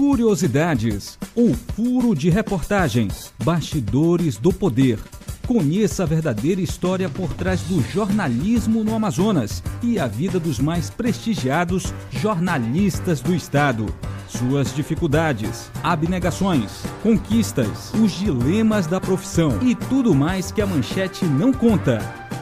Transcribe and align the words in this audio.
Curiosidades, 0.00 1.18
o 1.36 1.52
furo 1.52 2.14
de 2.14 2.30
reportagem, 2.30 3.08
bastidores 3.44 4.38
do 4.38 4.50
poder. 4.50 4.98
Conheça 5.46 6.04
a 6.04 6.06
verdadeira 6.06 6.62
história 6.62 7.06
por 7.10 7.34
trás 7.34 7.60
do 7.60 7.82
jornalismo 7.82 8.82
no 8.82 8.94
Amazonas 8.94 9.62
e 9.82 9.98
a 9.98 10.06
vida 10.06 10.40
dos 10.40 10.58
mais 10.58 10.88
prestigiados 10.88 11.92
jornalistas 12.10 13.20
do 13.20 13.34
estado. 13.34 13.94
Suas 14.26 14.74
dificuldades, 14.74 15.70
abnegações, 15.82 16.82
conquistas, 17.02 17.92
os 17.92 18.12
dilemas 18.12 18.86
da 18.86 19.02
profissão 19.02 19.58
e 19.60 19.74
tudo 19.74 20.14
mais 20.14 20.50
que 20.50 20.62
a 20.62 20.66
manchete 20.66 21.26
não 21.26 21.52
conta. 21.52 21.98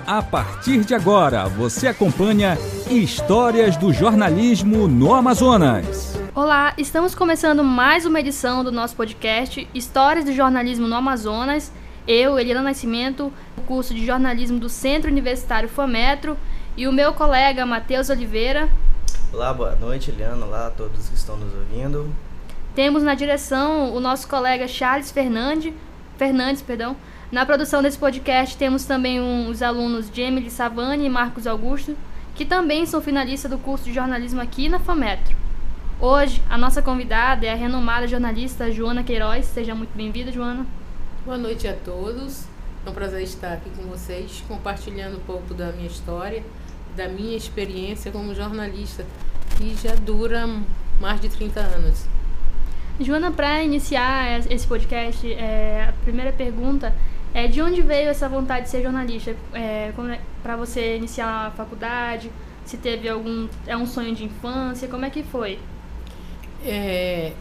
A 0.06 0.22
partir 0.22 0.84
de 0.84 0.94
agora, 0.94 1.48
você 1.48 1.88
acompanha 1.88 2.56
Histórias 2.88 3.76
do 3.76 3.92
Jornalismo 3.92 4.86
no 4.86 5.12
Amazonas. 5.12 6.17
Olá, 6.40 6.72
estamos 6.78 7.16
começando 7.16 7.64
mais 7.64 8.06
uma 8.06 8.20
edição 8.20 8.62
do 8.62 8.70
nosso 8.70 8.94
podcast 8.94 9.68
Histórias 9.74 10.24
do 10.24 10.32
Jornalismo 10.32 10.86
no 10.86 10.94
Amazonas. 10.94 11.72
Eu, 12.06 12.38
Eliana 12.38 12.62
Nascimento, 12.62 13.32
curso 13.66 13.92
de 13.92 14.06
jornalismo 14.06 14.56
do 14.56 14.68
Centro 14.68 15.10
Universitário 15.10 15.68
FAMetro, 15.68 16.38
e 16.76 16.86
o 16.86 16.92
meu 16.92 17.12
colega 17.12 17.66
Matheus 17.66 18.08
Oliveira. 18.08 18.68
Olá, 19.32 19.52
boa 19.52 19.74
noite, 19.74 20.12
Eliana. 20.12 20.46
Olá 20.46 20.68
a 20.68 20.70
todos 20.70 21.08
que 21.08 21.16
estão 21.16 21.36
nos 21.36 21.52
ouvindo. 21.52 22.08
Temos 22.72 23.02
na 23.02 23.16
direção 23.16 23.92
o 23.92 23.98
nosso 23.98 24.28
colega 24.28 24.68
Charles 24.68 25.10
Fernandes, 25.10 25.74
Fernandes, 26.16 26.62
perdão. 26.62 26.96
Na 27.32 27.44
produção 27.44 27.82
desse 27.82 27.98
podcast 27.98 28.56
temos 28.56 28.84
também 28.84 29.20
um, 29.20 29.48
os 29.48 29.60
alunos 29.60 30.08
Jamie 30.14 30.48
Savani 30.50 31.04
e 31.04 31.10
Marcos 31.10 31.48
Augusto, 31.48 31.96
que 32.36 32.44
também 32.44 32.86
são 32.86 33.02
finalistas 33.02 33.50
do 33.50 33.58
curso 33.58 33.86
de 33.86 33.92
jornalismo 33.92 34.40
aqui 34.40 34.68
na 34.68 34.78
FAMetro. 34.78 35.47
Hoje, 36.00 36.40
a 36.48 36.56
nossa 36.56 36.80
convidada 36.80 37.44
é 37.44 37.52
a 37.52 37.56
renomada 37.56 38.06
jornalista 38.06 38.70
Joana 38.70 39.02
Queiroz. 39.02 39.46
Seja 39.46 39.74
muito 39.74 39.90
bem-vinda, 39.96 40.30
Joana. 40.30 40.64
Boa 41.24 41.36
noite 41.36 41.66
a 41.66 41.72
todos. 41.72 42.44
É 42.86 42.88
um 42.88 42.92
prazer 42.92 43.20
estar 43.22 43.54
aqui 43.54 43.68
com 43.70 43.82
vocês, 43.82 44.44
compartilhando 44.46 45.16
um 45.16 45.20
pouco 45.20 45.52
da 45.54 45.72
minha 45.72 45.88
história, 45.88 46.44
da 46.94 47.08
minha 47.08 47.36
experiência 47.36 48.12
como 48.12 48.32
jornalista, 48.32 49.04
que 49.56 49.74
já 49.74 49.92
dura 49.96 50.48
mais 51.00 51.20
de 51.20 51.30
30 51.30 51.58
anos. 51.58 52.06
Joana, 53.00 53.32
para 53.32 53.64
iniciar 53.64 54.48
esse 54.48 54.68
podcast, 54.68 55.32
é, 55.32 55.86
a 55.88 55.92
primeira 56.04 56.30
pergunta 56.30 56.94
é 57.34 57.48
de 57.48 57.60
onde 57.60 57.82
veio 57.82 58.08
essa 58.08 58.28
vontade 58.28 58.66
de 58.66 58.70
ser 58.70 58.84
jornalista? 58.84 59.34
É, 59.52 59.92
é 59.92 60.20
para 60.44 60.54
você 60.54 60.96
iniciar 60.96 61.48
a 61.48 61.50
faculdade? 61.50 62.30
Se 62.64 62.76
teve 62.76 63.08
algum 63.08 63.48
é 63.66 63.76
um 63.76 63.84
sonho 63.84 64.14
de 64.14 64.22
infância? 64.22 64.86
Como 64.86 65.04
é 65.04 65.10
que 65.10 65.24
foi? 65.24 65.58
É, 66.64 67.32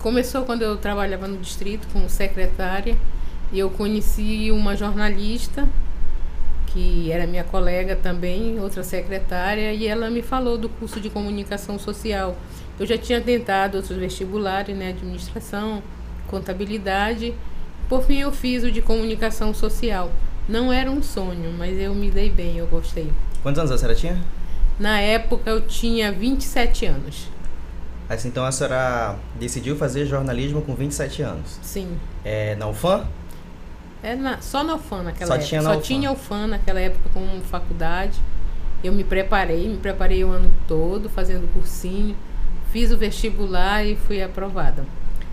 começou 0.00 0.44
quando 0.44 0.62
eu 0.62 0.76
trabalhava 0.76 1.26
no 1.26 1.38
distrito 1.38 1.88
como 1.92 2.08
secretária 2.08 2.96
e 3.52 3.58
eu 3.58 3.70
conheci 3.70 4.50
uma 4.50 4.76
jornalista 4.76 5.68
que 6.72 7.10
era 7.10 7.26
minha 7.26 7.44
colega 7.44 7.96
também, 7.96 8.60
outra 8.60 8.82
secretária, 8.82 9.72
e 9.72 9.86
ela 9.86 10.10
me 10.10 10.22
falou 10.22 10.58
do 10.58 10.68
curso 10.68 11.00
de 11.00 11.08
comunicação 11.08 11.78
social. 11.78 12.36
Eu 12.78 12.86
já 12.86 12.96
tinha 12.96 13.20
tentado 13.20 13.78
outros 13.78 13.96
vestibulares, 13.98 14.76
né, 14.76 14.90
administração, 14.90 15.82
contabilidade. 16.28 17.34
Por 17.88 18.04
fim, 18.04 18.18
eu 18.18 18.30
fiz 18.30 18.62
o 18.64 18.70
de 18.70 18.82
comunicação 18.82 19.52
social. 19.54 20.12
Não 20.48 20.72
era 20.72 20.90
um 20.90 21.02
sonho, 21.02 21.52
mas 21.56 21.78
eu 21.80 21.94
me 21.94 22.10
dei 22.10 22.30
bem, 22.30 22.58
eu 22.58 22.66
gostei. 22.66 23.10
Quantos 23.42 23.58
anos 23.58 23.72
a 23.72 23.78
senhora 23.78 23.96
tinha? 23.96 24.22
Na 24.78 25.00
época 25.00 25.50
eu 25.50 25.62
tinha 25.62 26.12
27 26.12 26.86
anos. 26.86 27.28
Assim, 28.08 28.28
então 28.28 28.44
a 28.44 28.50
senhora 28.50 29.16
decidiu 29.38 29.76
fazer 29.76 30.06
jornalismo 30.06 30.62
com 30.62 30.74
27 30.74 31.22
anos? 31.22 31.58
Sim. 31.62 31.98
É, 32.24 32.54
na 32.56 32.66
UFAM? 32.66 33.06
É 34.02 34.14
na, 34.14 34.40
só 34.40 34.64
na 34.64 34.76
UFAM 34.76 35.02
naquela 35.02 35.28
só 35.28 35.34
época. 35.34 35.48
Tinha 35.48 35.62
na 35.62 35.70
só 35.70 35.76
UFAM. 35.76 35.86
tinha 35.86 36.12
UFAM 36.12 36.46
naquela 36.46 36.80
época 36.80 37.10
como 37.12 37.40
faculdade. 37.42 38.18
Eu 38.82 38.92
me 38.92 39.04
preparei, 39.04 39.68
me 39.68 39.76
preparei 39.76 40.24
o 40.24 40.30
ano 40.30 40.50
todo 40.66 41.08
fazendo 41.08 41.52
cursinho, 41.52 42.16
fiz 42.72 42.92
o 42.92 42.96
vestibular 42.96 43.84
e 43.84 43.96
fui 43.96 44.22
aprovada. 44.22 44.86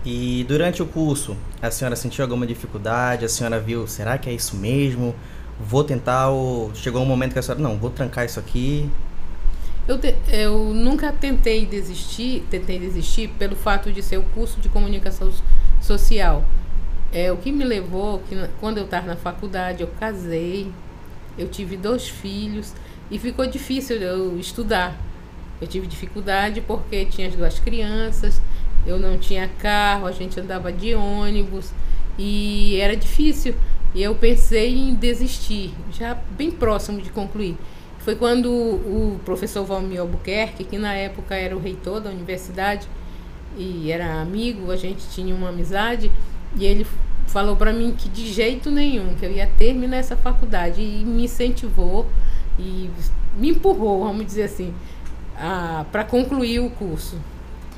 E 0.04 0.44
durante 0.48 0.82
o 0.82 0.86
curso, 0.86 1.36
a 1.62 1.70
senhora 1.70 1.96
sentiu 1.96 2.24
alguma 2.24 2.46
dificuldade? 2.46 3.24
A 3.24 3.28
senhora 3.28 3.58
viu, 3.58 3.86
será 3.86 4.18
que 4.18 4.28
é 4.28 4.32
isso 4.32 4.56
mesmo? 4.56 5.14
Vou 5.58 5.82
tentar 5.82 6.28
ou 6.28 6.74
chegou 6.74 7.02
um 7.02 7.06
momento 7.06 7.32
que 7.32 7.38
a 7.38 7.42
senhora, 7.42 7.62
não, 7.62 7.76
vou 7.76 7.90
trancar 7.90 8.24
isso 8.24 8.38
aqui? 8.38 8.90
Eu, 9.88 9.98
te, 9.98 10.16
eu 10.28 10.74
nunca 10.74 11.12
tentei 11.12 11.64
desistir, 11.64 12.44
tentei 12.50 12.76
desistir 12.76 13.28
pelo 13.38 13.54
fato 13.54 13.92
de 13.92 14.02
ser 14.02 14.18
o 14.18 14.22
curso 14.22 14.60
de 14.60 14.68
comunicação 14.68 15.30
social. 15.80 16.44
É 17.12 17.30
o 17.30 17.36
que 17.36 17.52
me 17.52 17.64
levou 17.64 18.18
que 18.28 18.34
quando 18.58 18.78
eu 18.78 18.84
estava 18.84 19.06
na 19.06 19.14
faculdade 19.14 19.82
eu 19.82 19.88
casei, 20.00 20.72
eu 21.38 21.46
tive 21.46 21.76
dois 21.76 22.08
filhos 22.08 22.74
e 23.12 23.18
ficou 23.18 23.46
difícil 23.46 23.98
eu 23.98 24.36
estudar. 24.40 25.00
Eu 25.60 25.68
tive 25.68 25.86
dificuldade 25.86 26.60
porque 26.60 27.04
tinha 27.04 27.28
as 27.28 27.36
duas 27.36 27.60
crianças, 27.60 28.42
eu 28.84 28.98
não 28.98 29.16
tinha 29.18 29.48
carro, 29.60 30.06
a 30.08 30.12
gente 30.12 30.38
andava 30.40 30.72
de 30.72 30.96
ônibus 30.96 31.70
e 32.18 32.76
era 32.80 32.96
difícil. 32.96 33.54
E 33.94 34.02
eu 34.02 34.16
pensei 34.16 34.76
em 34.76 34.94
desistir, 34.96 35.72
já 35.92 36.14
bem 36.36 36.50
próximo 36.50 37.00
de 37.00 37.08
concluir 37.10 37.56
foi 38.06 38.14
quando 38.14 38.48
o 38.48 39.20
professor 39.24 39.64
Valmir 39.64 40.00
Albuquerque, 40.00 40.62
que 40.62 40.78
na 40.78 40.94
época 40.94 41.34
era 41.34 41.56
o 41.56 41.58
reitor 41.58 42.00
da 42.00 42.08
universidade 42.08 42.86
e 43.58 43.90
era 43.90 44.20
amigo, 44.20 44.70
a 44.70 44.76
gente 44.76 45.08
tinha 45.10 45.34
uma 45.34 45.48
amizade, 45.48 46.12
e 46.54 46.64
ele 46.64 46.86
falou 47.26 47.56
para 47.56 47.72
mim 47.72 47.96
que 47.98 48.08
de 48.08 48.32
jeito 48.32 48.70
nenhum, 48.70 49.16
que 49.16 49.26
eu 49.26 49.32
ia 49.32 49.48
terminar 49.58 49.96
essa 49.96 50.16
faculdade, 50.16 50.80
e 50.80 51.04
me 51.04 51.24
incentivou 51.24 52.06
e 52.56 52.88
me 53.36 53.50
empurrou, 53.50 54.04
vamos 54.04 54.24
dizer 54.24 54.44
assim, 54.44 54.72
para 55.90 56.04
concluir 56.04 56.60
o 56.60 56.70
curso. 56.70 57.18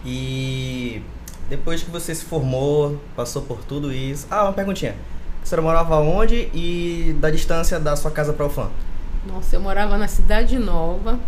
E 0.05 1.01
depois 1.49 1.83
que 1.83 1.91
você 1.91 2.15
se 2.15 2.27
formou, 2.27 3.01
passou 3.17 3.41
por 3.41 3.65
tudo 3.65 3.91
isso. 3.91 4.27
Ah, 4.31 4.45
uma 4.45 4.53
perguntinha. 4.53 4.95
Senhora 5.43 5.63
morava 5.63 5.97
onde 5.97 6.51
e 6.53 7.17
da 7.19 7.31
distância 7.31 7.81
da 7.81 7.97
sua 7.97 8.11
casa 8.11 8.35
para 8.35 8.45
o 8.45 8.51
FAM? 8.51 8.69
Nossa, 9.27 9.57
eu 9.57 9.61
morava 9.61 9.99
na 9.99 10.09
Cidade 10.09 10.59
Nova, 10.59 11.19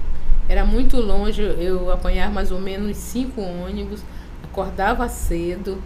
era 0.48 0.64
muito 0.64 0.96
longe, 0.96 1.42
eu 1.42 1.92
apanhava 1.92 2.32
mais 2.32 2.50
ou 2.50 2.60
menos 2.60 2.96
cinco 2.96 3.40
ônibus, 3.40 4.02
acordava 4.42 5.08
cedo. 5.08 5.82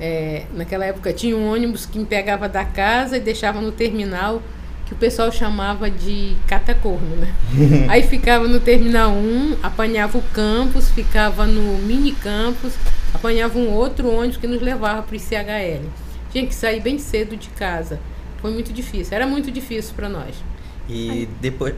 É, 0.00 0.46
naquela 0.52 0.84
época 0.84 1.12
tinha 1.12 1.36
um 1.36 1.52
ônibus 1.52 1.86
que 1.86 1.98
me 1.98 2.04
pegava 2.04 2.48
da 2.48 2.64
casa 2.64 3.16
e 3.16 3.20
deixava 3.20 3.60
no 3.60 3.72
terminal, 3.72 4.42
que 4.86 4.92
o 4.92 4.96
pessoal 4.96 5.32
chamava 5.32 5.90
de 5.90 6.36
catacorno, 6.46 7.16
né? 7.16 7.34
Aí 7.88 8.02
ficava 8.02 8.46
no 8.46 8.60
terminal 8.60 9.10
1, 9.12 9.58
apanhava 9.62 10.18
o 10.18 10.22
campus, 10.22 10.90
ficava 10.90 11.46
no 11.46 11.78
mini 11.78 12.12
campus, 12.12 12.74
apanhava 13.12 13.58
um 13.58 13.70
outro 13.72 14.12
ônibus 14.12 14.36
que 14.36 14.46
nos 14.46 14.60
levava 14.60 15.02
para 15.02 15.12
o 15.12 15.16
ICHL. 15.16 15.88
Tinha 16.30 16.46
que 16.46 16.54
sair 16.54 16.80
bem 16.80 16.98
cedo 16.98 17.36
de 17.36 17.48
casa. 17.50 17.98
Foi 18.40 18.52
muito 18.52 18.72
difícil, 18.72 19.14
era 19.14 19.26
muito 19.26 19.50
difícil 19.50 19.94
para 19.94 20.08
nós. 20.08 20.34
E 20.88 21.28
depois, 21.40 21.74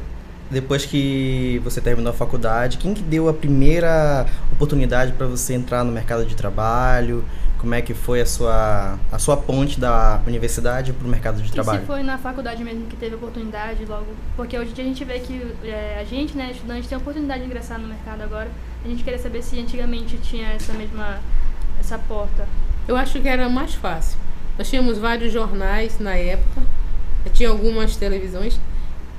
depois 0.51 0.85
que 0.85 1.61
você 1.65 1.81
terminou 1.81 2.13
a 2.13 2.15
faculdade, 2.15 2.79
quem 2.79 2.95
que 2.95 3.03
deu 3.03 3.29
a 3.29 3.35
primeira 3.35 4.27
oportunidade 4.53 5.13
para 5.13 5.27
você 5.27 5.55
entrar 5.55 5.85
no 5.85 5.93
mercado 5.93 6.25
de 6.25 6.35
trabalho? 6.35 7.25
Como 7.59 7.75
é 7.75 7.81
que 7.81 7.95
foi 7.95 8.21
a 8.21 8.27
sua, 8.27 8.99
a 9.11 9.19
sua 9.19 9.37
ponte 9.37 9.81
da 9.81 10.21
universidade 10.27 10.93
para 10.93 11.07
o 11.07 11.11
mercado 11.11 11.43
de 11.43 11.51
trabalho? 11.51 11.79
E 11.79 11.81
se 11.81 11.87
foi 11.87 12.03
na 12.03 12.19
faculdade 12.19 12.63
mesmo 12.63 12.87
que 12.87 12.97
teve 12.97 13.15
oportunidade 13.15 13.85
logo? 13.87 14.07
Porque 14.37 14.59
hoje 14.59 14.71
em 14.71 14.75
dia 14.75 14.85
a 14.85 14.89
gente 14.89 15.05
vê 15.05 15.19
que 15.21 15.55
é, 15.65 15.99
a 16.01 16.05
gente, 16.05 16.37
né, 16.37 16.51
estudante, 16.53 16.87
tem 16.87 16.97
a 16.97 17.01
oportunidade 17.01 17.41
de 17.41 17.47
ingressar 17.47 17.81
no 17.81 17.89
mercado 17.89 18.23
agora. 18.23 18.51
A 18.85 18.89
gente 18.89 19.03
queria 19.03 19.19
saber 19.19 19.43
se 19.43 19.59
antigamente 19.59 20.19
tinha 20.19 20.49
essa 20.49 20.73
mesma 20.75 21.19
essa 21.81 21.99
porta. 21.99 22.47
Eu 22.87 22.97
acho 22.97 23.21
que 23.21 23.29
era 23.29 23.49
mais 23.49 23.75
fácil. 23.75 24.19
Nós 24.59 24.69
tínhamos 24.69 24.99
vários 24.99 25.33
jornais 25.33 25.99
na 25.99 26.15
época, 26.15 26.63
tinha 27.33 27.49
algumas 27.49 27.97
televisões 27.97 28.61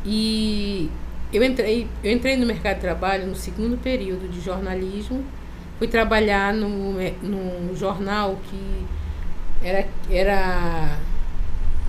e 0.09 0.89
eu 1.33 1.43
entrei, 1.43 1.85
eu 2.01 2.13
entrei 2.13 2.37
no 2.37 2.45
mercado 2.45 2.75
de 2.75 2.81
trabalho 2.81 3.27
no 3.27 3.35
segundo 3.35 3.77
período 3.77 4.31
de 4.31 4.39
jornalismo. 4.39 5.21
Fui 5.77 5.87
trabalhar 5.87 6.53
no, 6.53 6.93
no 7.21 7.75
jornal 7.75 8.39
que 8.49 8.85
era, 9.61 9.85
era 10.09 10.97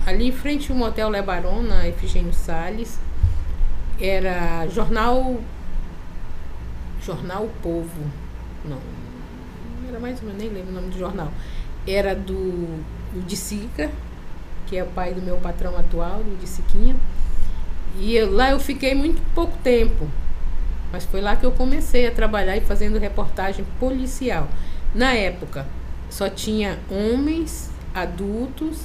ali 0.05 0.27
em 0.27 0.31
frente 0.33 0.69
ao 0.69 0.77
Motel 0.77 1.07
Lebaron, 1.07 1.61
na 1.61 1.87
Efigênio 1.87 2.33
Salles. 2.33 2.99
Era 4.01 4.67
jornal. 4.67 5.39
Jornal 7.01 7.49
Povo. 7.63 8.03
Não. 8.65 8.79
Era 9.87 9.97
mais 9.97 10.19
ou 10.19 10.27
menos, 10.27 10.43
nem 10.43 10.51
lembro 10.51 10.71
o 10.71 10.75
nome 10.75 10.89
do 10.89 10.99
jornal. 10.99 11.31
Era 11.87 12.13
do, 12.13 12.83
do 13.13 13.25
de 13.25 13.37
Sica, 13.37 13.89
que 14.67 14.75
é 14.75 14.83
o 14.83 14.87
pai 14.87 15.13
do 15.13 15.21
meu 15.21 15.37
patrão 15.37 15.77
atual, 15.77 16.21
do 16.21 16.45
Siquinha. 16.45 16.97
E 17.97 18.15
eu, 18.15 18.31
lá 18.31 18.51
eu 18.51 18.59
fiquei 18.59 18.93
muito 18.93 19.21
pouco 19.33 19.57
tempo. 19.63 20.07
Mas 20.91 21.05
foi 21.05 21.21
lá 21.21 21.35
que 21.35 21.45
eu 21.45 21.51
comecei 21.51 22.07
a 22.07 22.11
trabalhar 22.11 22.57
e 22.57 22.61
fazendo 22.61 22.97
reportagem 22.97 23.65
policial. 23.79 24.47
Na 24.93 25.13
época, 25.13 25.65
só 26.09 26.27
tinha 26.29 26.79
homens 26.89 27.69
adultos 27.93 28.81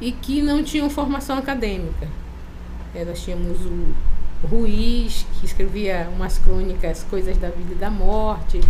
e 0.00 0.12
que 0.12 0.42
não 0.42 0.62
tinham 0.62 0.90
formação 0.90 1.38
acadêmica. 1.38 2.08
É, 2.94 3.04
nós 3.04 3.22
tínhamos 3.22 3.58
o 3.64 3.94
Ruiz, 4.46 5.26
que 5.38 5.46
escrevia 5.46 6.08
umas 6.14 6.38
crônicas, 6.38 7.04
coisas 7.08 7.36
da 7.36 7.48
vida 7.48 7.72
e 7.72 7.76
da 7.76 7.90
morte. 7.90 8.60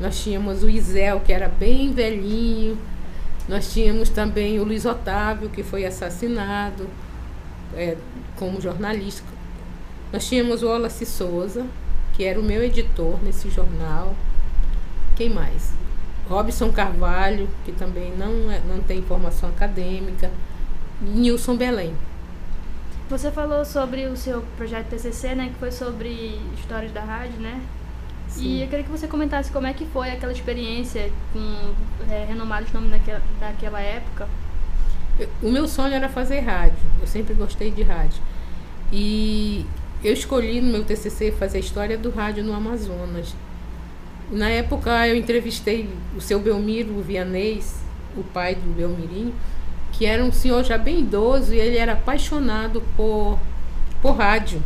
Nós 0.00 0.22
tínhamos 0.22 0.62
o 0.62 0.70
Isel, 0.70 1.20
que 1.20 1.32
era 1.32 1.48
bem 1.48 1.92
velhinho. 1.92 2.78
Nós 3.48 3.72
tínhamos 3.72 4.08
também 4.08 4.60
o 4.60 4.64
Luiz 4.64 4.84
Otávio, 4.84 5.48
que 5.48 5.62
foi 5.62 5.84
assassinado 5.84 6.88
é, 7.74 7.96
como 8.36 8.60
jornalista. 8.60 9.26
Nós 10.12 10.28
tínhamos 10.28 10.62
o 10.62 10.68
Wallace 10.68 11.06
Souza, 11.06 11.66
que 12.14 12.24
era 12.24 12.38
o 12.38 12.42
meu 12.42 12.62
editor 12.62 13.22
nesse 13.22 13.50
jornal. 13.50 14.14
Quem 15.16 15.30
mais? 15.30 15.72
Robson 16.28 16.72
Carvalho, 16.72 17.48
que 17.64 17.72
também 17.72 18.12
não, 18.16 18.50
é, 18.50 18.60
não 18.66 18.80
tem 18.80 19.02
formação 19.02 19.48
acadêmica. 19.48 20.30
Nilson 21.00 21.56
Belém. 21.56 21.94
Você 23.10 23.30
falou 23.30 23.64
sobre 23.64 24.06
o 24.06 24.16
seu 24.16 24.42
projeto 24.56 24.88
TCC, 24.88 25.34
né, 25.34 25.50
que 25.52 25.58
foi 25.58 25.72
sobre 25.72 26.40
histórias 26.58 26.92
da 26.92 27.02
rádio, 27.02 27.38
né? 27.40 27.60
Sim. 28.28 28.44
E 28.44 28.62
eu 28.62 28.68
queria 28.68 28.84
que 28.84 28.90
você 28.90 29.06
comentasse 29.06 29.50
como 29.52 29.66
é 29.66 29.74
que 29.74 29.84
foi 29.86 30.10
aquela 30.10 30.32
experiência 30.32 31.12
com 31.32 31.74
é, 32.10 32.24
renomados 32.24 32.72
nomes 32.72 32.90
daquela, 32.90 33.22
daquela 33.38 33.80
época. 33.80 34.26
O 35.42 35.50
meu 35.50 35.66
sonho 35.68 35.94
era 35.94 36.08
fazer 36.08 36.40
rádio. 36.40 36.78
Eu 37.00 37.06
sempre 37.06 37.34
gostei 37.34 37.70
de 37.70 37.82
rádio. 37.82 38.20
E 38.92 39.66
eu 40.02 40.12
escolhi 40.12 40.60
no 40.60 40.70
meu 40.70 40.84
TCC 40.84 41.32
fazer 41.32 41.58
a 41.58 41.60
história 41.60 41.96
do 41.96 42.10
rádio 42.10 42.44
no 42.44 42.52
Amazonas. 42.52 43.34
Na 44.30 44.48
época 44.48 45.06
eu 45.06 45.16
entrevistei 45.16 45.88
o 46.16 46.20
seu 46.20 46.40
Belmiro 46.40 47.00
Vianês, 47.00 47.80
o 48.16 48.22
pai 48.22 48.54
do 48.54 48.74
Belmirinho, 48.74 49.34
que 49.92 50.06
era 50.06 50.24
um 50.24 50.32
senhor 50.32 50.64
já 50.64 50.78
bem 50.78 51.00
idoso 51.00 51.54
e 51.54 51.58
ele 51.58 51.76
era 51.76 51.92
apaixonado 51.92 52.82
por, 52.96 53.38
por 54.00 54.12
rádio. 54.12 54.62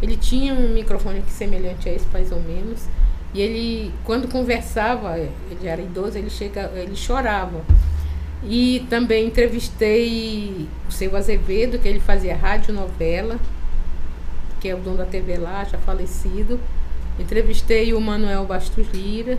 Ele 0.00 0.16
tinha 0.16 0.54
um 0.54 0.72
microfone 0.72 1.22
semelhante 1.28 1.88
a 1.88 1.92
esse, 1.92 2.06
mais 2.12 2.30
ou 2.30 2.40
menos. 2.40 2.86
E 3.34 3.40
ele, 3.40 3.92
quando 4.04 4.28
conversava, 4.30 5.18
ele 5.18 5.66
era 5.66 5.82
idoso, 5.82 6.16
ele, 6.16 6.30
chega, 6.30 6.70
ele 6.74 6.94
chorava. 6.94 7.62
E 8.42 8.86
também 8.88 9.26
entrevistei 9.26 10.68
o 10.88 10.92
seu 10.92 11.16
Azevedo, 11.16 11.78
que 11.78 11.88
ele 11.88 11.98
fazia 11.98 12.36
rádio 12.36 12.72
novela, 12.72 13.38
que 14.60 14.68
é 14.68 14.74
o 14.74 14.78
dono 14.78 14.98
da 14.98 15.06
TV 15.06 15.36
lá, 15.36 15.64
já 15.64 15.78
falecido. 15.78 16.60
Entrevistei 17.18 17.92
o 17.92 18.00
Manuel 18.00 18.46
Bastos 18.46 18.86
Lira, 18.92 19.38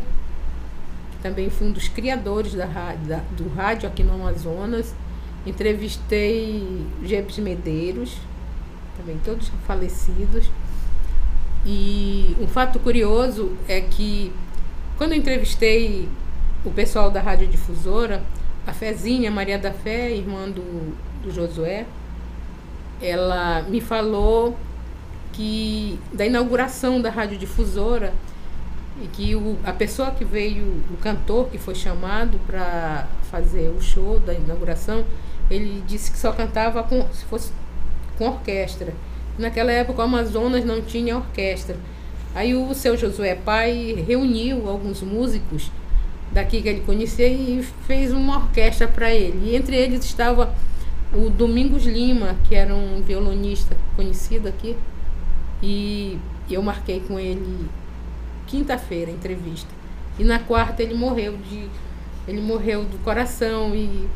que 1.12 1.18
também 1.24 1.50
foi 1.50 1.68
um 1.68 1.72
dos 1.72 1.88
criadores 1.88 2.54
da, 2.54 2.66
da, 2.66 3.22
do 3.38 3.48
rádio 3.56 3.88
aqui 3.88 4.04
no 4.04 4.14
Amazonas. 4.14 4.94
Entrevistei 5.46 6.86
Jebs 7.04 7.38
Medeiros, 7.38 8.18
também 8.98 9.18
todos 9.24 9.50
falecidos. 9.66 10.50
E 11.66 12.36
um 12.40 12.48
fato 12.48 12.80
curioso 12.80 13.54
é 13.68 13.80
que 13.80 14.32
quando 14.98 15.14
entrevistei 15.14 16.10
o 16.66 16.72
pessoal 16.72 17.10
da 17.10 17.22
Rádio 17.22 17.48
Difusora, 17.48 18.22
a 18.70 18.74
Fezinha, 18.74 19.32
Maria 19.32 19.58
da 19.58 19.72
Fé, 19.72 20.12
irmã 20.12 20.48
do, 20.48 20.96
do 21.24 21.32
Josué, 21.32 21.86
ela 23.02 23.64
me 23.64 23.82
falou 23.82 24.56
que 25.34 26.00
da 26.14 26.26
inauguração 26.26 27.02
da 27.02 27.10
Rádio 27.10 27.38
Difusora 27.38 28.14
e 29.02 29.08
que 29.08 29.36
o, 29.36 29.58
a 29.64 29.74
pessoa 29.74 30.12
que 30.12 30.24
veio, 30.24 30.84
o 30.92 30.98
cantor 30.98 31.50
que 31.50 31.58
foi 31.58 31.74
chamado 31.74 32.40
para 32.46 33.08
fazer 33.32 33.70
o 33.70 33.82
show 33.82 34.20
da 34.20 34.34
inauguração, 34.34 35.04
ele 35.50 35.84
disse 35.88 36.12
que 36.12 36.18
só 36.18 36.32
cantava 36.32 36.84
com, 36.84 37.02
se 37.12 37.26
fosse 37.26 37.52
com 38.18 38.28
orquestra. 38.28 38.94
Naquela 39.38 39.72
época 39.72 40.00
o 40.00 40.04
Amazonas 40.04 40.64
não 40.64 40.82
tinha 40.82 41.18
orquestra. 41.18 41.76
Aí 42.36 42.54
o 42.54 42.74
seu 42.76 42.96
Josué 42.96 43.34
Pai 43.34 44.04
reuniu 44.08 44.70
alguns 44.70 45.02
músicos 45.02 45.72
daqui 46.32 46.62
que 46.62 46.68
ele 46.68 46.82
conhecia 46.82 47.28
e 47.28 47.64
fez 47.88 48.12
uma 48.14 48.38
orquestra 48.38 48.88
para 48.88 49.14
ele. 49.14 49.50
E 49.50 49.56
entre 49.56 49.76
eles 49.76 50.04
estava 50.06 50.54
o 51.14 51.30
Domingos 51.30 51.86
Lima, 51.86 52.36
que 52.48 52.56
era 52.56 52.74
um 52.74 53.02
violonista 53.02 53.76
conhecido 53.96 54.48
aqui. 54.48 54.76
E 55.62 56.18
eu 56.50 56.62
marquei 56.62 57.02
com 57.02 57.20
ele 57.20 57.68
quinta-feira 58.48 59.12
entrevista. 59.12 59.70
E 60.18 60.24
na 60.24 60.40
quarta 60.40 60.82
ele 60.84 60.94
morreu 60.94 61.38
de 61.38 61.68
ele 62.28 62.42
morreu 62.42 62.84
do 62.84 63.04
coração 63.04 63.74
e 63.74 64.08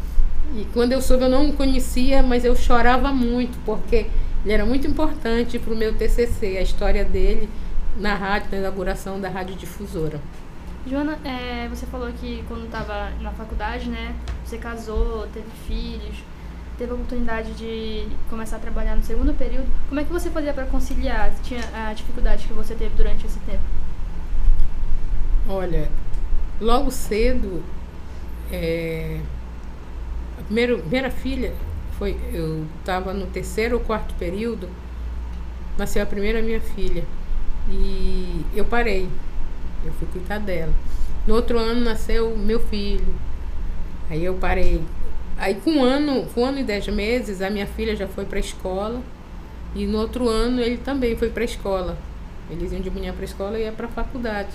e 0.56 0.68
quando 0.74 0.92
eu 0.92 1.02
soube, 1.02 1.24
eu 1.24 1.30
não 1.30 1.50
o 1.50 1.54
conhecia, 1.54 2.22
mas 2.22 2.46
eu 2.46 2.56
chorava 2.56 3.12
muito, 3.12 3.58
porque 3.66 4.08
ele 4.44 4.54
era 4.54 4.66
muito 4.66 4.86
importante 4.86 5.58
para 5.58 5.74
o 5.74 5.76
meu 5.76 5.94
TCC, 5.94 6.58
a 6.58 6.62
história 6.62 7.04
dele 7.04 7.50
na 7.98 8.14
rádio, 8.14 8.50
na 8.52 8.58
inauguração 8.58 9.20
da 9.20 9.30
Rádio 9.30 9.56
Difusora. 9.56 10.20
Joana, 10.86 11.18
é, 11.24 11.68
você 11.70 11.86
falou 11.86 12.12
que 12.12 12.44
quando 12.48 12.66
estava 12.66 13.10
na 13.22 13.32
faculdade, 13.32 13.90
né, 13.90 14.14
você 14.44 14.58
casou, 14.58 15.28
teve 15.34 15.50
filhos, 15.66 16.18
teve 16.78 16.92
a 16.92 16.96
oportunidade 16.96 17.54
de 17.54 18.08
começar 18.30 18.58
a 18.58 18.60
trabalhar 18.60 18.96
no 18.96 19.04
segundo 19.04 19.34
período. 19.34 19.68
Como 19.88 20.00
é 20.00 20.04
que 20.04 20.12
você 20.12 20.30
fazia 20.30 20.54
para 20.54 20.66
conciliar? 20.66 21.32
Tinha 21.42 21.62
a 21.74 21.94
dificuldade 21.94 22.46
que 22.46 22.54
você 22.54 22.76
teve 22.76 22.94
durante 22.96 23.26
esse 23.26 23.40
tempo? 23.40 23.64
Olha, 25.48 25.90
logo 26.60 26.92
cedo, 26.92 27.64
é, 28.52 29.22
a 30.38 30.44
primeira, 30.44 30.78
primeira 30.78 31.12
filha 31.12 31.54
foi 31.98 32.20
eu 32.34 32.66
estava 32.80 33.14
no 33.14 33.28
terceiro 33.28 33.78
ou 33.78 33.82
quarto 33.82 34.14
período 34.16 34.68
nasceu 35.78 36.04
a 36.04 36.06
primeira 36.06 36.42
minha 36.42 36.60
filha 36.60 37.06
e 37.70 38.46
eu 38.54 38.66
parei 38.66 39.10
eu 39.86 39.92
fui 39.94 40.08
cuidar 40.12 40.40
dela. 40.40 40.74
No 41.28 41.36
outro 41.36 41.58
ano 41.58 41.82
nasceu 41.82 42.36
meu 42.38 42.60
filho. 42.60 43.14
Aí 44.10 44.24
eu 44.24 44.36
parei. 44.36 44.82
Aí 45.38 45.56
com 45.56 45.72
um 45.72 45.84
ano 45.84 46.26
com 46.34 46.42
um 46.42 46.46
ano 46.46 46.60
e 46.60 46.64
dez 46.64 46.88
meses 46.88 47.42
a 47.42 47.50
minha 47.50 47.66
filha 47.66 47.96
já 47.96 48.08
foi 48.08 48.26
para 48.26 48.38
a 48.38 48.42
escola. 48.42 49.02
E 49.76 49.86
no 49.86 49.98
outro 49.98 50.30
ano 50.30 50.62
ele 50.62 50.78
também 50.78 51.16
foi 51.16 51.30
para 51.30 51.44
a 51.44 51.46
escola. 51.46 51.98
Eles 52.50 52.72
iam 52.72 52.82
de 52.82 52.92
manhã 52.92 53.14
para 53.14 53.22
a 53.22 53.26
escola 53.26 53.58
e 53.58 53.64
ia 53.64 53.72
para 53.72 53.88
a 53.88 53.90
faculdade 53.90 54.52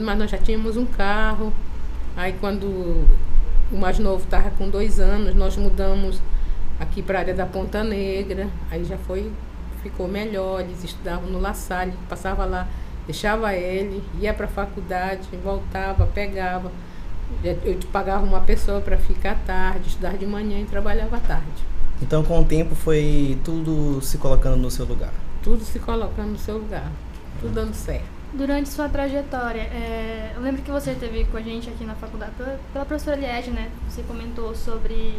mas 0.00 0.18
nós 0.18 0.30
já 0.30 0.38
tínhamos 0.38 0.76
um 0.76 0.86
carro. 0.86 1.52
Aí 2.16 2.34
quando 2.40 2.66
o 3.70 3.76
mais 3.76 3.98
novo 3.98 4.24
estava 4.24 4.50
com 4.50 4.68
dois 4.68 5.00
anos, 5.00 5.34
nós 5.34 5.56
mudamos 5.56 6.20
aqui 6.78 7.02
para 7.02 7.18
a 7.18 7.20
área 7.22 7.34
da 7.34 7.46
Ponta 7.46 7.82
Negra, 7.82 8.48
aí 8.70 8.84
já 8.84 8.98
foi, 8.98 9.30
ficou 9.82 10.08
melhor, 10.08 10.60
eles 10.60 10.82
estudavam 10.84 11.30
no 11.30 11.40
La 11.40 11.54
Salle, 11.54 11.92
passava 12.08 12.44
lá, 12.44 12.68
deixava 13.06 13.54
ele, 13.54 14.02
ia 14.20 14.32
para 14.32 14.46
a 14.46 14.48
faculdade, 14.48 15.28
voltava, 15.42 16.06
pegava, 16.06 16.70
eu 17.42 17.78
pagava 17.92 18.24
uma 18.24 18.40
pessoa 18.40 18.80
para 18.80 18.96
ficar 18.96 19.36
tarde, 19.46 19.88
estudar 19.88 20.16
de 20.16 20.26
manhã 20.26 20.60
e 20.60 20.64
trabalhava 20.64 21.16
à 21.16 21.20
tarde. 21.20 21.72
Então 22.00 22.22
com 22.24 22.40
o 22.40 22.44
tempo 22.44 22.74
foi 22.74 23.38
tudo 23.44 24.00
se 24.02 24.18
colocando 24.18 24.56
no 24.56 24.70
seu 24.70 24.84
lugar? 24.84 25.12
Tudo 25.42 25.64
se 25.64 25.78
colocando 25.78 26.32
no 26.32 26.38
seu 26.38 26.58
lugar, 26.58 26.90
tudo 27.40 27.54
dando 27.54 27.74
certo. 27.74 28.22
Durante 28.34 28.70
sua 28.70 28.88
trajetória, 28.88 29.60
é, 29.60 30.32
eu 30.34 30.40
lembro 30.40 30.62
que 30.62 30.70
você 30.70 30.94
teve 30.94 31.24
com 31.26 31.36
a 31.36 31.42
gente 31.42 31.68
aqui 31.68 31.84
na 31.84 31.94
faculdade, 31.94 32.32
pela, 32.36 32.58
pela 32.72 32.84
professora 32.84 33.16
Liege, 33.16 33.50
né? 33.50 33.70
Você 33.88 34.02
comentou 34.02 34.54
sobre 34.54 35.18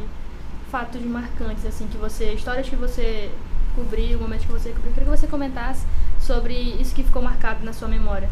fatos 0.71 1.01
marcantes, 1.03 1.63
assim, 1.65 1.85
que 1.87 1.97
você, 1.97 2.31
histórias 2.33 2.67
que 2.67 2.75
você 2.75 3.29
cobriu, 3.75 4.19
momentos 4.19 4.45
que 4.45 4.51
você 4.51 4.69
cobriu. 4.69 4.87
Eu 4.87 4.93
queria 4.93 5.11
que 5.11 5.19
você 5.19 5.27
comentasse 5.27 5.85
sobre 6.19 6.53
isso 6.53 6.93
que 6.95 7.03
ficou 7.03 7.21
marcado 7.21 7.63
na 7.65 7.73
sua 7.73 7.87
memória. 7.87 8.29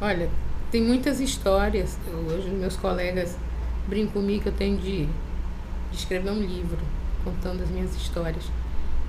Olha, 0.00 0.28
tem 0.70 0.82
muitas 0.82 1.20
histórias. 1.20 1.98
Eu, 2.06 2.18
hoje 2.18 2.48
meus 2.50 2.76
colegas 2.76 3.36
brincam 3.86 4.12
comigo 4.12 4.42
que 4.42 4.48
eu 4.48 4.52
tenho 4.52 4.78
de, 4.78 5.06
de 5.06 5.96
escrever 5.96 6.30
um 6.30 6.40
livro 6.40 6.78
contando 7.24 7.62
as 7.62 7.68
minhas 7.70 7.94
histórias. 7.94 8.44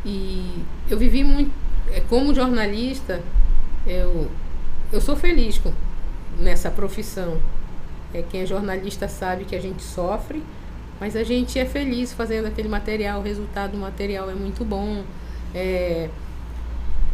E 0.05 0.63
eu 0.89 0.97
vivi 0.97 1.23
muito, 1.23 1.51
é, 1.91 2.01
como 2.01 2.33
jornalista, 2.33 3.21
eu 3.85 4.29
eu 4.93 5.01
sou 5.01 5.15
feliz 5.15 5.57
com, 5.57 5.73
nessa 6.37 6.69
profissão. 6.69 7.39
É, 8.13 8.21
quem 8.21 8.41
é 8.41 8.45
jornalista 8.45 9.07
sabe 9.07 9.43
que 9.43 9.55
a 9.55 9.59
gente 9.59 9.81
sofre, 9.81 10.43
mas 11.03 11.17
a 11.17 11.23
gente 11.23 11.59
é 11.59 11.65
feliz 11.65 12.13
fazendo 12.13 12.45
aquele 12.45 12.69
material, 12.69 13.19
o 13.19 13.23
resultado 13.23 13.71
do 13.71 13.77
material 13.77 14.29
é 14.29 14.33
muito 14.33 14.63
bom. 14.63 15.03
É, 15.53 16.09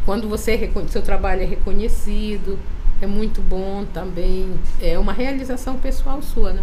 quando 0.06 0.28
você 0.28 0.70
seu 0.90 1.02
trabalho 1.02 1.42
é 1.42 1.44
reconhecido, 1.44 2.56
é 3.02 3.06
muito 3.08 3.40
bom 3.40 3.84
também. 3.92 4.54
É 4.80 4.96
uma 4.96 5.12
realização 5.12 5.76
pessoal 5.76 6.22
sua, 6.22 6.52
né? 6.52 6.62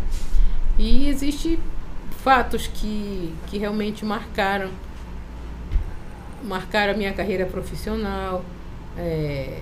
E 0.79 1.10
existe 1.10 1.60
fatos 2.24 2.65
que, 2.67 3.36
que 3.48 3.57
realmente 3.57 4.05
marcaram 4.05 4.69
marcaram 6.41 6.93
a 6.93 6.96
minha 6.96 7.12
carreira 7.12 7.46
profissional. 7.46 8.46
É, 8.98 9.60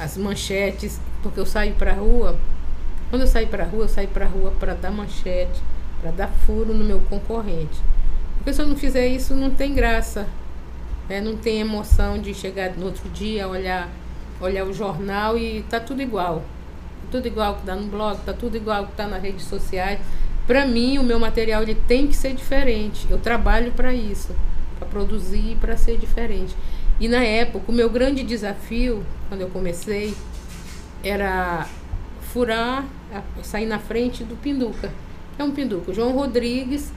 as 0.00 0.16
manchetes, 0.16 0.98
porque 1.22 1.38
eu 1.38 1.44
saio 1.44 1.74
para 1.74 1.92
rua 1.92 2.38
Quando 3.10 3.20
eu 3.20 3.28
saí 3.28 3.44
para 3.44 3.66
rua, 3.66 3.84
eu 3.84 3.88
saí 3.88 4.06
para 4.06 4.24
rua 4.24 4.50
para 4.58 4.72
dar 4.72 4.90
manchete, 4.90 5.60
para 6.00 6.10
dar 6.10 6.28
furo 6.28 6.72
no 6.74 6.84
meu 6.84 7.00
concorrente. 7.00 7.80
Porque 8.36 8.52
se 8.52 8.62
eu 8.62 8.66
não 8.66 8.76
fizer 8.76 9.06
isso, 9.06 9.34
não 9.34 9.50
tem 9.50 9.74
graça. 9.74 10.26
Né? 11.08 11.20
Não 11.20 11.36
tem 11.36 11.60
emoção 11.60 12.18
de 12.18 12.34
chegar 12.34 12.72
no 12.76 12.86
outro 12.86 13.08
dia, 13.10 13.48
olhar, 13.48 13.88
olhar 14.40 14.64
o 14.64 14.72
jornal 14.72 15.36
e 15.36 15.62
tá 15.68 15.80
tudo 15.80 16.02
igual. 16.02 16.42
Tudo 17.10 17.26
igual 17.26 17.54
que 17.54 17.60
está 17.60 17.74
no 17.74 17.88
blog, 17.88 18.18
tá 18.24 18.32
tudo 18.32 18.56
igual 18.56 18.86
que 18.86 18.92
está 18.92 19.06
nas 19.06 19.22
redes 19.22 19.44
sociais. 19.44 20.00
Para 20.46 20.64
mim, 20.64 20.98
o 20.98 21.02
meu 21.02 21.18
material 21.18 21.62
ele 21.62 21.74
tem 21.74 22.06
que 22.06 22.14
ser 22.14 22.34
diferente. 22.34 23.06
Eu 23.10 23.18
trabalho 23.18 23.72
para 23.72 23.92
isso, 23.92 24.34
para 24.78 24.86
produzir, 24.86 25.56
para 25.60 25.76
ser 25.76 25.98
diferente. 25.98 26.54
E 26.98 27.08
na 27.08 27.22
época, 27.22 27.70
o 27.70 27.74
meu 27.74 27.90
grande 27.90 28.22
desafio, 28.22 29.04
quando 29.28 29.40
eu 29.40 29.48
comecei, 29.48 30.14
era 31.02 31.66
furar, 32.32 32.84
sair 33.42 33.66
na 33.66 33.78
frente 33.78 34.24
do 34.24 34.36
Pinduca. 34.36 34.90
É 35.38 35.44
um 35.44 35.50
Pinduca. 35.50 35.90
O 35.90 35.94
João 35.94 36.12
Rodrigues, 36.12 36.92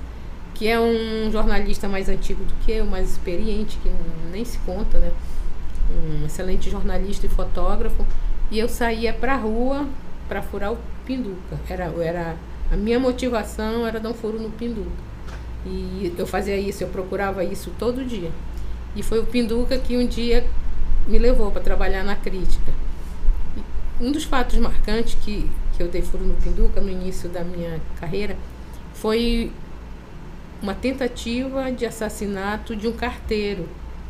que 0.53 0.67
é 0.67 0.79
um 0.79 1.31
jornalista 1.31 1.87
mais 1.87 2.09
antigo 2.09 2.43
do 2.43 2.53
que 2.65 2.71
eu, 2.71 2.85
mais 2.85 3.11
experiente, 3.11 3.77
que 3.83 3.91
nem 4.31 4.45
se 4.45 4.57
conta, 4.59 4.99
né? 4.99 5.11
Um 5.91 6.25
excelente 6.25 6.69
jornalista 6.69 7.25
e 7.25 7.29
fotógrafo. 7.29 8.05
E 8.51 8.59
eu 8.59 8.69
saía 8.69 9.13
para 9.13 9.33
a 9.33 9.37
rua 9.37 9.87
para 10.27 10.41
furar 10.41 10.71
o 10.71 10.77
Pinduca. 11.05 11.59
Era, 11.67 11.85
era, 12.01 12.37
a 12.71 12.75
minha 12.75 12.99
motivação 12.99 13.85
era 13.85 13.99
dar 13.99 14.09
um 14.09 14.13
furo 14.13 14.39
no 14.39 14.49
Pinduca. 14.51 15.09
E 15.65 16.13
eu 16.17 16.25
fazia 16.25 16.57
isso, 16.57 16.83
eu 16.83 16.87
procurava 16.87 17.43
isso 17.43 17.71
todo 17.77 18.05
dia. 18.05 18.31
E 18.95 19.03
foi 19.03 19.19
o 19.19 19.25
Pinduca 19.25 19.77
que 19.77 19.97
um 19.97 20.07
dia 20.07 20.45
me 21.07 21.17
levou 21.17 21.51
para 21.51 21.61
trabalhar 21.61 22.03
na 22.03 22.15
crítica. 22.15 22.71
Um 23.99 24.11
dos 24.11 24.23
fatos 24.23 24.57
marcantes 24.57 25.15
que, 25.15 25.49
que 25.79 25.83
eu 25.83 25.87
dei 25.87 26.01
furo 26.01 26.25
no 26.25 26.33
Pinduca 26.33 26.81
no 26.81 26.89
início 26.89 27.29
da 27.29 27.41
minha 27.41 27.79
carreira 28.01 28.35
foi 28.95 29.49
uma 30.61 30.75
tentativa 30.75 31.71
de 31.71 31.85
assassinato 31.85 32.75
de 32.75 32.85
um 32.85 32.91
carteiro, 32.91 33.65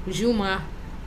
Gilmar. 0.07 0.65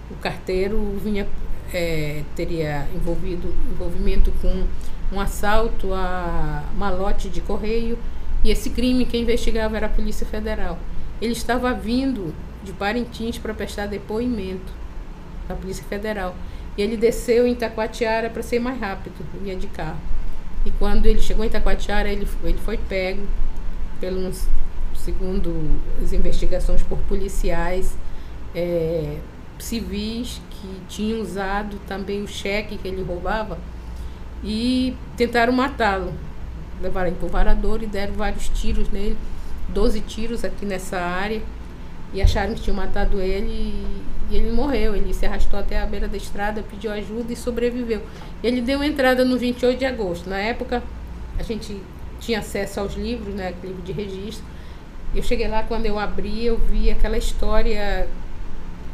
O 0.09 0.15
carteiro 0.15 0.79
vinha, 1.03 1.27
é, 1.75 2.23
teria 2.37 2.87
envolvido, 2.95 3.53
envolvimento 3.73 4.33
com 4.41 4.65
um 5.13 5.21
assalto 5.21 5.93
a 5.93 6.63
malote 6.77 7.29
de 7.29 7.41
correio 7.41 7.99
e 8.45 8.51
esse 8.53 8.71
crime 8.71 9.05
quem 9.05 9.23
investigava 9.23 9.77
era 9.77 9.87
a 9.87 9.91
Polícia 9.91 10.25
Federal. 10.25 10.79
Ele 11.21 11.33
estava 11.33 11.75
vindo 11.75 12.33
de 12.63 12.73
Parintins 12.73 13.37
para 13.37 13.53
prestar 13.53 13.87
depoimento 13.87 14.73
da 15.49 15.57
Polícia 15.57 15.85
Federal. 15.85 16.37
E 16.79 16.83
ele 16.83 16.97
desceu 16.97 17.49
em 17.49 17.53
Itacoatiara 17.53 18.31
para 18.31 18.45
ser 18.45 18.61
mais 18.61 18.79
rápido, 18.79 19.15
ia 19.45 19.57
de 19.57 19.67
carro. 19.67 19.99
E 20.65 20.71
quando 20.73 21.07
ele 21.07 21.21
chegou 21.21 21.45
em 21.45 21.49
Itacoatiara, 21.49 22.09
ele, 22.09 22.27
ele 22.45 22.59
foi 22.59 22.77
pego, 22.77 23.27
pelos, 24.01 24.49
segundo 24.97 25.81
as 26.03 26.13
investigações, 26.13 26.83
por 26.83 26.99
policiais 27.01 27.97
é, 28.55 29.19
civis 29.59 30.41
que 30.51 30.81
tinham 30.89 31.21
usado 31.21 31.79
também 31.87 32.23
o 32.23 32.29
cheque 32.29 32.77
que 32.77 32.89
ele 32.89 33.03
roubava 33.03 33.59
e 34.43 34.97
tentaram 35.17 35.53
matá-lo. 35.53 36.13
Levaram 36.81 37.11
em 37.11 37.29
varador 37.29 37.83
e 37.83 37.87
deram 37.87 38.15
vários 38.15 38.49
tiros 38.49 38.89
nele, 38.89 39.17
12 39.69 40.01
tiros 40.01 40.45
aqui 40.45 40.67
nessa 40.67 40.99
área 40.99 41.41
e 42.13 42.21
acharam 42.21 42.55
que 42.55 42.61
tinham 42.61 42.77
matado 42.77 43.21
ele 43.21 43.75
e, 44.31 44.37
ele 44.37 44.53
morreu. 44.53 44.95
Ele 44.95 45.13
se 45.13 45.27
arrastou 45.27 45.59
até 45.59 45.81
a 45.81 45.87
beira 45.87 46.09
da 46.09 46.17
estrada, 46.17 46.63
pediu 46.63 46.91
ajuda 46.93 47.33
e 47.33 47.37
sobreviveu. 47.37 48.03
Ele 48.43 48.61
deu 48.61 48.83
entrada 48.83 49.25
no 49.25 49.39
28 49.39 49.79
de 49.79 49.85
agosto. 49.85 50.29
Na 50.29 50.39
época, 50.39 50.83
a 51.39 51.43
gente 51.43 51.81
tinha 52.21 52.39
acesso 52.39 52.81
aos 52.81 52.95
livros, 52.95 53.35
né, 53.35 53.55
livro 53.63 53.83
de 53.83 53.93
registro. 53.93 54.45
Eu 55.15 55.23
cheguei 55.23 55.49
lá, 55.49 55.63
quando 55.63 55.87
eu 55.87 55.99
abri, 55.99 56.45
eu 56.45 56.57
vi 56.57 56.91
aquela 56.91 57.19
história 57.19 58.09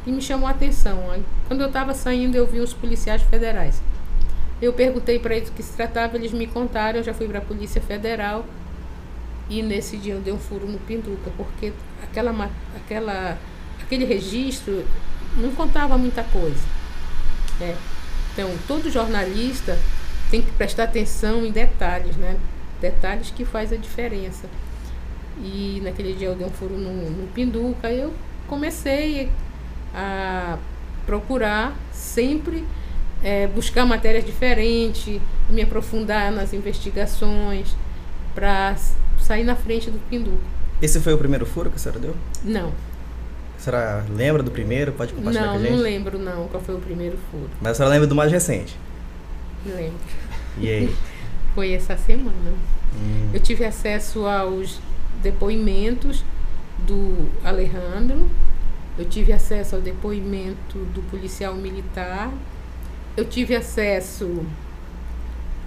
que 0.04 0.10
me 0.10 0.20
chamou 0.20 0.48
a 0.48 0.50
atenção. 0.50 0.98
Quando 1.46 1.60
eu 1.60 1.68
estava 1.68 1.94
saindo, 1.94 2.36
eu 2.36 2.46
vi 2.46 2.60
os 2.60 2.72
policiais 2.72 3.22
federais. 3.22 3.80
Eu 4.60 4.72
perguntei 4.72 5.20
para 5.20 5.36
eles 5.36 5.48
o 5.48 5.52
que 5.52 5.62
se 5.62 5.72
tratava, 5.76 6.16
eles 6.16 6.32
me 6.32 6.46
contaram, 6.46 6.98
eu 6.98 7.04
já 7.04 7.14
fui 7.14 7.28
para 7.28 7.38
a 7.38 7.42
Polícia 7.42 7.80
Federal 7.80 8.44
e 9.48 9.62
nesse 9.62 9.96
dia 9.96 10.14
eu 10.14 10.20
dei 10.20 10.32
um 10.32 10.38
furo 10.38 10.66
no 10.66 10.78
Pinduca, 10.78 11.30
porque 11.36 11.72
aquela, 12.02 12.50
aquela, 12.76 13.38
aquele 13.80 14.04
registro 14.04 14.84
não 15.36 15.50
contava 15.52 15.96
muita 15.96 16.22
coisa. 16.24 16.62
Né? 17.58 17.76
Então, 18.32 18.50
todo 18.66 18.90
jornalista 18.90 19.78
tem 20.30 20.42
que 20.42 20.50
prestar 20.52 20.84
atenção 20.84 21.44
em 21.44 21.50
detalhes, 21.50 22.16
né? 22.16 22.36
Detalhes 22.80 23.30
que 23.30 23.44
faz 23.44 23.72
a 23.72 23.76
diferença. 23.76 24.48
E 25.42 25.80
naquele 25.82 26.12
dia 26.12 26.28
eu 26.28 26.34
dei 26.34 26.46
um 26.46 26.50
furo 26.50 26.76
no, 26.76 27.10
no 27.10 27.26
Pinduca, 27.28 27.90
eu 27.90 28.12
comecei 28.46 29.30
a 29.94 30.58
procurar 31.06 31.74
sempre 31.92 32.64
é, 33.22 33.46
buscar 33.46 33.86
matérias 33.86 34.24
diferentes, 34.24 35.20
me 35.48 35.62
aprofundar 35.62 36.30
nas 36.30 36.52
investigações, 36.52 37.74
para 38.34 38.76
sair 39.28 39.44
na 39.44 39.54
frente 39.54 39.90
do 39.90 39.98
Pinduca. 40.08 40.38
Esse 40.80 40.98
foi 41.00 41.12
o 41.12 41.18
primeiro 41.18 41.44
furo 41.44 41.68
que 41.68 41.76
a 41.76 41.78
senhora 41.78 42.00
deu? 42.00 42.16
Não. 42.42 42.72
A 43.58 43.60
senhora 43.60 44.04
lembra 44.10 44.42
do 44.42 44.50
primeiro? 44.50 44.92
Pode 44.92 45.12
compartilhar 45.12 45.46
não, 45.46 45.52
com 45.52 45.58
a 45.58 45.60
gente? 45.60 45.70
Não, 45.70 45.76
não 45.76 45.84
lembro 45.84 46.18
não 46.18 46.48
qual 46.48 46.62
foi 46.62 46.74
o 46.74 46.78
primeiro 46.78 47.18
furo. 47.30 47.50
Mas 47.60 47.72
a 47.72 47.74
senhora 47.74 47.92
lembra 47.92 48.06
do 48.06 48.14
mais 48.14 48.32
recente? 48.32 48.74
Lembro. 49.66 49.98
E 50.56 50.68
aí? 50.70 50.96
foi 51.54 51.72
essa 51.72 51.94
semana. 51.96 52.54
Hum. 52.96 53.30
Eu 53.34 53.40
tive 53.40 53.66
acesso 53.66 54.26
aos 54.26 54.80
depoimentos 55.22 56.24
do 56.86 57.28
Alejandro, 57.44 58.30
eu 58.96 59.04
tive 59.04 59.32
acesso 59.32 59.76
ao 59.76 59.82
depoimento 59.82 60.78
do 60.94 61.02
policial 61.10 61.54
militar, 61.54 62.32
eu 63.16 63.26
tive 63.26 63.54
acesso 63.54 64.46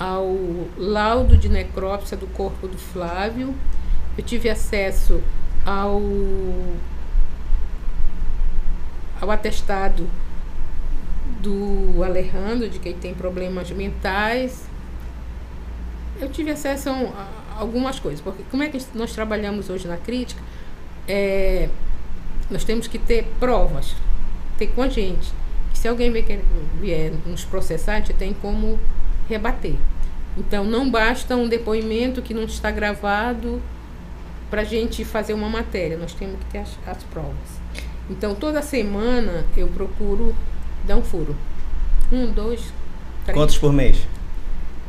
ao 0.02 0.36
laudo 0.80 1.38
de 1.38 1.48
necrópsia 1.48 2.18
do 2.18 2.26
corpo 2.26 2.68
do 2.68 2.76
Flávio, 2.76 3.54
eu 4.18 4.24
tive 4.24 4.50
acesso 4.50 5.22
ao, 5.64 6.02
ao 9.22 9.30
atestado 9.30 10.10
do 11.40 12.04
Alejandro, 12.04 12.68
de 12.68 12.80
quem 12.80 12.96
tem 12.96 13.14
problemas 13.14 13.70
mentais. 13.70 14.66
Eu 16.20 16.30
tive 16.30 16.50
acesso 16.50 16.90
a, 16.90 17.60
algumas 17.60 18.00
coisas, 18.00 18.22
porque 18.22 18.42
como 18.50 18.64
é 18.64 18.70
que 18.70 18.84
nós 18.96 19.14
trabalhamos 19.14 19.70
hoje 19.70 19.88
na 19.88 19.98
crítica? 19.98 20.42
É, 21.08 21.70
nós 22.50 22.64
temos 22.64 22.88
que 22.88 22.98
ter 22.98 23.32
provas, 23.40 23.96
ter 24.58 24.66
com 24.70 24.82
a 24.82 24.90
gente. 24.90 25.32
Se 25.76 25.88
alguém 25.88 26.12
vier 26.80 27.14
nos 27.24 27.46
processar, 27.46 27.94
a 27.94 28.00
gente 28.00 28.14
tem 28.14 28.34
como 28.34 28.80
rebater. 29.30 29.76
Então, 30.38 30.64
não 30.64 30.90
basta 30.90 31.36
um 31.36 31.48
depoimento 31.48 32.22
que 32.22 32.34
não 32.34 32.44
está 32.44 32.72
gravado 32.72 33.62
para 34.50 34.62
a 34.62 34.66
gente 34.66 35.06
fazer 35.06 35.34
uma 35.34 35.50
matéria, 35.50 35.98
nós 35.98 36.14
temos 36.14 36.38
que 36.40 36.46
ter 36.46 36.60
as, 36.60 36.78
as, 36.86 37.04
provas. 37.04 37.62
Então, 38.10 38.36
toda 38.36 38.62
semana 38.62 39.46
eu 39.56 39.68
procuro 39.70 40.36
dar 40.86 40.98
um 40.98 41.02
furo. 41.02 41.36
Um, 42.12 42.28
dois, 42.32 42.62
três. 43.24 43.38
Quantos 43.38 43.58
por 43.58 43.72
mês? 43.72 44.06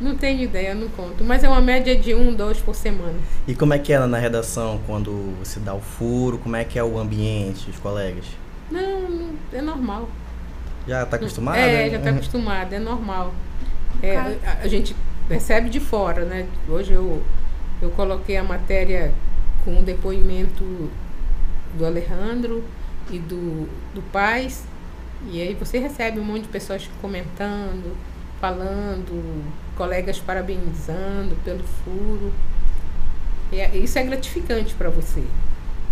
Não 0.01 0.17
tenho 0.17 0.41
ideia, 0.41 0.75
não 0.75 0.89
conto. 0.89 1.23
Mas 1.23 1.43
é 1.43 1.49
uma 1.49 1.61
média 1.61 1.95
de 1.95 2.13
um, 2.13 2.33
dois 2.33 2.57
por 2.57 2.75
semana. 2.75 3.17
E 3.47 3.55
como 3.55 3.73
é 3.73 3.79
que 3.79 3.93
é 3.93 3.99
na 4.05 4.17
redação 4.17 4.81
quando 4.85 5.33
você 5.39 5.59
dá 5.59 5.73
o 5.73 5.79
furo? 5.79 6.37
Como 6.39 6.55
é 6.55 6.65
que 6.65 6.77
é 6.77 6.83
o 6.83 6.99
ambiente, 6.99 7.69
os 7.69 7.77
colegas? 7.79 8.25
Não, 8.69 9.29
é 9.53 9.61
normal. 9.61 10.09
Já 10.87 11.03
está 11.03 11.15
acostumada? 11.15 11.57
É, 11.57 11.89
já 11.89 11.97
está 11.97 12.09
acostumada, 12.09 12.75
é 12.75 12.79
normal. 12.79 13.33
É, 14.03 14.17
a, 14.17 14.59
a, 14.63 14.67
gente 14.67 14.93
percebe 15.29 15.69
de 15.69 15.79
fora, 15.79 16.25
né? 16.25 16.45
Hoje 16.67 16.91
eu, 16.91 17.23
eu 17.81 17.89
coloquei 17.91 18.35
a 18.35 18.43
matéria 18.43 19.13
com 19.63 19.79
o 19.79 19.81
depoimento 19.81 20.91
do 21.77 21.85
Alejandro 21.85 22.61
e 23.09 23.17
do, 23.17 23.65
do 23.95 24.01
Paz, 24.11 24.65
e 25.31 25.41
aí 25.41 25.53
você 25.53 25.79
recebe 25.79 26.19
um 26.19 26.23
monte 26.25 26.41
de 26.41 26.47
pessoas 26.49 26.89
comentando, 27.01 27.95
falando, 28.41 29.45
colegas 29.77 30.19
parabenizando 30.19 31.37
pelo 31.45 31.63
furo. 31.63 32.33
E 33.53 33.61
é, 33.61 33.73
isso 33.77 33.97
é 33.97 34.03
gratificante 34.03 34.73
para 34.73 34.89
você. 34.89 35.23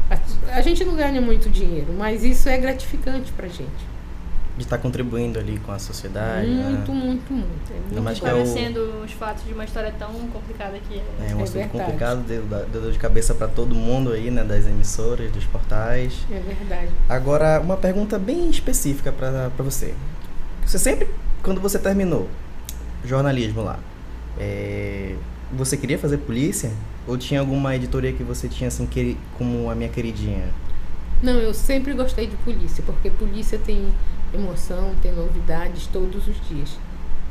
A, 0.09 0.57
a 0.57 0.61
gente 0.61 0.83
não 0.83 0.97
ganha 0.97 1.21
muito 1.21 1.49
dinheiro, 1.49 1.93
mas 1.97 2.25
isso 2.25 2.49
é 2.49 2.57
gratificante 2.57 3.31
para 3.31 3.47
gente 3.47 3.90
de 4.57 4.63
estar 4.63 4.77
tá 4.77 4.83
contribuindo 4.83 5.39
ali 5.39 5.59
com 5.59 5.71
a 5.71 5.79
sociedade. 5.79 6.47
Muito, 6.47 6.91
né? 6.91 6.99
muito, 7.05 7.33
muito. 7.33 7.71
É 7.95 7.99
muito 7.99 8.21
Conhecendo 8.21 8.79
é 8.79 8.83
o... 8.83 9.03
os 9.03 9.11
fatos 9.13 9.43
de 9.45 9.53
uma 9.53 9.63
história 9.63 9.93
tão 9.97 10.13
complicada 10.27 10.77
que 10.87 10.95
é. 10.99 11.31
É 11.31 11.35
um 11.35 11.39
é 11.39 11.43
assunto 11.43 11.53
verdade. 11.53 11.69
complicado, 11.69 12.23
deu, 12.27 12.43
deu 12.43 12.81
dor 12.81 12.91
de 12.91 12.99
cabeça 12.99 13.33
para 13.33 13.47
todo 13.47 13.73
mundo 13.73 14.11
aí, 14.11 14.29
né? 14.29 14.43
Das 14.43 14.65
emissoras, 14.67 15.31
dos 15.31 15.45
portais. 15.45 16.25
É 16.29 16.39
verdade. 16.39 16.89
Agora, 17.07 17.59
uma 17.59 17.77
pergunta 17.77 18.19
bem 18.19 18.49
específica 18.49 19.11
para 19.11 19.49
você. 19.59 19.93
Você 20.65 20.77
sempre, 20.77 21.07
quando 21.41 21.59
você 21.59 21.79
terminou 21.79 22.29
jornalismo 23.03 23.63
lá, 23.63 23.79
é, 24.37 25.15
você 25.51 25.75
queria 25.77 25.97
fazer 25.97 26.17
polícia? 26.17 26.71
Ou 27.07 27.17
tinha 27.17 27.39
alguma 27.39 27.75
editoria 27.75 28.13
que 28.13 28.23
você 28.23 28.47
tinha 28.47 28.67
assim, 28.67 28.85
queri- 28.85 29.17
como 29.37 29.69
a 29.71 29.75
minha 29.75 29.89
queridinha? 29.89 30.49
Não, 31.21 31.33
eu 31.33 31.53
sempre 31.53 31.93
gostei 31.93 32.27
de 32.27 32.35
polícia, 32.37 32.83
porque 32.85 33.09
polícia 33.09 33.57
tem 33.57 33.91
emoção, 34.33 34.95
tem 35.01 35.11
novidades 35.11 35.87
todos 35.87 36.27
os 36.27 36.47
dias. 36.47 36.77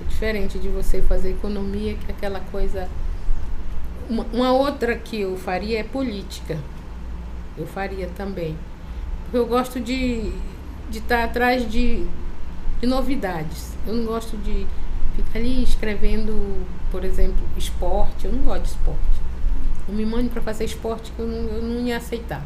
É 0.00 0.08
diferente 0.08 0.58
de 0.58 0.68
você 0.68 1.02
fazer 1.02 1.30
economia, 1.30 1.94
que 1.94 2.10
é 2.10 2.14
aquela 2.14 2.40
coisa. 2.40 2.88
Uma, 4.08 4.24
uma 4.32 4.52
outra 4.52 4.96
que 4.96 5.20
eu 5.20 5.36
faria 5.36 5.80
é 5.80 5.84
política. 5.84 6.58
Eu 7.56 7.66
faria 7.66 8.08
também. 8.16 8.56
Porque 9.24 9.36
eu 9.36 9.46
gosto 9.46 9.78
de 9.78 10.32
de 10.90 10.98
estar 10.98 11.24
atrás 11.24 11.70
de, 11.70 12.04
de 12.80 12.86
novidades. 12.86 13.76
Eu 13.86 13.94
não 13.94 14.04
gosto 14.04 14.36
de 14.36 14.66
ficar 15.14 15.38
ali 15.38 15.62
escrevendo, 15.62 16.66
por 16.90 17.04
exemplo, 17.04 17.40
esporte. 17.56 18.26
Eu 18.26 18.32
não 18.32 18.42
gosto 18.42 18.62
de 18.62 18.68
esporte. 18.70 19.20
Não 19.88 19.94
me 19.94 20.04
mande 20.04 20.28
para 20.28 20.42
fazer 20.42 20.64
esporte 20.64 21.12
que 21.12 21.20
eu 21.20 21.26
não, 21.26 21.48
eu 21.48 21.62
não 21.62 21.80
ia 21.86 21.96
aceitar. 21.96 22.44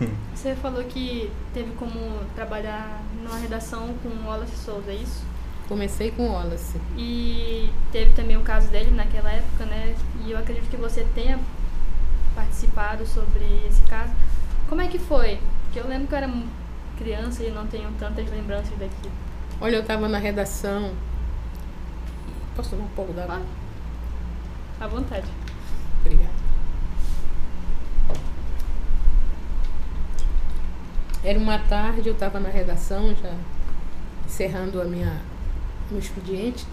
Você 0.34 0.54
falou 0.56 0.84
que 0.84 1.30
teve 1.54 1.72
como 1.72 2.20
trabalhar 2.34 3.02
numa 3.22 3.38
redação 3.38 3.94
com 4.02 4.08
o 4.08 4.26
Wallace 4.26 4.56
Souza, 4.56 4.90
é 4.90 4.96
isso? 4.96 5.24
Comecei 5.68 6.10
com 6.10 6.30
Wallace. 6.30 6.80
E 6.96 7.70
teve 7.90 8.12
também 8.12 8.36
o 8.36 8.42
caso 8.42 8.68
dele 8.68 8.90
naquela 8.90 9.32
época, 9.32 9.64
né? 9.66 9.96
E 10.24 10.30
eu 10.30 10.38
acredito 10.38 10.68
que 10.68 10.76
você 10.76 11.04
tenha 11.14 11.40
participado 12.34 13.06
sobre 13.06 13.44
esse 13.68 13.82
caso. 13.82 14.12
Como 14.68 14.80
é 14.80 14.88
que 14.88 14.98
foi? 14.98 15.40
Porque 15.64 15.80
eu 15.80 15.88
lembro 15.88 16.06
que 16.06 16.14
eu 16.14 16.18
era 16.18 16.30
criança 16.96 17.42
e 17.42 17.50
não 17.50 17.66
tenho 17.66 17.90
tantas 17.98 18.30
lembranças 18.30 18.70
daquilo. 18.78 19.12
Olha, 19.60 19.76
eu 19.76 19.80
estava 19.80 20.08
na 20.08 20.18
redação. 20.18 20.92
Posso 22.54 22.70
tomar 22.70 22.84
um 22.84 22.88
pouco 22.88 23.12
d'água? 23.12 23.36
Claro. 23.36 23.44
À 24.80 24.86
vontade. 24.86 25.26
Obrigada. 26.00 26.35
Era 31.24 31.38
uma 31.38 31.58
tarde, 31.58 32.08
eu 32.08 32.14
estava 32.14 32.38
na 32.38 32.48
redação, 32.48 33.14
já 33.14 33.34
encerrando 34.24 34.80
a 34.80 34.84
minha, 34.84 35.20
meu 35.90 35.98
expediente, 35.98 36.66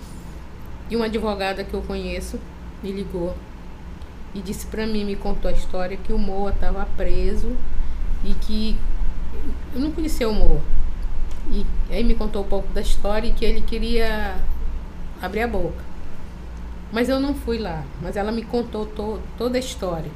e 0.90 0.96
uma 0.96 1.06
advogada 1.06 1.64
que 1.64 1.74
eu 1.74 1.82
conheço 1.82 2.40
me 2.82 2.92
ligou 2.92 3.36
e 4.34 4.42
disse 4.42 4.66
para 4.66 4.86
mim, 4.86 5.06
me 5.06 5.16
contou 5.16 5.50
a 5.50 5.54
história 5.54 5.96
que 5.96 6.12
o 6.12 6.18
Moa 6.18 6.50
estava 6.52 6.86
preso 6.98 7.56
e 8.24 8.34
que 8.34 8.78
eu 9.74 9.80
não 9.80 9.92
conhecia 9.92 10.28
o 10.28 10.34
Moa. 10.34 10.62
E 11.50 11.66
aí 11.90 12.04
me 12.04 12.16
contou 12.16 12.44
um 12.44 12.48
pouco 12.48 12.72
da 12.74 12.82
história 12.82 13.28
e 13.28 13.34
que 13.34 13.46
ele 13.46 13.62
queria 13.62 14.36
abrir 15.22 15.42
a 15.42 15.48
boca. 15.48 15.84
Mas 16.92 17.10
eu 17.10 17.20
não 17.20 17.34
fui 17.34 17.58
lá, 17.58 17.84
mas 18.02 18.16
ela 18.16 18.32
me 18.32 18.44
contou 18.44 18.86
to 18.86 19.20
toda 19.38 19.58
a 19.58 19.60
história. 19.60 20.12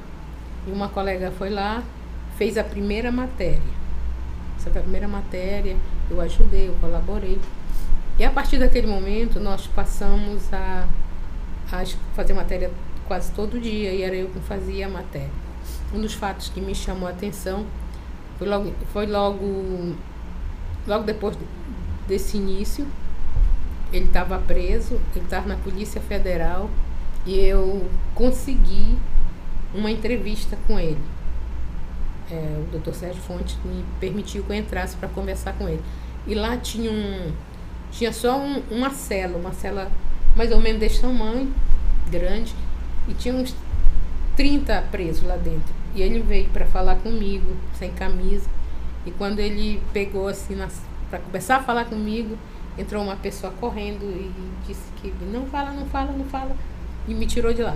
E 0.67 0.72
uma 0.72 0.89
colega 0.89 1.31
foi 1.38 1.50
lá, 1.50 1.84
fez 2.38 2.57
a 2.57 2.63
primeira 2.63 3.12
matéria. 3.12 3.76
Essa 4.67 4.74
foi 4.74 4.81
a 4.81 4.83
primeira 4.83 5.07
matéria, 5.07 5.77
eu 6.09 6.19
ajudei, 6.19 6.67
eu 6.67 6.74
colaborei. 6.81 7.39
E 8.19 8.25
a 8.25 8.29
partir 8.29 8.57
daquele 8.57 8.86
momento 8.86 9.39
nós 9.39 9.65
passamos 9.65 10.53
a, 10.53 10.86
a 11.71 11.86
fazer 12.13 12.33
matéria 12.33 12.69
quase 13.07 13.31
todo 13.31 13.62
dia 13.62 13.93
e 13.93 14.01
era 14.01 14.13
eu 14.13 14.27
que 14.27 14.39
fazia 14.41 14.88
a 14.88 14.89
matéria. 14.89 15.29
Um 15.93 16.01
dos 16.01 16.13
fatos 16.13 16.50
que 16.50 16.59
me 16.59 16.75
chamou 16.75 17.07
a 17.07 17.12
atenção 17.12 17.65
foi 18.38 18.47
logo, 18.47 18.74
foi 18.91 19.05
logo, 19.05 19.95
logo 20.86 21.05
depois 21.05 21.38
desse 22.05 22.36
início, 22.36 22.86
ele 23.93 24.05
estava 24.05 24.38
preso, 24.38 25.00
ele 25.15 25.24
estava 25.24 25.47
na 25.47 25.55
Polícia 25.55 26.01
Federal 26.01 26.69
e 27.25 27.39
eu 27.39 27.89
consegui 28.13 28.97
uma 29.74 29.89
entrevista 29.89 30.57
com 30.67 30.77
ele. 30.77 31.16
É, 32.29 32.61
o 32.61 32.72
doutor 32.72 32.94
Sérgio 32.94 33.22
Fontes 33.22 33.57
me 33.63 33.85
permitiu 34.00 34.44
que 34.44 34.50
eu 34.50 34.55
entrasse 34.55 34.96
para 34.98 35.07
conversar 35.09 35.53
com 35.53 35.68
ele. 35.68 35.81
E 36.25 36.35
lá 36.35 36.57
tinha 36.57 36.92
um. 36.92 37.31
Tinha 37.92 38.11
só 38.11 38.37
um, 38.37 38.61
uma 38.70 38.90
cela, 38.90 39.37
uma 39.37 39.53
cela 39.53 39.90
mais 40.35 40.51
ou 40.51 40.59
menos 40.59 40.79
desse 40.79 41.01
tamanho, 41.01 41.51
grande, 42.11 42.53
e 43.07 43.13
tinha 43.13 43.33
uns 43.33 43.55
30 44.35 44.81
presos 44.92 45.24
lá 45.24 45.37
dentro. 45.37 45.74
E 45.96 46.01
ele 46.01 46.20
veio 46.20 46.50
para 46.50 46.66
falar 46.66 46.96
comigo, 46.98 47.55
sem 47.74 47.92
camisa. 47.92 48.48
E 49.05 49.11
quando 49.11 49.40
ele 49.40 49.81
pegou 49.94 50.27
assim 50.27 50.57
para 51.09 51.20
começar 51.20 51.57
a 51.57 51.63
falar 51.63 51.85
comigo, 51.85 52.37
entrou 52.77 53.03
uma 53.03 53.16
pessoa 53.16 53.51
correndo 53.59 54.03
e 54.03 54.31
disse 54.68 54.83
que 55.01 55.13
não 55.25 55.46
fala, 55.48 55.72
não 55.72 55.85
fala, 55.87 56.11
não 56.11 56.25
fala, 56.25 56.55
e 57.07 57.13
me 57.13 57.25
tirou 57.25 57.53
de 57.53 57.63
lá. 57.63 57.75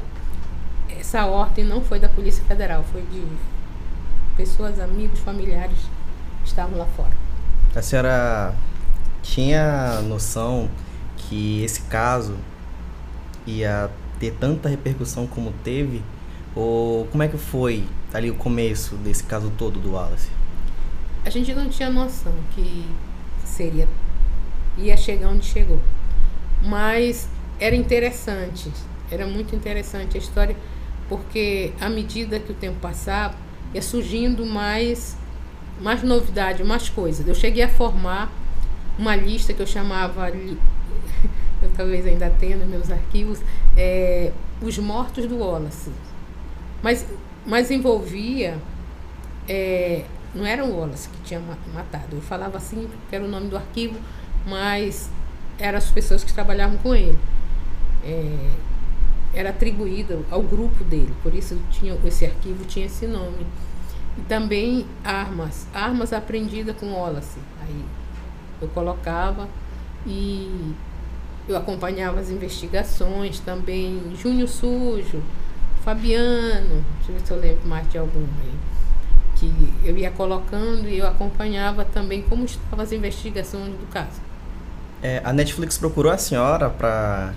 Essa 0.89 1.25
ordem 1.25 1.65
não 1.65 1.81
foi 1.81 1.99
da 1.99 2.09
Polícia 2.09 2.43
Federal, 2.43 2.83
foi 2.83 3.01
de 3.01 3.25
pessoas, 4.41 4.79
amigos, 4.79 5.19
familiares 5.19 5.77
estavam 6.43 6.75
lá 6.75 6.85
fora. 6.97 7.11
A 7.75 7.81
senhora 7.81 8.55
tinha 9.21 10.01
noção 10.01 10.67
que 11.15 11.63
esse 11.63 11.81
caso 11.83 12.35
ia 13.45 13.91
ter 14.19 14.31
tanta 14.39 14.67
repercussão 14.67 15.27
como 15.27 15.53
teve? 15.63 16.01
Ou 16.55 17.05
como 17.07 17.21
é 17.21 17.27
que 17.27 17.37
foi 17.37 17.85
ali 18.11 18.31
o 18.31 18.35
começo 18.35 18.95
desse 18.95 19.23
caso 19.23 19.51
todo 19.59 19.79
do 19.79 19.91
Wallace? 19.91 20.29
A 21.23 21.29
gente 21.29 21.53
não 21.53 21.69
tinha 21.69 21.91
noção 21.91 22.33
que 22.55 22.83
seria 23.45 23.87
ia 24.75 24.97
chegar 24.97 25.29
onde 25.29 25.45
chegou. 25.45 25.79
Mas 26.63 27.29
era 27.59 27.75
interessante, 27.75 28.71
era 29.11 29.27
muito 29.27 29.55
interessante 29.55 30.17
a 30.17 30.19
história, 30.19 30.55
porque 31.07 31.73
à 31.79 31.89
medida 31.89 32.39
que 32.39 32.51
o 32.51 32.55
tempo 32.55 32.79
passava, 32.79 33.35
ia 33.73 33.81
surgindo 33.81 34.45
mais, 34.45 35.17
mais 35.79 36.03
novidade, 36.03 36.63
mais 36.63 36.89
coisas. 36.89 37.27
Eu 37.27 37.35
cheguei 37.35 37.63
a 37.63 37.69
formar 37.69 38.31
uma 38.97 39.15
lista 39.15 39.53
que 39.53 39.61
eu 39.61 39.67
chamava, 39.67 40.29
eu 41.61 41.71
talvez 41.75 42.05
ainda 42.05 42.29
tenha 42.29 42.57
nos 42.57 42.67
meus 42.67 42.91
arquivos, 42.91 43.39
é, 43.77 44.31
Os 44.61 44.77
Mortos 44.77 45.25
do 45.25 45.37
Wallace. 45.37 45.91
Mas, 46.81 47.05
mas 47.45 47.71
envolvia, 47.71 48.57
é, 49.47 50.05
não 50.33 50.45
era 50.45 50.63
o 50.63 50.77
Wallace 50.77 51.09
que 51.09 51.21
tinha 51.23 51.41
matado, 51.73 52.15
eu 52.15 52.21
falava 52.21 52.57
assim, 52.57 52.87
porque 52.87 53.15
era 53.15 53.23
o 53.23 53.27
nome 53.27 53.47
do 53.47 53.57
arquivo, 53.57 53.99
mas 54.45 55.09
eram 55.59 55.77
as 55.77 55.89
pessoas 55.89 56.23
que 56.23 56.33
trabalhavam 56.33 56.77
com 56.77 56.95
ele. 56.95 57.17
É, 58.03 58.49
era 59.33 59.49
atribuído 59.49 60.25
ao 60.29 60.41
grupo 60.41 60.83
dele, 60.83 61.13
por 61.23 61.33
isso 61.33 61.57
tinha 61.71 61.97
esse 62.05 62.25
arquivo 62.25 62.65
tinha 62.65 62.85
esse 62.85 63.07
nome. 63.07 63.45
E 64.17 64.21
também 64.21 64.85
armas, 65.03 65.65
armas 65.73 66.11
aprendidas 66.11 66.75
com 66.77 66.91
Wallace. 66.91 67.39
Aí 67.61 67.85
eu 68.61 68.67
colocava 68.69 69.47
e 70.05 70.73
eu 71.47 71.55
acompanhava 71.55 72.19
as 72.19 72.29
investigações 72.29 73.39
também, 73.39 74.13
Júnior 74.15 74.47
Sujo, 74.47 75.21
Fabiano, 75.83 76.83
deixa 76.97 77.11
eu 77.11 77.15
ver 77.15 77.25
se 77.25 77.31
eu 77.31 77.39
lembro 77.39 77.67
mais 77.67 77.89
de 77.89 77.97
algum 77.97 78.19
aí. 78.19 78.53
Que 79.37 79.73
eu 79.83 79.97
ia 79.97 80.11
colocando 80.11 80.87
e 80.87 80.99
eu 80.99 81.07
acompanhava 81.07 81.83
também 81.83 82.21
como 82.21 82.45
estavam 82.45 82.83
as 82.83 82.91
investigações 82.91 83.73
do 83.73 83.89
caso. 83.91 84.21
É, 85.01 85.19
a 85.23 85.33
Netflix 85.33 85.77
procurou 85.77 86.11
a 86.11 86.17
senhora 86.17 86.69
para. 86.69 87.33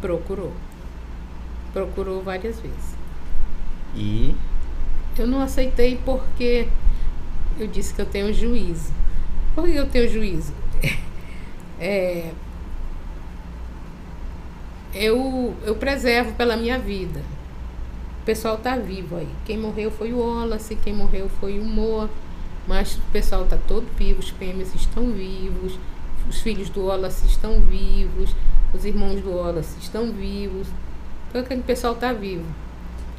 Procurou. 0.00 0.52
Procurou 1.74 2.22
várias 2.22 2.58
vezes. 2.58 2.96
E. 3.94 4.34
Eu 5.18 5.26
não 5.26 5.42
aceitei 5.42 6.00
porque 6.02 6.66
eu 7.58 7.66
disse 7.66 7.92
que 7.92 8.00
eu 8.00 8.06
tenho 8.06 8.32
juízo. 8.32 8.90
Por 9.54 9.64
que 9.64 9.74
eu 9.74 9.88
tenho 9.88 10.10
juízo? 10.10 10.52
É, 11.76 12.30
eu, 14.94 15.54
eu 15.66 15.74
preservo 15.74 16.32
pela 16.34 16.56
minha 16.56 16.78
vida. 16.78 17.20
O 18.22 18.24
pessoal 18.24 18.54
está 18.54 18.76
vivo 18.76 19.16
aí. 19.16 19.28
Quem 19.44 19.58
morreu 19.58 19.90
foi 19.90 20.12
o 20.12 20.20
Wallace, 20.20 20.76
quem 20.76 20.94
morreu 20.94 21.28
foi 21.40 21.58
o 21.58 21.64
Moa. 21.64 22.08
Mas 22.66 22.96
o 22.96 23.02
pessoal 23.12 23.44
está 23.44 23.58
todo 23.68 23.86
vivo, 23.98 24.20
os 24.20 24.30
PMs 24.30 24.74
estão 24.74 25.10
vivos, 25.10 25.78
os 26.30 26.40
filhos 26.40 26.70
do 26.70 26.86
Wallace 26.86 27.26
estão 27.26 27.60
vivos, 27.60 28.34
os 28.72 28.84
irmãos 28.86 29.20
do 29.20 29.32
Wallace 29.32 29.76
estão 29.80 30.10
vivos. 30.12 30.68
Então 31.34 31.42
aquele 31.42 31.64
pessoal 31.64 31.94
está 31.94 32.12
vivo. 32.12 32.44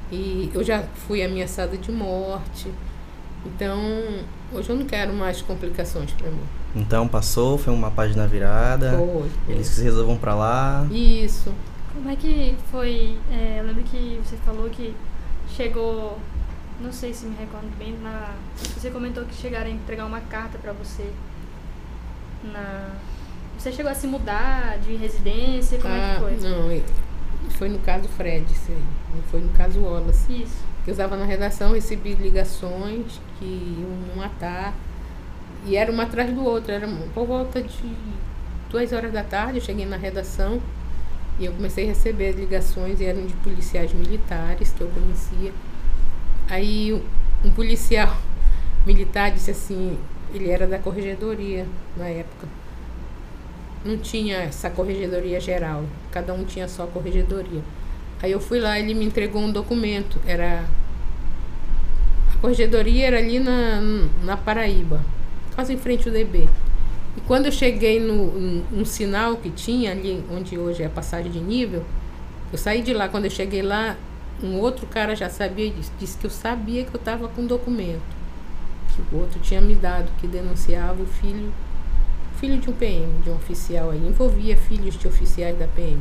E 0.10 0.50
eu 0.54 0.64
já 0.64 0.84
fui 1.06 1.22
ameaçada 1.22 1.76
de 1.76 1.92
morte. 1.92 2.72
Então, 3.46 3.78
hoje 4.54 4.70
eu 4.70 4.76
não 4.78 4.86
quero 4.86 5.12
mais 5.12 5.42
complicações 5.42 6.12
para 6.12 6.32
mim. 6.32 6.40
Então 6.78 7.10
passou, 7.10 7.58
foi 7.58 7.74
uma 7.74 7.92
página 7.92 8.26
virada. 8.26 8.92
Foi, 8.98 9.30
foi. 9.46 9.56
Eles 9.56 9.68
se 9.68 9.84
resolvam 9.84 10.16
para 10.16 10.34
lá. 10.34 10.88
Isso. 10.90 11.54
Como 11.94 12.10
é 12.10 12.16
que 12.16 12.56
foi? 12.72 13.18
É, 13.30 13.58
eu 13.60 13.66
lembro 13.66 13.84
que 13.84 14.22
você 14.24 14.38
falou 14.46 14.70
que 14.70 14.96
chegou, 15.50 16.18
não 16.80 16.94
sei 16.94 17.14
se 17.14 17.26
me 17.26 17.36
recordo 17.36 17.68
bem, 17.78 17.98
na, 18.02 18.32
você 18.78 18.92
comentou 18.92 19.26
que 19.26 19.36
chegaram 19.36 19.68
a 19.68 19.72
entregar 19.72 20.06
uma 20.06 20.22
carta 20.22 20.58
para 20.58 20.72
você. 20.72 21.06
Na, 22.46 22.92
você 23.58 23.74
chegou 23.74 23.92
a 23.92 23.96
se 23.96 24.08
mudar 24.08 24.78
de 24.80 24.96
residência? 24.96 25.80
Como 25.80 25.94
é 25.94 26.00
Ah, 26.00 26.14
que 26.14 26.22
foi? 26.22 26.50
Não, 26.50 26.72
eu- 26.72 26.84
Foi 27.52 27.70
no 27.70 27.80
caso 27.80 28.08
Fred, 28.10 28.46
isso 28.52 28.72
aí. 28.72 28.84
Não 29.16 29.24
foi 29.24 29.42
no 29.42 29.50
caso 29.50 29.80
Wallace. 29.82 30.44
Isso. 30.44 30.64
Eu 30.86 30.92
estava 30.92 31.16
na 31.18 31.26
redação, 31.26 31.74
recebi 31.74 32.14
ligações 32.14 33.20
que 33.40 33.46
iam 33.46 33.90
me 33.90 34.16
matar. 34.16 34.74
E 35.66 35.76
era 35.76 35.92
uma 35.92 36.04
atrás 36.04 36.34
do 36.34 36.44
outro. 36.44 36.72
Era 36.72 36.88
por 37.14 37.26
volta 37.26 37.62
de 37.62 37.96
duas 38.70 38.92
horas 38.92 39.12
da 39.12 39.24
tarde, 39.24 39.60
eu 39.60 39.64
cheguei 39.64 39.86
na 39.86 39.98
redação 39.98 40.62
e 41.40 41.46
eu 41.46 41.54
comecei 41.54 41.86
a 41.86 41.88
receber 41.88 42.32
ligações 42.34 43.00
e 43.00 43.06
eram 43.06 43.26
de 43.26 43.34
policiais 43.36 43.94
militares 43.94 44.74
que 44.74 44.82
eu 44.82 44.90
conhecia. 44.90 45.52
Aí 46.50 46.94
um 47.44 47.52
policial 47.52 48.18
militar 48.86 49.32
disse 49.32 49.52
assim, 49.52 49.98
ele 50.34 50.50
era 50.50 50.68
da 50.68 50.80
corregedoria 50.80 51.66
na 51.98 52.08
época. 52.08 52.48
Não 53.84 53.98
tinha 53.98 54.38
essa 54.38 54.70
corregedoria 54.70 55.40
geral, 55.40 55.84
cada 56.16 56.34
um 56.34 56.46
tinha 56.46 56.66
só 56.66 56.84
a 56.84 56.88
corregedoria. 56.88 57.62
Aí 58.24 58.32
eu 58.32 58.40
fui 58.40 58.58
lá, 58.58 58.80
ele 58.80 58.94
me 58.94 59.04
entregou 59.04 59.42
um 59.42 59.52
documento, 59.52 60.18
era 60.26 60.64
a 62.34 62.38
corregedoria 62.40 63.06
era 63.06 63.18
ali 63.18 63.38
na, 63.38 63.82
na 64.24 64.38
Paraíba, 64.38 65.02
quase 65.54 65.74
em 65.74 65.78
frente 65.78 66.08
ao 66.08 66.14
DB. 66.14 66.48
E 67.18 67.22
quando 67.28 67.48
eu 67.48 67.52
cheguei 67.52 68.00
no 68.00 68.64
um 68.74 68.86
sinal 68.86 69.36
que 69.36 69.50
tinha 69.50 69.92
ali 69.92 70.24
onde 70.32 70.58
hoje 70.58 70.84
é 70.84 70.86
a 70.86 70.90
passagem 70.90 71.30
de 71.30 71.40
nível, 71.40 71.84
eu 72.50 72.58
saí 72.58 72.82
de 72.82 72.94
lá, 72.94 73.10
quando 73.10 73.26
eu 73.26 73.32
cheguei 73.32 73.62
lá, 73.62 73.98
um 74.42 74.58
outro 74.60 74.88
cara 74.88 75.18
já 75.18 75.30
sabia 75.30 75.70
disso, 75.70 75.92
disse 76.00 76.18
que 76.18 76.26
eu 76.26 76.32
sabia 76.32 76.86
que 76.86 76.96
eu 76.96 77.00
estava 77.00 77.28
com 77.28 77.46
documento. 77.46 78.16
Que 78.96 79.16
o 79.16 79.20
outro 79.20 79.38
tinha 79.42 79.60
me 79.60 79.76
dado, 79.76 80.10
que 80.18 80.28
denunciava 80.28 81.04
o 81.04 81.06
filho, 81.06 81.52
filho 82.46 82.60
de 82.60 82.70
um 82.70 82.74
PM, 82.74 83.22
de 83.24 83.30
um 83.32 83.36
oficial 83.36 83.90
aí, 83.90 83.98
envolvia 83.98 84.56
filhos 84.56 84.96
de 84.98 85.08
oficiais 85.08 85.58
da 85.58 85.68
PM. 85.68 86.00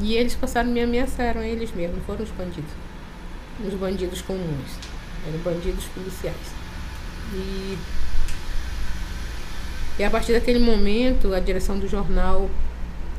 E 0.00 0.16
eles 0.16 0.34
passaram 0.34 0.68
me 0.70 0.80
ameaçaram, 0.80 1.42
eles 1.42 1.72
mesmos, 1.72 2.04
foram 2.04 2.24
os 2.24 2.30
bandidos. 2.30 2.70
Os 3.64 3.74
bandidos 3.74 4.20
comuns. 4.22 4.78
Eram 5.28 5.38
bandidos 5.40 5.84
policiais. 5.86 6.36
E, 7.32 7.78
e 9.98 10.04
a 10.04 10.10
partir 10.10 10.32
daquele 10.32 10.58
momento, 10.58 11.32
a 11.32 11.38
direção 11.38 11.78
do 11.78 11.86
jornal 11.86 12.50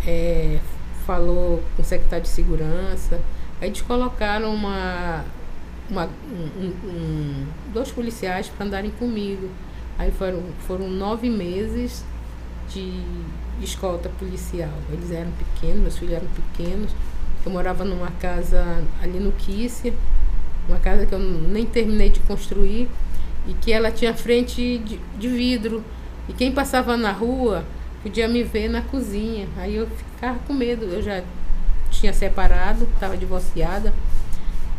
é, 0.06 0.60
falou 1.06 1.64
com 1.76 1.82
o 1.82 1.86
secretário 1.86 2.24
de 2.24 2.30
segurança. 2.30 3.22
Aí 3.62 3.70
eles 3.70 3.82
colocaram 3.82 4.54
uma, 4.54 5.24
uma 5.90 6.10
um, 6.30 6.74
um, 6.84 7.46
dois 7.72 7.92
policiais 7.92 8.50
para 8.50 8.66
andarem 8.66 8.92
comigo. 8.92 9.50
Aí 9.98 10.12
foram, 10.12 10.44
foram 10.66 10.90
nove 10.90 11.30
meses 11.30 12.04
de 12.74 13.04
escolta 13.62 14.10
policial. 14.10 14.72
Eles 14.92 15.12
eram 15.12 15.32
pequenos, 15.32 15.82
meus 15.82 15.98
filhos 15.98 16.16
eram 16.16 16.28
pequenos. 16.28 16.92
Eu 17.46 17.52
morava 17.52 17.84
numa 17.84 18.12
casa 18.12 18.84
ali 19.02 19.20
no 19.20 19.32
Quícia, 19.32 19.94
uma 20.68 20.80
casa 20.80 21.06
que 21.06 21.14
eu 21.14 21.20
nem 21.20 21.66
terminei 21.66 22.10
de 22.10 22.20
construir 22.22 22.88
e 23.48 23.54
que 23.54 23.72
ela 23.72 23.92
tinha 23.92 24.14
frente 24.14 24.78
de, 24.80 25.00
de 25.18 25.28
vidro. 25.28 25.84
E 26.30 26.34
quem 26.34 26.52
passava 26.52 26.96
na 26.96 27.12
rua 27.12 27.66
podia 28.04 28.28
me 28.28 28.44
ver 28.44 28.70
na 28.70 28.82
cozinha. 28.82 29.48
Aí 29.58 29.76
eu 29.76 29.88
ficava 29.88 30.40
com 30.40 30.54
medo. 30.54 30.86
Eu 30.86 31.02
já 31.02 31.24
tinha 31.90 32.14
separado, 32.14 32.88
estava 32.94 33.18
divorciada. 33.18 33.94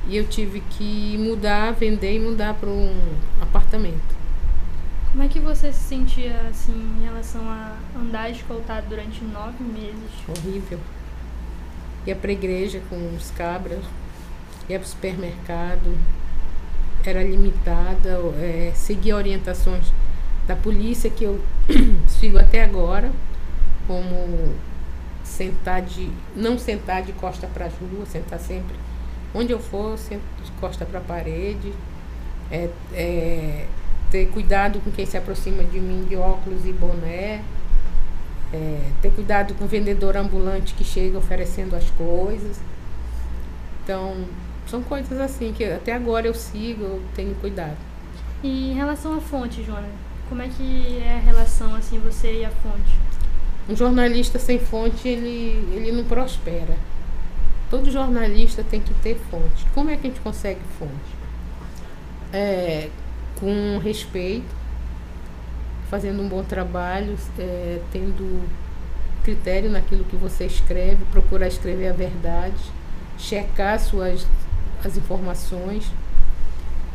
E 0.08 0.16
eu 0.16 0.26
tive 0.26 0.60
que 0.70 1.16
mudar, 1.18 1.72
vender 1.72 2.16
e 2.16 2.20
mudar 2.20 2.54
para 2.54 2.68
um 2.68 2.94
apartamento. 3.40 4.21
Como 5.12 5.22
é 5.22 5.28
que 5.28 5.38
você 5.38 5.70
se 5.70 5.80
sentia 5.80 6.40
assim 6.48 6.72
em 6.72 7.04
relação 7.04 7.42
a 7.46 7.76
andar 7.94 8.30
escoltado 8.30 8.86
durante 8.88 9.22
nove 9.22 9.62
meses? 9.62 10.10
Horrível. 10.26 10.80
Ia 12.06 12.16
para 12.16 12.30
a 12.30 12.32
igreja 12.32 12.80
com 12.88 13.14
os 13.14 13.30
cabras, 13.32 13.84
ia 14.70 14.78
para 14.78 14.86
o 14.86 14.88
supermercado, 14.88 15.98
era 17.04 17.22
limitada, 17.22 18.20
é, 18.40 18.72
seguia 18.74 19.14
orientações 19.14 19.92
da 20.46 20.56
polícia 20.56 21.10
que 21.10 21.24
eu 21.24 21.38
sigo 22.08 22.38
até 22.38 22.64
agora, 22.64 23.12
como 23.86 24.54
sentar 25.22 25.82
de 25.82 26.10
não 26.34 26.58
sentar 26.58 27.02
de 27.02 27.12
costa 27.12 27.46
para 27.46 27.66
as 27.66 27.74
ruas, 27.74 28.08
sentar 28.08 28.40
sempre 28.40 28.76
onde 29.34 29.52
eu 29.52 29.60
for, 29.60 29.98
sempre 29.98 30.24
de 30.42 30.50
costa 30.52 30.86
para 30.86 31.00
a 31.00 31.02
parede, 31.02 31.70
é, 32.50 32.68
é, 32.94 33.66
ter 34.12 34.28
cuidado 34.28 34.78
com 34.80 34.90
quem 34.90 35.06
se 35.06 35.16
aproxima 35.16 35.64
de 35.64 35.80
mim 35.80 36.04
de 36.06 36.16
óculos 36.16 36.66
e 36.66 36.72
boné, 36.72 37.42
é, 38.52 38.78
ter 39.00 39.10
cuidado 39.10 39.54
com 39.54 39.64
o 39.64 39.66
vendedor 39.66 40.18
ambulante 40.18 40.74
que 40.74 40.84
chega 40.84 41.16
oferecendo 41.16 41.74
as 41.74 41.88
coisas. 41.92 42.60
Então, 43.82 44.14
são 44.66 44.82
coisas 44.82 45.18
assim 45.18 45.54
que 45.54 45.64
até 45.64 45.94
agora 45.94 46.26
eu 46.26 46.34
sigo, 46.34 46.84
eu 46.84 47.02
tenho 47.14 47.34
cuidado. 47.36 47.78
E 48.42 48.72
em 48.72 48.74
relação 48.74 49.16
à 49.16 49.20
fonte, 49.20 49.64
Joana, 49.64 49.88
como 50.28 50.42
é 50.42 50.48
que 50.48 51.02
é 51.02 51.14
a 51.14 51.18
relação 51.18 51.74
assim 51.74 51.98
você 51.98 52.40
e 52.40 52.44
a 52.44 52.50
fonte? 52.50 52.94
Um 53.66 53.74
jornalista 53.74 54.38
sem 54.38 54.58
fonte, 54.58 55.08
ele, 55.08 55.66
ele 55.74 55.90
não 55.90 56.04
prospera. 56.04 56.76
Todo 57.70 57.90
jornalista 57.90 58.62
tem 58.62 58.80
que 58.82 58.92
ter 58.94 59.18
fonte. 59.30 59.64
Como 59.72 59.88
é 59.88 59.96
que 59.96 60.06
a 60.06 60.10
gente 60.10 60.20
consegue 60.20 60.60
fonte? 60.78 61.22
É, 62.30 62.90
com 63.42 63.78
respeito, 63.78 64.54
fazendo 65.90 66.22
um 66.22 66.28
bom 66.28 66.44
trabalho, 66.44 67.16
é, 67.36 67.80
tendo 67.90 68.48
critério 69.24 69.68
naquilo 69.68 70.04
que 70.04 70.14
você 70.14 70.46
escreve, 70.46 71.04
procurar 71.10 71.48
escrever 71.48 71.88
a 71.88 71.92
verdade, 71.92 72.62
checar 73.18 73.80
suas 73.80 74.24
as 74.84 74.96
informações 74.96 75.90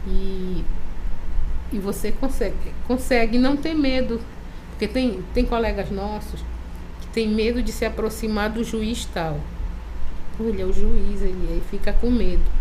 e, 0.07 0.63
e 1.73 1.79
você 1.79 2.13
consegue, 2.13 2.55
consegue 2.87 3.37
não 3.37 3.57
ter 3.57 3.73
medo, 3.73 4.21
porque 4.69 4.87
tem, 4.87 5.21
tem 5.33 5.45
colegas 5.45 5.91
nossos 5.91 6.39
que 7.01 7.07
tem 7.07 7.27
medo 7.27 7.61
de 7.61 7.73
se 7.73 7.83
aproximar 7.83 8.49
do 8.49 8.63
juiz 8.63 9.05
tal. 9.13 9.37
É 10.39 10.63
o 10.63 10.71
juiz, 10.71 11.21
ele, 11.21 11.47
ele 11.49 11.63
fica 11.69 11.91
com 11.91 12.09
medo. 12.09 12.56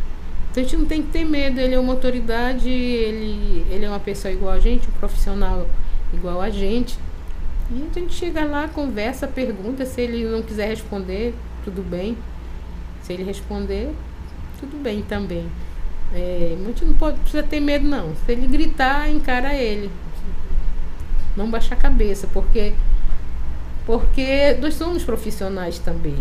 Então 0.57 0.65
a 0.65 0.69
gente 0.69 0.77
não 0.79 0.87
tem 0.87 1.03
que 1.03 1.09
ter 1.09 1.23
medo, 1.23 1.61
ele 1.61 1.75
é 1.75 1.79
uma 1.79 1.93
autoridade, 1.93 2.67
ele, 2.67 3.67
ele 3.71 3.85
é 3.85 3.89
uma 3.91 4.01
pessoa 4.01 4.33
igual 4.33 4.55
a 4.55 4.59
gente, 4.59 4.89
um 4.89 4.93
profissional 4.93 5.69
igual 6.15 6.41
a 6.41 6.49
gente. 6.49 6.99
E 7.71 7.87
a 7.91 8.01
gente 8.01 8.15
chega 8.15 8.43
lá, 8.43 8.67
conversa, 8.67 9.29
pergunta, 9.29 9.85
se 9.85 10.01
ele 10.01 10.25
não 10.25 10.41
quiser 10.41 10.67
responder, 10.67 11.35
tudo 11.63 11.83
bem. 11.83 12.17
Se 13.03 13.13
ele 13.13 13.23
responder, 13.23 13.93
tudo 14.59 14.83
bem 14.83 15.03
também. 15.03 15.47
É, 16.15 16.57
a 16.59 16.67
gente 16.69 16.87
não 16.87 16.95
pode, 16.95 17.19
precisa 17.21 17.43
ter 17.43 17.61
medo 17.61 17.87
não. 17.87 18.15
Se 18.25 18.33
ele 18.33 18.47
gritar, 18.47 19.11
encara 19.11 19.55
ele. 19.55 19.91
Não 21.37 21.51
baixar 21.51 21.75
a 21.75 21.79
cabeça, 21.79 22.27
porque 22.33 22.73
porque 23.85 24.57
nós 24.59 24.73
somos 24.73 25.05
profissionais 25.05 25.79
também. 25.79 26.17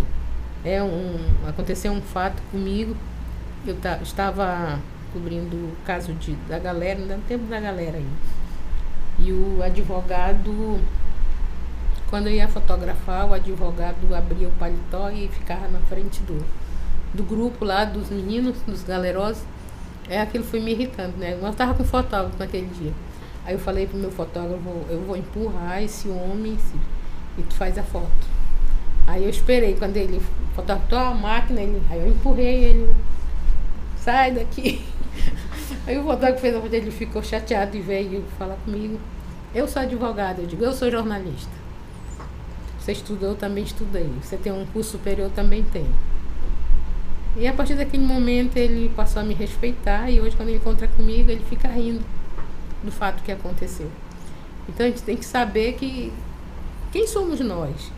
É 0.66 0.84
um, 0.84 1.16
aconteceu 1.48 1.94
um 1.94 2.02
fato 2.02 2.42
comigo 2.52 2.98
eu 3.70 3.78
estava 4.02 4.80
cobrindo 5.16 5.56
o 5.56 5.76
caso 5.86 6.14
de, 6.14 6.34
da 6.50 6.60
galera, 6.60 7.00
ainda 7.00 7.16
no 7.16 7.24
tempo 7.24 7.46
da 7.46 7.60
galera 7.60 7.98
aí. 7.98 8.08
E 9.18 9.32
o 9.32 9.64
advogado, 9.64 10.80
quando 12.10 12.28
eu 12.28 12.34
ia 12.34 12.48
fotografar, 12.50 13.26
o 13.26 13.34
advogado 13.34 14.14
abria 14.14 14.50
o 14.50 14.52
paletó 14.52 15.10
e 15.10 15.30
ficava 15.30 15.68
na 15.70 15.80
frente 15.80 16.22
do, 16.24 16.46
do 17.14 17.24
grupo 17.24 17.64
lá, 17.64 17.86
dos 17.86 18.10
meninos, 18.10 18.58
dos 18.68 18.84
galerosos. 18.84 19.42
É, 20.10 20.20
aquilo 20.20 20.44
foi 20.44 20.60
me 20.60 20.72
irritando, 20.72 21.18
né? 21.18 21.38
Eu 21.42 21.50
estava 21.50 21.74
com 21.74 21.84
fotógrafo 21.84 22.38
naquele 22.38 22.68
dia. 22.68 22.92
Aí 23.46 23.54
eu 23.54 23.60
falei 23.60 23.88
pro 23.88 23.98
meu 23.98 24.12
fotógrafo, 24.12 24.86
eu 24.90 25.02
vou 25.08 25.16
empurrar 25.16 25.82
esse 25.82 26.10
homem 26.10 26.58
se, 26.58 26.76
e 27.38 27.44
tu 27.44 27.56
faz 27.56 27.78
a 27.78 27.84
foto. 27.84 28.36
Aí 29.08 29.24
eu 29.24 29.30
esperei, 29.30 29.76
quando 29.76 29.96
ele 29.96 30.22
fotografou 30.54 30.98
a 30.98 31.14
máquina, 31.14 31.62
ele, 31.62 31.82
aí 31.90 32.00
eu 32.00 32.10
empurrei 32.10 32.66
ele 32.66 32.94
sai 34.06 34.32
daqui. 34.32 34.86
Aí 35.88 35.98
o 35.98 36.04
fotógrafo 36.04 36.40
fez 36.40 36.56
a 36.56 36.62
foto, 36.62 36.74
ele 36.74 36.92
ficou 36.92 37.24
chateado 37.24 37.76
e 37.76 37.82
veio 37.82 38.24
falar 38.38 38.56
comigo. 38.58 39.00
Eu 39.54 39.68
sou 39.68 39.82
advogada, 39.82 40.42
eu 40.42 40.48
digo, 40.48 40.64
eu 40.64 40.74
sou 40.74 40.92
jornalista. 40.92 41.52
Você 42.80 42.92
estudou, 42.92 43.30
eu 43.30 43.36
também 43.36 43.64
estudei. 43.64 44.08
Você 44.22 44.38
tem 44.38 44.54
um 44.54 44.66
curso 44.68 44.92
superior, 44.92 45.28
eu 45.28 45.34
também 45.34 45.64
tenho. 45.64 45.92
E 47.36 47.48
a 47.48 47.54
partir 47.54 47.74
daquele 47.74 48.06
momento 48.06 48.56
ele 48.58 48.90
passou 48.96 49.22
a 49.22 49.26
me 49.26 49.34
respeitar 49.34 50.10
e 50.10 50.22
hoje 50.22 50.36
quando 50.38 50.50
ele 50.50 50.60
encontra 50.60 50.88
comigo, 50.88 51.32
ele 51.32 51.44
fica 51.50 51.68
rindo 51.68 52.06
do 52.84 52.92
fato 52.92 53.24
que 53.24 53.32
aconteceu. 53.32 53.90
Então 54.70 54.86
a 54.86 54.90
gente 54.90 55.02
tem 55.02 55.18
que 55.18 55.26
saber 55.26 55.74
que 55.74 56.14
quem 56.92 57.08
somos 57.08 57.40
nós. 57.40 57.92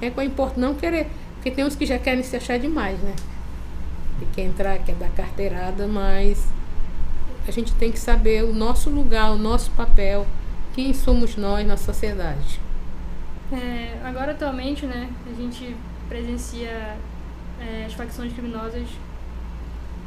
É 0.00 0.08
com 0.08 0.22
importante 0.22 0.60
não 0.60 0.74
querer, 0.74 1.08
porque 1.34 1.50
tem 1.50 1.62
uns 1.62 1.76
que 1.76 1.84
já 1.84 1.98
querem 1.98 2.22
se 2.22 2.34
achar 2.34 2.58
demais, 2.58 2.98
né? 3.00 3.14
Que 4.26 4.34
quer 4.34 4.42
entrar, 4.42 4.78
quer 4.78 4.94
dar 4.94 5.08
carteirada, 5.10 5.86
mas 5.86 6.46
a 7.46 7.50
gente 7.50 7.72
tem 7.74 7.90
que 7.90 7.98
saber 7.98 8.44
o 8.44 8.52
nosso 8.52 8.90
lugar, 8.90 9.32
o 9.32 9.38
nosso 9.38 9.70
papel, 9.72 10.26
quem 10.74 10.92
somos 10.94 11.36
nós 11.36 11.66
na 11.66 11.76
sociedade. 11.76 12.60
É, 13.52 13.98
agora 14.04 14.32
atualmente, 14.32 14.86
né, 14.86 15.10
a 15.28 15.34
gente 15.34 15.76
presencia 16.08 16.96
é, 17.60 17.84
as 17.86 17.92
facções 17.94 18.32
criminosas 18.32 18.88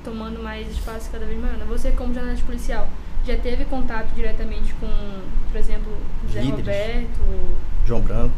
tomando 0.04 0.42
mais 0.42 0.70
espaço 0.70 1.10
cada 1.12 1.26
vez 1.26 1.40
maior. 1.40 1.58
Né? 1.58 1.66
Você, 1.70 1.92
como 1.92 2.14
jornalista 2.14 2.46
policial, 2.46 2.88
já 3.26 3.38
teve 3.38 3.66
contato 3.66 4.14
diretamente 4.16 4.74
com, 4.76 4.88
por 5.52 5.58
exemplo, 5.58 5.92
Zé 6.32 6.42
Líderes. 6.42 6.60
Roberto? 6.60 7.58
João 7.86 8.02
Branco. 8.02 8.36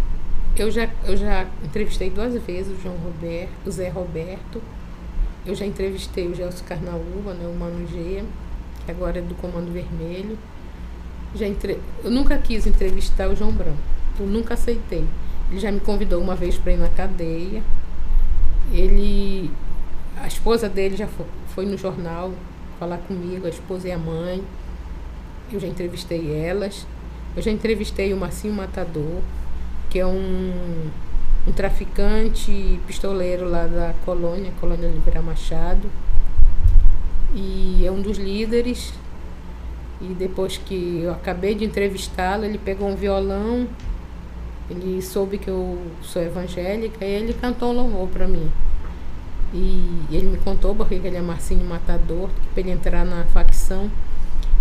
Eu 0.58 0.72
já, 0.72 0.90
eu 1.04 1.18
já 1.18 1.46
entrevistei 1.64 2.10
duas 2.10 2.34
vezes 2.46 2.78
o 2.78 2.82
João 2.82 2.96
Roberto, 2.98 3.68
o 3.68 3.72
Zé 3.72 3.90
Roberto. 3.90 4.62
Eu 5.46 5.54
já 5.56 5.66
entrevistei 5.66 6.28
o 6.28 6.36
Gelson 6.36 6.66
Carnaúba, 6.66 7.34
né, 7.34 7.48
o 7.48 7.54
Mano 7.58 7.88
G, 7.88 8.24
que 8.86 8.92
agora 8.92 9.20
é 9.20 9.22
do 9.22 9.36
Comando 9.36 9.72
Vermelho. 9.72 10.38
Já 11.36 11.46
entre... 11.46 11.80
Eu 12.04 12.10
nunca 12.10 12.38
quis 12.38 12.66
entrevistar 12.66 13.30
o 13.30 13.36
João 13.36 13.52
Branco. 13.52 13.78
Eu 14.20 14.26
nunca 14.26 14.54
aceitei. 14.56 15.06
Ele 15.52 15.60
já 15.60 15.72
me 15.72 15.80
convidou 15.80 16.22
uma 16.22 16.36
vez 16.36 16.58
para 16.58 16.72
ir 16.72 16.78
na 16.78 16.88
cadeia. 16.90 17.62
Ele. 18.72 19.52
A 20.18 20.28
esposa 20.28 20.68
dele 20.70 20.96
já 20.96 21.08
fo- 21.08 21.26
foi 21.50 21.66
no 21.66 21.78
jornal 21.78 22.32
falar 22.80 22.98
comigo, 23.00 23.46
a 23.46 23.50
esposa 23.50 23.88
e 23.88 23.92
a 23.92 23.98
mãe. 23.98 24.42
Eu 25.52 25.60
já 25.60 25.68
entrevistei 25.68 26.34
elas. 26.34 26.88
Eu 27.36 27.42
já 27.44 27.52
entrevistei 27.52 28.14
o 28.14 28.18
Marcinho 28.18 28.54
Matador, 28.54 29.22
que 29.90 30.00
é 30.00 30.06
um, 30.08 30.90
um 31.48 31.52
traficante 31.52 32.80
pistoleiro 32.88 33.50
lá 33.50 33.68
da 33.68 33.94
colônia, 34.04 34.52
Colônia 34.60 34.90
Oliveira 34.90 35.22
Machado. 35.22 35.90
E 37.34 37.84
é 37.86 37.92
um 37.92 38.02
dos 38.02 38.18
líderes. 38.18 38.94
E 40.02 40.06
depois 40.14 40.58
que 40.58 41.02
eu 41.04 41.12
acabei 41.12 41.56
de 41.56 41.64
entrevistá-lo, 41.64 42.44
ele 42.44 42.58
pegou 42.58 42.90
um 42.90 42.96
violão, 42.96 43.68
ele 44.70 45.02
soube 45.02 45.38
que 45.38 45.50
eu 45.50 45.80
sou 46.02 46.22
evangélica 46.22 47.06
e 47.06 47.10
ele 47.10 47.34
cantou 47.34 47.72
um 47.72 47.76
louvor 47.76 48.08
para 48.10 48.28
mim. 48.28 48.52
E 49.54 50.02
ele 50.12 50.28
me 50.28 50.38
contou 50.38 50.76
porque 50.76 50.96
ele 50.96 51.16
é 51.16 51.22
Marcinho 51.22 51.64
Matador, 51.66 52.30
que 52.30 52.48
para 52.54 52.62
ele 52.62 52.72
entrar 52.72 53.06
na 53.06 53.24
facção, 53.26 53.90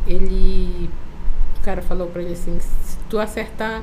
ele. 0.06 0.88
O 1.58 1.64
cara 1.64 1.80
falou 1.80 2.08
para 2.08 2.22
ele 2.22 2.34
assim, 2.34 2.58
se 2.60 2.98
tu 3.08 3.18
acertar 3.18 3.82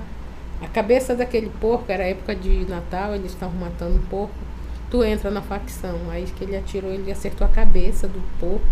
a 0.62 0.68
cabeça 0.68 1.16
daquele 1.16 1.50
porco, 1.60 1.92
era 1.92 2.04
época 2.04 2.36
de 2.36 2.66
Natal, 2.66 3.16
eles 3.16 3.32
estavam 3.32 3.60
matando 3.60 3.96
um 3.96 4.02
porco, 4.04 4.36
tu 4.92 5.04
entra 5.04 5.32
na 5.32 5.42
facção. 5.42 5.98
Aí 6.10 6.26
que 6.26 6.44
ele 6.44 6.56
atirou, 6.56 6.92
ele 6.92 7.12
acertou 7.12 7.46
a 7.46 7.50
cabeça 7.50 8.08
do 8.08 8.22
porco. 8.40 8.66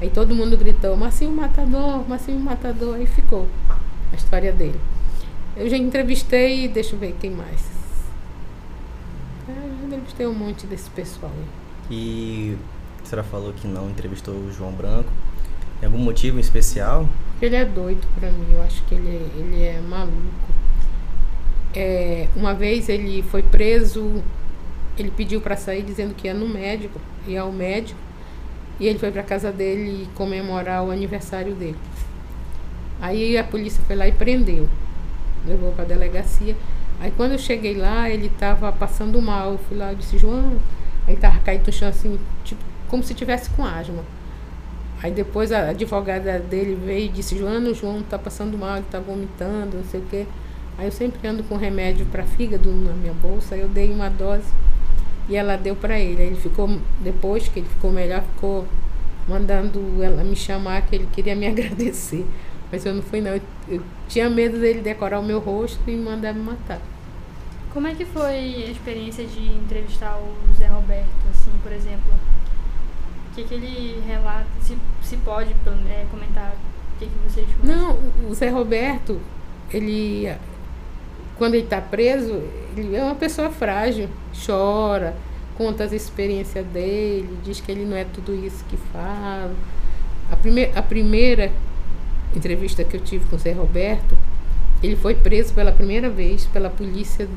Aí 0.00 0.10
todo 0.10 0.34
mundo 0.34 0.56
gritou, 0.56 0.96
Marcinho 0.96 1.30
Matador, 1.30 2.08
Marcinho 2.08 2.40
Matador, 2.40 2.96
aí 2.96 3.06
ficou 3.06 3.46
a 4.12 4.16
história 4.16 4.52
dele. 4.52 4.80
Eu 5.56 5.70
já 5.70 5.76
entrevistei, 5.76 6.66
deixa 6.66 6.96
eu 6.96 6.98
ver 6.98 7.14
quem 7.20 7.30
mais. 7.30 7.70
É, 9.48 9.52
eu 9.52 9.78
já 9.78 9.86
entrevistei 9.86 10.26
um 10.26 10.34
monte 10.34 10.66
desse 10.66 10.90
pessoal 10.90 11.30
aí. 11.30 11.46
E 11.88 12.56
a 13.00 13.06
senhora 13.06 13.28
falou 13.28 13.52
que 13.52 13.68
não 13.68 13.88
entrevistou 13.90 14.34
o 14.34 14.50
João 14.50 14.72
Branco. 14.72 15.10
Tem 15.78 15.86
algum 15.86 15.98
motivo 15.98 16.38
em 16.38 16.40
especial? 16.40 17.08
Porque 17.32 17.46
ele 17.46 17.56
é 17.56 17.64
doido 17.64 18.04
pra 18.18 18.30
mim, 18.30 18.46
eu 18.52 18.62
acho 18.62 18.82
que 18.84 18.94
ele, 18.96 19.30
ele 19.36 19.62
é 19.62 19.80
maluco. 19.80 20.61
É, 21.74 22.28
uma 22.36 22.52
vez 22.52 22.88
ele 22.88 23.22
foi 23.22 23.42
preso, 23.42 24.22
ele 24.98 25.10
pediu 25.10 25.40
pra 25.40 25.56
sair 25.56 25.82
dizendo 25.82 26.14
que 26.14 26.26
ia 26.26 26.34
no 26.34 26.46
médico, 26.46 27.00
ia 27.26 27.40
ao 27.40 27.52
médico, 27.52 27.98
e 28.78 28.86
ele 28.86 28.98
foi 28.98 29.10
pra 29.10 29.22
casa 29.22 29.50
dele 29.50 30.08
comemorar 30.14 30.84
o 30.84 30.90
aniversário 30.90 31.54
dele. 31.54 31.78
Aí 33.00 33.36
a 33.38 33.44
polícia 33.44 33.82
foi 33.86 33.96
lá 33.96 34.06
e 34.06 34.12
prendeu, 34.12 34.68
levou 35.46 35.72
pra 35.72 35.84
delegacia. 35.84 36.54
Aí 37.00 37.10
quando 37.16 37.32
eu 37.32 37.38
cheguei 37.38 37.74
lá, 37.74 38.08
ele 38.08 38.28
tava 38.28 38.70
passando 38.70 39.20
mal, 39.20 39.52
eu 39.52 39.58
fui 39.58 39.76
lá 39.76 39.92
e 39.92 39.96
disse, 39.96 40.18
João, 40.18 40.58
aí 41.06 41.16
tava 41.16 41.40
caído 41.40 41.64
no 41.66 41.72
chão 41.72 41.88
assim, 41.88 42.18
tipo, 42.44 42.62
como 42.88 43.02
se 43.02 43.14
tivesse 43.14 43.50
com 43.50 43.64
asma. 43.64 44.04
Aí 45.02 45.10
depois 45.10 45.50
a 45.50 45.70
advogada 45.70 46.38
dele 46.38 46.78
veio 46.84 47.06
e 47.06 47.08
disse, 47.08 47.36
Joana, 47.36 47.70
o 47.70 47.74
João 47.74 48.02
tá 48.02 48.18
passando 48.18 48.56
mal, 48.56 48.76
ele 48.76 48.86
tá 48.90 49.00
vomitando, 49.00 49.78
não 49.78 49.84
sei 49.84 50.00
o 50.00 50.04
quê. 50.04 50.26
Aí 50.78 50.86
eu 50.86 50.92
sempre 50.92 51.26
ando 51.28 51.42
com 51.44 51.56
remédio 51.56 52.06
para 52.06 52.24
fígado 52.24 52.70
na 52.70 52.92
minha 52.94 53.12
bolsa, 53.12 53.56
eu 53.56 53.68
dei 53.68 53.90
uma 53.90 54.08
dose 54.08 54.50
e 55.28 55.36
ela 55.36 55.56
deu 55.56 55.76
para 55.76 55.98
ele. 55.98 56.22
Aí 56.22 56.28
ele 56.28 56.36
ficou, 56.36 56.68
depois 57.00 57.48
que 57.48 57.60
ele 57.60 57.68
ficou 57.68 57.90
melhor, 57.92 58.22
ficou 58.22 58.66
mandando 59.28 60.02
ela 60.02 60.24
me 60.24 60.34
chamar, 60.34 60.82
que 60.82 60.96
ele 60.96 61.08
queria 61.12 61.34
me 61.34 61.46
agradecer. 61.48 62.26
Mas 62.70 62.86
eu 62.86 62.94
não 62.94 63.02
fui 63.02 63.20
não, 63.20 63.32
eu, 63.32 63.42
eu 63.68 63.82
tinha 64.08 64.30
medo 64.30 64.58
dele 64.58 64.80
decorar 64.80 65.20
o 65.20 65.22
meu 65.22 65.38
rosto 65.38 65.78
e 65.86 65.94
mandar 65.94 66.32
me 66.32 66.40
matar. 66.40 66.80
Como 67.72 67.86
é 67.86 67.94
que 67.94 68.04
foi 68.04 68.64
a 68.66 68.70
experiência 68.70 69.24
de 69.26 69.46
entrevistar 69.46 70.18
o 70.18 70.54
Zé 70.54 70.66
Roberto, 70.66 71.08
assim, 71.30 71.50
por 71.62 71.72
exemplo? 71.72 72.12
O 73.30 73.34
que, 73.34 73.44
que 73.44 73.54
ele 73.54 74.02
relata? 74.06 74.46
Se, 74.60 74.76
se 75.02 75.16
pode 75.18 75.50
é, 75.88 76.04
comentar 76.10 76.54
o 76.54 76.98
que, 76.98 77.06
que 77.06 77.18
vocês 77.26 77.46
Não, 77.62 77.98
o 78.28 78.34
Zé 78.34 78.50
Roberto, 78.50 79.20
ele 79.72 80.28
quando 81.36 81.54
ele 81.54 81.64
está 81.64 81.80
preso, 81.80 82.42
ele 82.76 82.94
é 82.94 83.02
uma 83.02 83.14
pessoa 83.14 83.50
frágil, 83.50 84.08
chora, 84.46 85.14
conta 85.56 85.84
as 85.84 85.92
experiências 85.92 86.64
dele, 86.66 87.38
diz 87.44 87.60
que 87.60 87.70
ele 87.70 87.84
não 87.84 87.96
é 87.96 88.04
tudo 88.04 88.34
isso 88.34 88.64
que 88.68 88.76
fala. 88.92 89.54
A, 90.30 90.36
prime 90.36 90.70
a 90.74 90.82
primeira 90.82 91.52
entrevista 92.34 92.82
que 92.84 92.96
eu 92.96 93.00
tive 93.00 93.24
com 93.26 93.36
o 93.36 93.38
Zé 93.38 93.52
Roberto, 93.52 94.16
ele 94.82 94.96
foi 94.96 95.14
preso 95.14 95.52
pela 95.52 95.70
primeira 95.70 96.08
vez 96.08 96.46
pela 96.46 96.70
polícia 96.70 97.28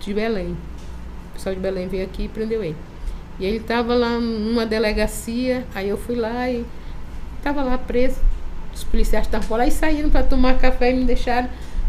de 0.00 0.14
Belém. 0.14 0.56
O 1.30 1.34
pessoal 1.34 1.54
de 1.54 1.60
Belém 1.60 1.88
veio 1.88 2.04
aqui 2.04 2.24
e 2.24 2.28
prendeu 2.28 2.62
ele. 2.62 2.76
E 3.38 3.44
ele 3.44 3.56
estava 3.58 3.94
lá 3.94 4.18
numa 4.18 4.64
delegacia, 4.64 5.64
aí 5.74 5.88
eu 5.88 5.96
fui 5.96 6.14
lá 6.14 6.48
e 6.48 6.64
estava 7.38 7.62
lá 7.62 7.76
preso. 7.76 8.20
Os 8.74 8.84
policiais 8.84 9.26
estavam 9.26 9.58
lá 9.58 9.66
e 9.66 9.70
saíram 9.70 10.10
para 10.10 10.22
tomar 10.22 10.58
café 10.58 10.90
e 10.90 10.94
me 10.94 11.04
deixaram. 11.04 11.48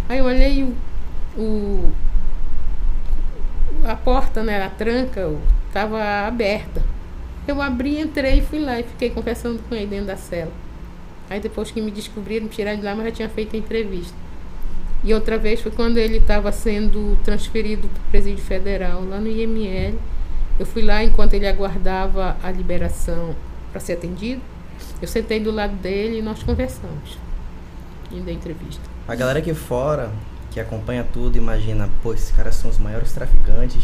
Aí 0.09 0.19
eu 0.19 0.25
olhei 0.25 0.63
o, 0.63 0.73
o 1.37 1.91
a 3.83 3.95
porta, 3.95 4.43
né, 4.43 4.63
a 4.63 4.69
tranca, 4.69 5.31
estava 5.67 6.01
aberta. 6.25 6.83
Eu 7.47 7.61
abri, 7.61 7.99
entrei, 7.99 8.41
fui 8.41 8.59
lá 8.59 8.79
e 8.79 8.83
fiquei 8.83 9.09
conversando 9.11 9.61
com 9.67 9.75
ele 9.75 9.87
dentro 9.87 10.07
da 10.07 10.17
cela. 10.17 10.51
Aí 11.29 11.39
depois 11.39 11.71
que 11.71 11.81
me 11.81 11.91
descobriram, 11.91 12.45
me 12.45 12.49
tiraram 12.49 12.79
de 12.79 12.85
lá, 12.85 12.95
mas 12.95 13.05
já 13.05 13.11
tinha 13.11 13.29
feito 13.29 13.55
a 13.55 13.59
entrevista. 13.59 14.15
E 15.03 15.13
outra 15.13 15.37
vez 15.37 15.61
foi 15.61 15.71
quando 15.71 15.97
ele 15.97 16.17
estava 16.17 16.51
sendo 16.51 17.17
transferido 17.23 17.87
para 17.87 17.99
o 17.99 18.09
presídio 18.09 18.43
federal, 18.43 19.03
lá 19.03 19.19
no 19.19 19.27
IML. 19.27 19.99
Eu 20.57 20.65
fui 20.65 20.81
lá 20.81 21.03
enquanto 21.03 21.33
ele 21.33 21.47
aguardava 21.47 22.37
a 22.41 22.49
liberação 22.49 23.35
para 23.71 23.79
ser 23.79 23.93
atendido. 23.93 24.41
Eu 25.01 25.07
sentei 25.07 25.39
do 25.39 25.51
lado 25.51 25.75
dele 25.75 26.19
e 26.19 26.21
nós 26.21 26.41
conversamos. 26.41 27.19
E 28.11 28.19
dei 28.19 28.33
entrevista. 28.33 28.81
A 29.07 29.13
galera 29.13 29.39
aqui 29.39 29.53
fora, 29.53 30.11
que 30.55 30.59
acompanha 30.61 31.05
tudo, 31.11 31.37
imagina, 31.37 31.89
pô, 32.01 32.13
esses 32.13 32.31
caras 32.31 32.55
são 32.55 32.71
os 32.71 32.77
maiores 32.77 33.11
traficantes, 33.11 33.83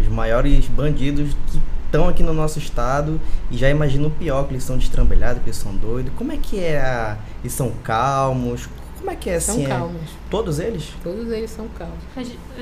os 0.00 0.06
maiores 0.06 0.68
bandidos 0.68 1.34
que 1.50 1.60
estão 1.86 2.08
aqui 2.08 2.22
no 2.22 2.32
nosso 2.32 2.60
estado 2.60 3.20
e 3.50 3.56
já 3.56 3.68
imagina 3.68 4.06
o 4.06 4.10
pior, 4.10 4.46
que 4.46 4.52
eles 4.52 4.62
são 4.62 4.78
destrambelhados, 4.78 5.42
que 5.42 5.48
eles 5.48 5.56
são 5.56 5.74
doidos. 5.74 6.12
Como 6.16 6.30
é 6.30 6.36
que 6.36 6.60
é? 6.60 6.78
A... 6.80 7.18
Eles 7.42 7.52
são 7.52 7.72
calmos? 7.82 8.68
Como 9.00 9.10
é 9.10 9.16
que 9.16 9.30
é 9.30 9.40
São 9.40 9.56
assim? 9.56 9.64
é? 9.64 9.68
calmos. 9.68 10.10
Todos 10.30 10.60
eles? 10.60 10.90
Todos 11.02 11.28
eles 11.28 11.50
são 11.50 11.66
calmos. 11.76 11.98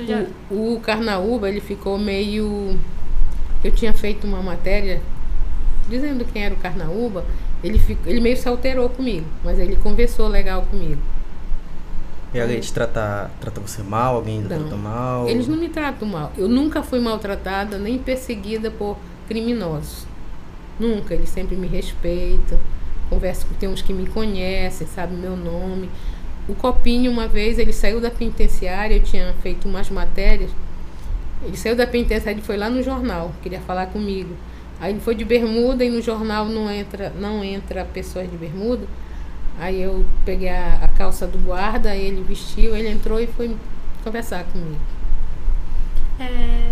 Já, 0.07 0.25
O, 0.49 0.73
o 0.73 0.79
Carnaúba, 0.79 1.47
ele 1.47 1.61
ficou 1.61 1.99
meio. 1.99 2.79
Eu 3.63 3.71
tinha 3.71 3.93
feito 3.93 4.25
uma 4.25 4.41
matéria 4.41 5.03
dizendo 5.87 6.25
quem 6.25 6.43
era 6.45 6.55
o 6.55 6.57
Carnaúba. 6.57 7.23
Ele, 7.63 7.77
ficou, 7.77 8.11
ele 8.11 8.21
meio 8.21 8.35
se 8.35 8.47
alterou 8.47 8.89
comigo, 8.89 9.27
mas 9.43 9.59
ele 9.59 9.75
conversou 9.75 10.27
legal 10.27 10.63
comigo. 10.63 10.99
E 12.33 12.39
alguém 12.39 12.59
te 12.59 12.71
trata, 12.71 13.29
trata 13.41 13.59
você 13.59 13.83
mal? 13.83 14.15
Alguém 14.15 14.39
Não. 14.41 14.47
trata 14.47 14.75
mal? 14.75 15.27
Eles 15.27 15.47
não 15.47 15.57
me 15.57 15.67
tratam 15.67 16.07
mal. 16.07 16.31
Eu 16.37 16.47
nunca 16.47 16.81
fui 16.81 16.99
maltratada 16.99 17.77
nem 17.77 17.97
perseguida 17.97 18.71
por 18.71 18.97
criminosos. 19.27 20.05
Nunca. 20.79 21.13
Eles 21.13 21.29
sempre 21.29 21.55
me 21.57 21.67
respeitam. 21.67 22.57
Converso 23.09 23.45
com 23.45 23.53
tem 23.55 23.67
uns 23.67 23.81
que 23.81 23.91
me 23.91 24.07
conhecem, 24.07 24.87
sabem 24.87 25.17
meu 25.17 25.35
nome. 25.35 25.89
O 26.47 26.55
Copinho, 26.55 27.11
uma 27.11 27.27
vez, 27.27 27.59
ele 27.59 27.73
saiu 27.73 27.99
da 27.99 28.09
penitenciária, 28.09 28.95
eu 28.95 29.03
tinha 29.03 29.33
feito 29.41 29.67
umas 29.67 29.89
matérias. 29.89 30.49
Ele 31.43 31.57
saiu 31.57 31.75
da 31.75 31.85
penitenciária 31.85 32.39
e 32.39 32.41
foi 32.41 32.55
lá 32.55 32.69
no 32.69 32.81
jornal, 32.81 33.33
queria 33.41 33.59
falar 33.59 33.87
comigo. 33.87 34.35
Aí 34.79 34.93
ele 34.93 34.99
foi 34.99 35.13
de 35.13 35.25
bermuda 35.25 35.83
e 35.83 35.89
no 35.89 36.01
jornal 36.01 36.45
não 36.45 36.71
entra, 36.71 37.11
não 37.19 37.43
entra 37.43 37.85
pessoas 37.85 38.29
de 38.29 38.37
bermuda. 38.37 38.87
Aí 39.59 39.81
eu 39.81 40.05
peguei 40.25 40.49
a, 40.49 40.79
a 40.81 40.87
calça 40.87 41.27
do 41.27 41.37
guarda, 41.37 41.95
ele 41.95 42.23
vestiu, 42.23 42.75
ele 42.75 42.89
entrou 42.89 43.19
e 43.19 43.27
foi 43.27 43.55
conversar 44.03 44.43
comigo. 44.45 44.79
É, 46.19 46.71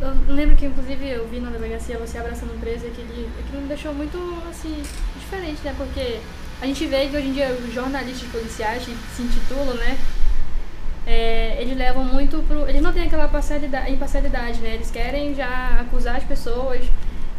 eu 0.00 0.34
lembro 0.34 0.56
que, 0.56 0.66
inclusive, 0.66 1.08
eu 1.08 1.28
vi 1.28 1.40
na 1.40 1.50
delegacia 1.50 1.98
você 1.98 2.18
abraçando 2.18 2.54
um 2.54 2.58
preso 2.58 2.86
aquele, 2.86 3.28
aquilo 3.38 3.62
me 3.62 3.68
deixou 3.68 3.94
muito, 3.94 4.18
assim, 4.48 4.82
diferente, 5.18 5.60
né? 5.64 5.74
Porque 5.76 6.20
a 6.60 6.66
gente 6.66 6.86
vê 6.86 7.06
que 7.06 7.16
hoje 7.16 7.28
em 7.28 7.32
dia 7.32 7.52
os 7.52 7.72
jornalistas 7.72 8.28
policiais 8.30 8.84
que 8.84 8.96
se 9.14 9.22
intitulam, 9.22 9.74
né? 9.74 9.98
é, 11.06 11.60
eles 11.60 11.76
levam 11.76 12.04
muito 12.04 12.42
pro. 12.46 12.68
Eles 12.68 12.82
não 12.82 12.92
têm 12.92 13.04
aquela 13.04 13.28
parcialidade, 13.28 13.92
imparcialidade, 13.92 14.60
né? 14.60 14.74
Eles 14.74 14.90
querem 14.90 15.34
já 15.34 15.80
acusar 15.80 16.16
as 16.16 16.24
pessoas. 16.24 16.84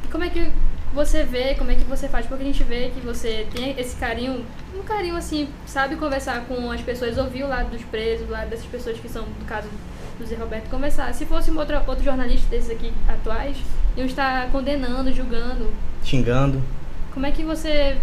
E 0.04 0.08
como 0.10 0.24
é 0.24 0.30
que 0.30 0.52
você 0.94 1.24
vê, 1.24 1.56
como 1.56 1.72
é 1.72 1.76
que 1.76 1.84
você 1.86 2.08
faz? 2.08 2.26
Porque 2.26 2.44
a 2.44 2.46
gente 2.46 2.64
vê 2.64 2.92
que 2.94 3.00
você 3.00 3.48
tem 3.54 3.80
esse 3.80 3.96
carinho, 3.96 4.46
um 4.76 4.84
carinho 4.84 5.16
assim, 5.16 5.48
sabe 5.66 5.96
conversar 5.96 6.46
com 6.46 6.70
as 6.72 6.82
pessoas, 6.82 7.18
ouvir 7.18 7.44
o 7.44 7.48
lado 7.48 7.70
dos 7.70 7.84
presos, 7.84 8.28
o 8.28 8.32
lado 8.32 8.50
dessas 8.50 8.66
pessoas 8.66 9.00
que 9.00 9.08
são, 9.08 9.24
no 9.24 9.46
caso 9.46 9.70
do 10.20 10.26
Zé 10.26 10.36
Roberto, 10.36 10.70
conversar. 10.70 11.14
Se 11.14 11.26
fosse 11.26 11.50
um 11.50 11.58
outro, 11.58 11.78
outro 11.88 12.04
jornalista 12.04 12.48
desses 12.50 12.70
aqui 12.70 12.92
atuais, 13.08 13.58
iam 13.96 14.06
estar 14.06 14.52
condenando, 14.52 15.14
julgando. 15.14 15.72
Xingando. 16.04 16.62
Como 17.14 17.26
é 17.26 17.32
que 17.32 17.44
você 17.44 17.98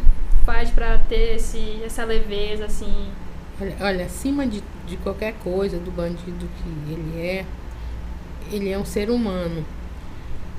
faz 0.47 0.71
para 0.71 0.99
ter 1.09 1.37
esse, 1.37 1.83
essa 1.85 2.05
leveza, 2.05 2.65
assim? 2.65 3.09
Olha, 3.61 3.77
olha, 3.81 4.05
acima 4.07 4.47
de, 4.47 4.63
de 4.87 4.97
qualquer 4.97 5.35
coisa 5.43 5.79
do 5.79 5.91
bandido 5.91 6.49
que 6.63 6.93
ele 6.93 7.21
é, 7.21 7.45
ele 8.51 8.71
é 8.71 8.79
um 8.79 8.85
ser 8.85 9.11
humano. 9.11 9.65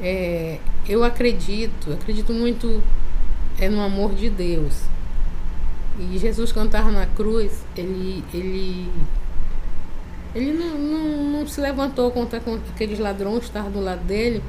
É, 0.02 0.58
eu 0.88 1.04
acredito, 1.04 1.92
acredito 1.94 2.34
muito 2.34 2.82
é 3.60 3.70
no 3.70 3.82
amor 3.82 4.16
de 4.16 4.30
Deus. 4.30 4.84
E 6.00 6.18
Jesus 6.18 6.52
estava 6.56 6.92
na 6.92 7.06
cruz, 7.06 7.64
ele, 7.76 8.24
ele, 8.34 8.90
ele 10.34 10.54
não, 10.54 10.78
não, 10.78 11.24
não 11.32 11.48
se 11.48 11.60
levantou 11.60 12.10
contra 12.10 12.42
aqueles 12.74 13.00
ladrões 13.00 13.44
estavam 13.44 13.72
do 13.72 13.82
lado 13.82 14.04
dele. 14.06 14.42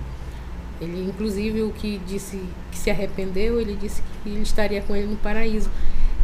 Ele, 0.80 1.08
inclusive, 1.08 1.62
o 1.62 1.70
que 1.72 2.00
disse 2.06 2.40
que 2.70 2.78
se 2.78 2.88
arrependeu, 2.88 3.60
ele 3.60 3.76
disse 3.76 4.00
que 4.22 4.30
ele 4.30 4.42
estaria 4.42 4.80
com 4.80 4.94
ele 4.94 5.08
no 5.08 5.16
paraíso. 5.16 5.68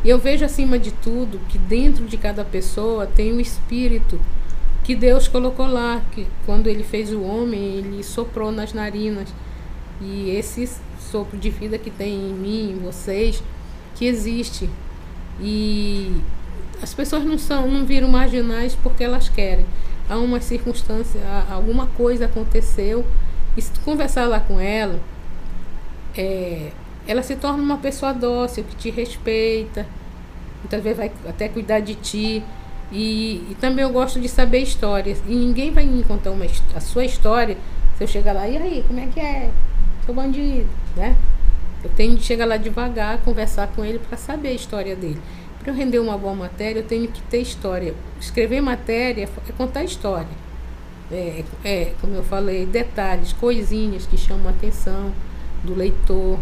E 0.05 0.09
eu 0.09 0.19
vejo, 0.19 0.45
acima 0.45 0.79
de 0.79 0.93
tudo, 0.93 1.41
que 1.49 1.59
dentro 1.59 2.07
de 2.07 2.17
cada 2.17 2.45
pessoa 2.45 3.07
tem 3.07 3.33
o 3.33 3.37
um 3.37 3.41
espírito 3.41 4.21
que 4.87 4.94
Deus 4.94 5.27
colocou 5.27 5.66
lá, 5.66 6.01
que 6.12 6.29
quando 6.46 6.68
ele 6.68 6.85
fez 6.85 7.12
o 7.12 7.20
homem, 7.20 7.61
ele 7.79 8.05
soprou 8.05 8.53
nas 8.53 8.72
narinas. 8.72 9.29
E 10.01 10.31
esse 10.31 10.70
sopro 11.11 11.37
de 11.37 11.51
vida 11.51 11.77
que 11.77 11.90
tem 11.90 12.14
em 12.14 12.33
mim, 12.33 12.70
em 12.70 12.79
vocês, 12.79 13.42
que 13.96 14.07
existe. 14.07 14.70
E 15.40 16.16
as 16.81 16.94
pessoas 16.94 17.25
não 17.25 17.37
são, 17.37 17.68
não 17.68 17.85
viram 17.85 18.07
marginais 18.07 18.77
porque 18.81 19.03
elas 19.03 19.29
querem. 19.29 19.66
Há 20.09 20.18
uma 20.18 20.40
circunstância, 20.40 21.20
alguma 21.51 21.88
coisa 21.88 22.27
aconteceu. 22.27 23.05
E 23.57 23.62
se 23.62 23.72
tu 23.72 23.81
conversar 23.81 24.29
lá 24.29 24.38
com 24.38 24.61
ela, 24.61 25.01
é, 26.16 26.70
ela 27.09 27.25
se 27.25 27.35
torna 27.35 27.61
uma 27.61 27.79
pessoa 27.79 28.14
dócil, 28.14 28.62
que 28.62 28.77
te 28.77 28.90
respeita, 28.90 29.85
muitas 30.61 30.81
vezes 30.81 30.96
vai 30.96 31.11
até 31.29 31.49
cuidar 31.49 31.81
de 31.81 31.96
ti. 31.96 32.44
E, 32.92 33.44
e, 33.51 33.57
também 33.61 33.85
eu 33.85 33.90
gosto 33.90 34.20
de 34.20 34.29
saber 34.29 34.59
histórias. 34.59 35.22
E 35.27 35.35
ninguém 35.35 35.70
vai 35.70 35.85
me 35.87 36.03
contar 36.05 36.31
uma, 36.31 36.46
a 36.75 36.81
sua 36.81 37.05
história 37.05 37.57
se 37.96 38.05
eu 38.05 38.09
chegar 38.09 38.33
lá, 38.33 38.46
e 38.46 38.57
aí, 38.59 38.85
como 38.87 39.01
é 39.01 39.07
que 39.07 39.18
é? 39.18 39.51
Seu 40.05 40.14
bandido, 40.14 40.68
né? 40.94 41.16
Eu 41.83 41.90
tenho 41.90 42.16
de 42.16 42.22
chegar 42.22 42.44
lá 42.44 42.57
devagar, 42.57 43.18
conversar 43.18 43.68
com 43.68 43.85
ele 43.85 43.99
para 43.99 44.18
saber 44.18 44.49
a 44.49 44.53
história 44.53 44.94
dele. 44.94 45.20
Para 45.59 45.70
eu 45.70 45.75
render 45.75 45.99
uma 45.99 46.16
boa 46.18 46.35
matéria, 46.35 46.81
eu 46.81 46.87
tenho 46.87 47.09
que 47.09 47.22
ter 47.22 47.38
história. 47.38 47.94
Escrever 48.20 48.61
matéria 48.61 49.29
é 49.49 49.53
contar 49.53 49.83
história. 49.83 50.29
É, 51.11 51.44
é, 51.64 51.92
como 52.01 52.14
eu 52.14 52.22
falei, 52.22 52.66
detalhes, 52.66 53.33
coisinhas 53.33 54.07
que 54.07 54.16
chamam 54.16 54.49
a 54.49 54.51
atenção 54.51 55.12
do 55.64 55.75
leitor, 55.75 56.38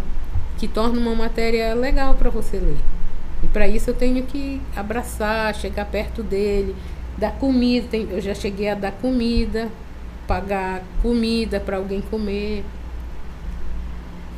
que 0.58 0.66
tornam 0.66 1.00
uma 1.02 1.14
matéria 1.14 1.74
legal 1.74 2.14
para 2.14 2.30
você 2.30 2.58
ler. 2.58 2.76
E 3.44 3.46
para 3.48 3.68
isso 3.68 3.90
eu 3.90 3.94
tenho 3.94 4.24
que 4.24 4.60
abraçar, 4.74 5.54
chegar 5.54 5.84
perto 5.84 6.22
dele, 6.22 6.74
dar 7.18 7.32
comida. 7.32 7.86
Tem, 7.88 8.08
eu 8.10 8.20
já 8.20 8.34
cheguei 8.34 8.70
a 8.70 8.74
dar 8.74 8.92
comida, 8.92 9.68
pagar 10.26 10.82
comida 11.02 11.60
para 11.60 11.76
alguém 11.76 12.00
comer. 12.00 12.64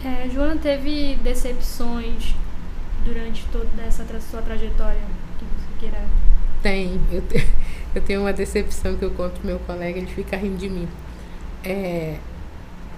É, 0.05 0.29
Joana 0.29 0.57
teve 0.61 1.17
decepções 1.23 2.35
durante 3.05 3.45
toda 3.53 3.83
essa 3.87 4.05
sua 4.21 4.43
trajetória 4.43 5.01
que 5.39 5.45
você 5.45 5.81
queira? 5.81 6.05
Tem. 6.61 7.01
Eu, 7.13 7.23
te, 7.23 7.47
eu 7.95 8.03
tenho 8.03 8.21
uma 8.23 8.33
decepção 8.33 8.97
que 8.97 9.05
eu 9.05 9.11
conto 9.13 9.39
pro 9.39 9.47
meu 9.47 9.59
colega, 9.61 9.99
ele 9.99 10.09
fica 10.09 10.37
rindo 10.37 10.57
de 10.57 10.69
mim. 10.69 10.89
É, 11.65 12.17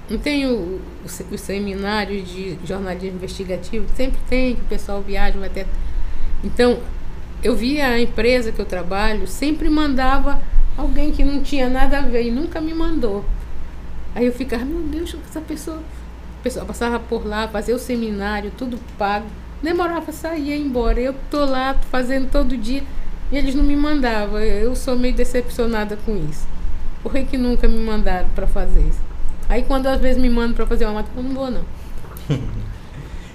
não 0.09 0.19
tem 0.19 0.47
o, 0.47 0.81
o, 0.81 1.35
o 1.35 1.39
seminário 1.39 2.23
de 2.23 2.59
jornalismo 2.65 3.17
investigativo, 3.17 3.87
sempre 3.95 4.19
tem, 4.29 4.57
que 4.57 4.63
o 4.63 4.65
pessoal 4.65 5.03
viaja, 5.03 5.39
vai 5.39 5.51
ter 5.51 5.67
então, 6.43 6.79
eu 7.43 7.55
via 7.55 7.89
a 7.89 8.01
empresa 8.01 8.53
que 8.53 8.61
eu 8.61 8.67
trabalho 8.67 9.27
sempre 9.27 9.69
mandava 9.69 10.41
alguém 10.77 11.11
que 11.11 11.25
não 11.25 11.43
tinha 11.43 11.69
nada 11.69 11.99
a 11.99 12.03
ver 12.03 12.27
e 12.27 12.31
nunca 12.31 12.61
me 12.61 12.73
mandou. 12.73 13.25
Aí 14.15 14.27
eu 14.27 14.33
ficava, 14.33 14.65
meu 14.65 14.83
Deus, 14.83 15.17
essa 15.29 15.41
pessoa. 15.41 15.79
A 15.79 16.43
pessoa 16.43 16.65
passava 16.65 17.01
por 17.01 17.27
lá, 17.27 17.49
fazia 17.49 17.75
o 17.75 17.79
seminário, 17.79 18.53
tudo 18.57 18.79
pago. 18.97 19.27
Demorava 19.63 20.11
a 20.11 20.13
sair, 20.13 20.49
ia 20.49 20.57
embora. 20.57 21.01
Eu 21.01 21.15
tô 21.31 21.45
lá 21.45 21.75
fazendo 21.91 22.31
todo 22.31 22.57
dia 22.57 22.83
e 23.31 23.37
eles 23.37 23.55
não 23.55 23.65
me 23.65 23.77
mandavam. 23.77 24.39
Eu 24.39 24.75
sou 24.77 24.97
meio 24.97 25.15
decepcionada 25.15 25.97
com 26.07 26.17
isso. 26.17 26.47
Por 27.03 27.13
que, 27.13 27.25
que 27.25 27.37
nunca 27.37 27.67
me 27.67 27.79
mandaram 27.79 28.29
para 28.31 28.47
fazer 28.47 28.81
isso? 28.81 29.01
Aí 29.49 29.63
quando 29.63 29.87
às 29.87 30.01
vezes 30.01 30.21
me 30.21 30.29
mandam 30.29 30.55
para 30.55 30.67
fazer 30.67 30.85
uma 30.85 30.95
matéria, 30.95 31.19
eu 31.19 31.23
não 31.23 31.35
vou 31.35 31.51
não. 31.51 31.65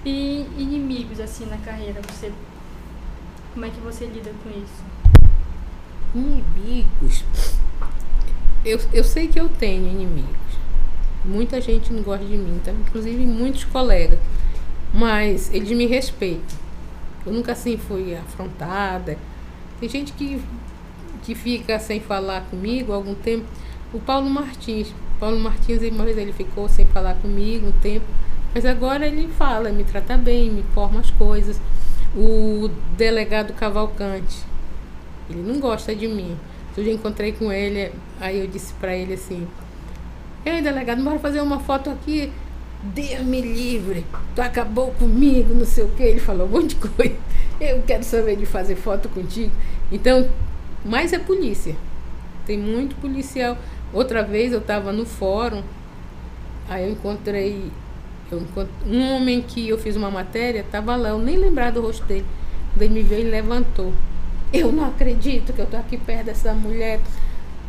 e 0.06 0.46
inimigos 0.58 1.20
assim 1.20 1.46
na 1.46 1.58
carreira, 1.58 2.02
você 2.10 2.32
como 3.54 3.66
é 3.66 3.70
que 3.70 3.80
você 3.82 4.06
lida 4.08 4.32
com 4.44 4.50
isso? 4.50 4.84
Inimigos. 6.16 7.24
Eu, 8.66 8.80
eu 8.92 9.04
sei 9.04 9.28
que 9.28 9.40
eu 9.40 9.48
tenho 9.48 9.88
inimigos. 9.88 10.34
Muita 11.24 11.62
gente 11.62 11.94
não 11.94 12.02
gosta 12.02 12.26
de 12.26 12.36
mim, 12.36 12.60
tá? 12.64 12.72
inclusive 12.72 13.26
muitos 13.26 13.64
colegas. 13.66 14.18
Mas 14.92 15.54
eles 15.54 15.70
me 15.72 15.86
respeitam. 15.86 16.58
Eu 17.26 17.32
nunca 17.32 17.52
assim 17.52 17.78
fui 17.78 18.16
afrontada. 18.16 19.18
Tem 19.80 19.88
gente 19.88 20.14
que, 20.14 20.42
que 21.22 21.36
fica 21.36 21.78
sem 21.78 22.00
falar 22.00 22.42
comigo 22.50 22.92
algum 22.92 23.14
tempo. 23.14 23.46
O 23.94 24.00
Paulo 24.00 24.30
Martins. 24.30 24.94
Paulo 25.20 25.40
Martins, 25.40 25.82
ele 25.82 26.34
ficou 26.34 26.68
sem 26.68 26.86
falar 26.86 27.16
comigo 27.16 27.68
um 27.68 27.72
tempo. 27.72 28.06
Mas 28.54 28.66
agora 28.66 29.06
ele 29.06 29.28
fala, 29.28 29.70
me 29.70 29.84
trata 29.84 30.18
bem, 30.18 30.50
me 30.50 30.62
informa 30.62 31.00
as 31.00 31.12
coisas 31.12 31.60
o 32.16 32.70
delegado 32.98 33.54
Cavalcante. 33.54 34.44
Ele 35.30 35.42
não 35.42 35.60
gosta 35.60 35.96
de 35.96 36.08
mim. 36.08 36.38
Eu 36.76 36.84
já 36.84 36.92
encontrei 36.92 37.32
com 37.32 37.52
ele, 37.52 37.92
aí 38.20 38.40
eu 38.40 38.48
disse 38.48 38.74
para 38.74 38.96
ele 38.96 39.14
assim: 39.14 39.48
Ei, 40.46 40.62
delegado, 40.62 41.04
bora 41.04 41.20
fazer 41.20 41.42
uma 41.42 41.60
foto 41.60 41.90
aqui. 41.90 42.32
Deus 42.84 43.22
me 43.22 43.40
livre, 43.40 44.06
tu 44.36 44.42
acabou 44.42 44.92
comigo, 44.92 45.54
não 45.54 45.66
sei 45.66 45.86
o 45.86 45.90
que. 45.90 46.04
Ele 46.04 46.20
falou 46.20 46.48
um 46.48 46.50
monte 46.50 46.76
de 46.76 46.76
coisa. 46.88 47.16
Eu 47.62 47.82
quero 47.84 48.04
saber 48.04 48.36
de 48.36 48.46
fazer 48.46 48.76
foto 48.76 49.08
contigo. 49.10 49.52
Então, 49.92 50.28
mais 50.84 51.14
é 51.14 51.20
polícia. 51.20 51.76
Tem 52.46 52.58
muito 52.58 52.96
policial. 52.96 53.58
Outra 53.94 54.24
vez 54.24 54.52
eu 54.52 54.60
estava 54.60 54.92
no 54.92 55.06
fórum, 55.06 55.64
aí 56.68 56.84
eu 56.84 56.92
encontrei 56.92 57.72
um 58.86 59.16
homem 59.16 59.42
que 59.42 59.68
eu 59.68 59.78
fiz 59.78 59.96
uma 59.96 60.10
matéria, 60.10 60.62
estava 60.62 60.96
lá, 60.96 61.10
eu 61.10 61.20
nem 61.20 61.38
lembrar 61.38 61.72
do 61.72 61.82
rosto 61.82 62.06
dele. 62.06 62.26
Quando 62.74 62.82
ele 62.84 62.94
me 62.94 63.02
veio 63.04 63.28
e 63.28 63.30
levantou. 63.30 63.94
Eu 64.52 64.72
não 64.72 64.86
acredito 64.86 65.54
que 65.54 65.60
eu 65.60 65.66
estou 65.66 65.80
aqui 65.80 65.98
perto 65.98 66.26
dessa 66.26 66.54
mulher. 66.54 67.00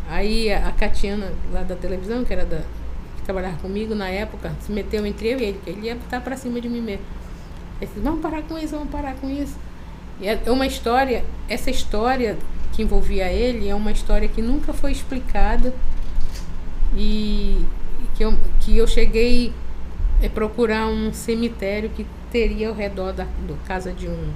Aí 0.08 0.52
a, 0.52 0.68
a 0.68 0.72
Catiana, 0.72 1.32
lá 1.52 1.62
da 1.62 1.74
televisão, 1.74 2.24
que 2.24 2.32
era 2.32 2.44
da, 2.44 2.58
que 3.16 3.22
trabalhava 3.24 3.56
comigo 3.58 3.94
na 3.94 4.08
época, 4.08 4.52
se 4.60 4.70
meteu 4.70 5.04
entre 5.06 5.28
eu 5.28 5.38
e 5.38 5.44
ele, 5.44 5.60
que 5.64 5.70
ele 5.70 5.86
ia 5.86 5.94
estar 5.94 6.20
para 6.20 6.36
cima 6.36 6.60
de 6.60 6.68
mim 6.68 6.80
mesmo. 6.80 7.04
Ele 7.80 7.90
disse, 7.90 8.00
vamos 8.00 8.20
parar 8.20 8.42
com 8.42 8.58
isso, 8.58 8.74
vamos 8.74 8.90
parar 8.90 9.14
com 9.14 9.30
isso. 9.30 9.56
E 10.20 10.28
é 10.28 10.38
uma 10.46 10.66
história, 10.66 11.24
essa 11.48 11.70
história 11.70 12.36
que 12.72 12.82
envolvia 12.82 13.30
ele 13.32 13.68
é 13.68 13.74
uma 13.74 13.92
história 13.92 14.28
que 14.28 14.42
nunca 14.42 14.72
foi 14.72 14.92
explicada 14.92 15.72
e 16.96 17.64
que 18.14 18.24
eu, 18.24 18.34
que 18.60 18.76
eu 18.76 18.86
cheguei 18.86 19.52
é 20.24 20.28
procurar 20.28 20.86
um 20.86 21.12
cemitério 21.12 21.90
que 21.90 22.06
teria 22.32 22.70
ao 22.70 22.74
redor 22.74 23.12
da 23.12 23.24
do 23.46 23.56
casa 23.66 23.92
de 23.92 24.08
um 24.08 24.32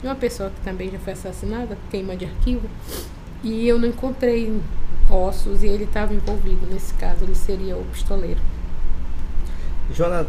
de 0.00 0.06
uma 0.06 0.16
pessoa 0.16 0.50
que 0.50 0.60
também 0.62 0.90
já 0.90 0.98
foi 0.98 1.12
assassinada, 1.12 1.76
queima 1.90 2.16
de 2.16 2.24
arquivo, 2.24 2.68
e 3.44 3.68
eu 3.68 3.78
não 3.78 3.86
encontrei 3.86 4.60
ossos 5.10 5.62
e 5.62 5.66
ele 5.66 5.84
estava 5.84 6.14
envolvido 6.14 6.66
nesse 6.66 6.94
caso, 6.94 7.22
ele 7.22 7.34
seria 7.34 7.76
o 7.76 7.84
pistoleiro. 7.84 8.40
Jona, 9.94 10.26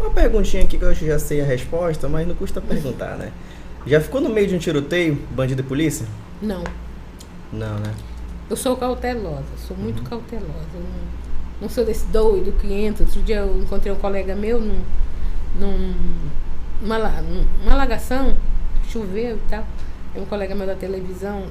uma 0.00 0.10
perguntinha 0.10 0.62
aqui 0.62 0.78
que 0.78 0.84
eu 0.84 0.94
já 0.94 1.18
sei 1.18 1.40
a 1.40 1.44
resposta, 1.44 2.08
mas 2.08 2.26
não 2.26 2.36
custa 2.36 2.60
perguntar, 2.60 3.16
né? 3.18 3.32
Já 3.84 4.00
ficou 4.00 4.20
no 4.20 4.30
meio 4.30 4.46
de 4.46 4.54
um 4.54 4.58
tiroteio, 4.58 5.16
bandido 5.32 5.60
e 5.60 5.64
polícia? 5.64 6.06
Não. 6.40 6.62
Não, 7.52 7.78
né? 7.80 7.92
Eu 8.48 8.56
sou 8.56 8.76
cautelosa, 8.76 9.44
sou 9.66 9.76
muito 9.76 9.98
uhum. 9.98 10.04
cautelosa. 10.04 10.68
não, 10.74 11.31
não 11.62 11.68
sou 11.68 11.84
desse 11.84 12.04
doido 12.06 12.52
que 12.58 12.72
entra. 12.72 13.04
Outro 13.04 13.22
dia 13.22 13.36
eu 13.36 13.62
encontrei 13.62 13.92
um 13.92 13.96
colega 13.96 14.34
meu 14.34 14.60
num, 14.60 14.80
num, 15.58 15.94
numa, 16.82 16.98
numa 16.98 17.72
alagação, 17.72 18.36
choveu 18.88 19.36
e 19.36 19.40
tal. 19.48 19.64
É 20.12 20.20
um 20.20 20.26
colega 20.26 20.56
meu 20.56 20.66
da 20.66 20.74
televisão, 20.74 21.46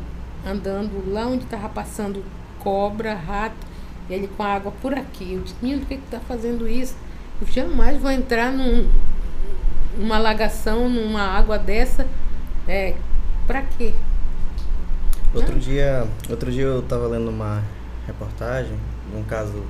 andando 0.45 1.09
lá 1.11 1.25
onde 1.25 1.45
estava 1.45 1.69
passando 1.69 2.23
cobra, 2.59 3.15
rato, 3.15 3.65
e 4.09 4.13
ele 4.13 4.27
com 4.27 4.43
a 4.43 4.53
água 4.53 4.73
por 4.81 4.93
aqui. 4.93 5.33
Eu 5.33 5.41
disse, 5.43 5.55
menino, 5.61 5.79
por 5.79 5.87
que 5.87 5.93
está 5.93 6.19
fazendo 6.19 6.67
isso? 6.67 6.95
Eu 7.41 7.47
jamais 7.47 7.97
vou 7.97 8.11
entrar 8.11 8.51
num, 8.51 8.87
numa 9.97 10.17
alagação, 10.17 10.89
numa 10.89 11.21
água 11.21 11.57
dessa. 11.57 12.05
É, 12.67 12.95
pra 13.47 13.61
quê? 13.61 13.93
Outro 15.33 15.57
dia, 15.57 16.05
outro 16.29 16.51
dia 16.51 16.65
eu 16.65 16.81
estava 16.81 17.07
lendo 17.07 17.29
uma 17.29 17.63
reportagem, 18.05 18.77
um 19.15 19.23
caso 19.23 19.63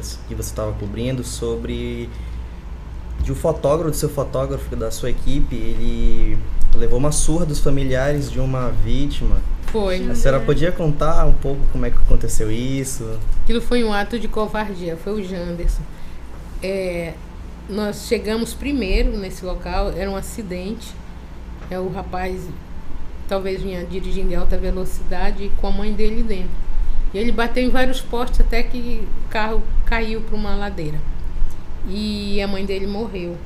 que, 0.00 0.18
que 0.28 0.34
você 0.34 0.50
estava 0.50 0.72
cobrindo 0.72 1.24
sobre 1.24 2.08
de 3.22 3.32
um 3.32 3.34
fotógrafo, 3.34 3.90
do 3.90 3.96
seu 3.96 4.08
fotógrafo 4.08 4.76
da 4.76 4.90
sua 4.90 5.10
equipe, 5.10 5.54
ele 5.54 6.38
levou 6.74 6.98
uma 6.98 7.12
surra 7.12 7.46
dos 7.46 7.60
familiares 7.60 8.30
de 8.30 8.38
uma 8.38 8.70
vítima. 8.70 9.36
Foi. 9.66 10.08
A 10.08 10.14
senhora 10.14 10.40
podia 10.40 10.70
contar 10.70 11.24
um 11.26 11.32
pouco 11.32 11.60
como 11.72 11.84
é 11.86 11.90
que 11.90 11.96
aconteceu 11.96 12.50
isso? 12.50 13.18
Aquilo 13.42 13.60
foi 13.60 13.82
um 13.82 13.92
ato 13.92 14.18
de 14.18 14.28
covardia, 14.28 14.96
foi 14.96 15.20
o 15.20 15.24
Janderson. 15.24 15.82
É, 16.62 17.14
nós 17.68 18.06
chegamos 18.06 18.54
primeiro 18.54 19.16
nesse 19.16 19.44
local, 19.44 19.90
era 19.90 20.10
um 20.10 20.16
acidente. 20.16 20.94
É, 21.70 21.78
o 21.80 21.88
rapaz 21.88 22.42
talvez 23.28 23.60
vinha 23.60 23.84
dirigindo 23.84 24.32
em 24.32 24.36
alta 24.36 24.56
velocidade 24.56 25.50
com 25.56 25.66
a 25.66 25.70
mãe 25.72 25.92
dele 25.92 26.22
dentro. 26.22 26.65
E 27.16 27.18
ele 27.18 27.32
bateu 27.32 27.64
em 27.64 27.70
vários 27.70 28.02
postes 28.02 28.40
até 28.40 28.62
que 28.62 29.08
o 29.24 29.28
carro 29.30 29.62
caiu 29.86 30.20
para 30.20 30.36
uma 30.36 30.54
ladeira. 30.54 31.00
E 31.88 32.42
a 32.42 32.46
mãe 32.46 32.66
dele 32.66 32.86
morreu. 32.86 33.38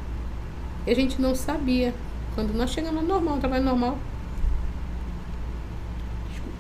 E 0.85 0.91
a 0.91 0.95
gente 0.97 1.23
não 1.23 1.37
sabia. 1.37 1.95
Quando 2.35 2.53
nós 2.53 2.71
chegamos 2.71 3.07
normal, 3.07 3.39
trabalho 3.39 3.63
normal. 3.63 3.97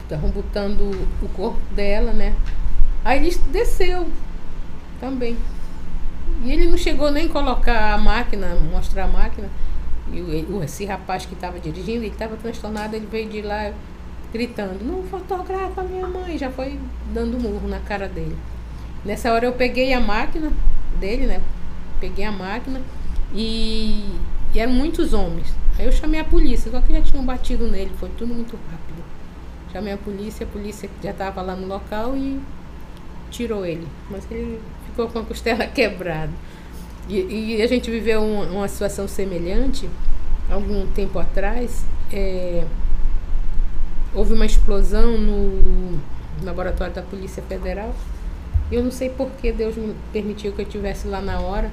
Estavam 0.04 0.30
botando 0.30 0.82
o 1.20 1.28
corpo 1.30 1.58
dela, 1.74 2.12
né? 2.12 2.32
Aí 3.04 3.26
ele 3.26 3.36
desceu 3.50 4.06
também. 5.00 5.36
E 6.44 6.52
ele 6.52 6.68
não 6.68 6.78
chegou 6.78 7.10
nem 7.10 7.26
colocar 7.26 7.92
a 7.92 7.98
máquina, 7.98 8.54
mostrar 8.70 9.06
a 9.06 9.08
máquina. 9.08 9.48
E 10.12 10.46
esse 10.62 10.84
rapaz 10.84 11.26
que 11.26 11.34
estava 11.34 11.58
dirigindo, 11.58 12.04
ele 12.04 12.12
estava 12.12 12.36
transtornado, 12.36 12.94
ele 12.94 13.08
veio 13.10 13.28
de 13.28 13.42
lá 13.42 13.72
gritando, 14.32 14.84
não 14.84 15.02
fotografa 15.04 15.82
minha 15.82 16.06
mãe, 16.06 16.38
já 16.38 16.50
foi 16.50 16.78
dando 17.12 17.38
murro 17.38 17.68
na 17.68 17.80
cara 17.80 18.08
dele. 18.08 18.36
Nessa 19.04 19.32
hora 19.32 19.46
eu 19.46 19.52
peguei 19.52 19.92
a 19.92 20.00
máquina 20.00 20.52
dele, 20.98 21.26
né? 21.26 21.40
Peguei 22.00 22.24
a 22.24 22.32
máquina 22.32 22.80
e, 23.34 24.04
e 24.54 24.58
eram 24.58 24.72
muitos 24.72 25.12
homens. 25.12 25.54
Aí 25.78 25.86
eu 25.86 25.92
chamei 25.92 26.20
a 26.20 26.24
polícia, 26.24 26.70
só 26.70 26.80
que 26.80 26.92
já 26.92 27.00
tinham 27.00 27.24
batido 27.24 27.66
nele, 27.66 27.90
foi 27.98 28.10
tudo 28.10 28.34
muito 28.34 28.58
rápido. 28.70 29.02
Chamei 29.72 29.92
a 29.92 29.96
polícia, 29.96 30.44
a 30.44 30.48
polícia 30.48 30.90
já 31.02 31.10
estava 31.10 31.40
lá 31.40 31.54
no 31.54 31.66
local 31.66 32.16
e 32.16 32.40
tirou 33.30 33.64
ele. 33.64 33.86
Mas 34.10 34.30
ele 34.30 34.60
ficou 34.86 35.08
com 35.08 35.20
a 35.20 35.24
costela 35.24 35.66
quebrada. 35.68 36.32
E, 37.08 37.56
e 37.56 37.62
a 37.62 37.66
gente 37.66 37.90
viveu 37.90 38.22
uma, 38.22 38.44
uma, 38.46 38.68
situação 38.68 39.08
semelhante 39.08 39.88
algum 40.50 40.86
tempo 40.88 41.18
atrás. 41.18 41.84
É, 42.12 42.64
houve 44.14 44.32
uma 44.32 44.46
explosão 44.46 45.18
no 45.18 45.98
laboratório 46.42 46.92
da 46.92 47.02
Polícia 47.02 47.42
Federal. 47.42 47.94
Eu 48.70 48.82
não 48.82 48.90
sei 48.90 49.10
por 49.10 49.30
que 49.32 49.52
Deus 49.52 49.76
me 49.76 49.94
permitiu 50.12 50.52
que 50.52 50.60
eu 50.60 50.66
estivesse 50.66 51.08
lá 51.08 51.20
na 51.20 51.40
hora. 51.40 51.70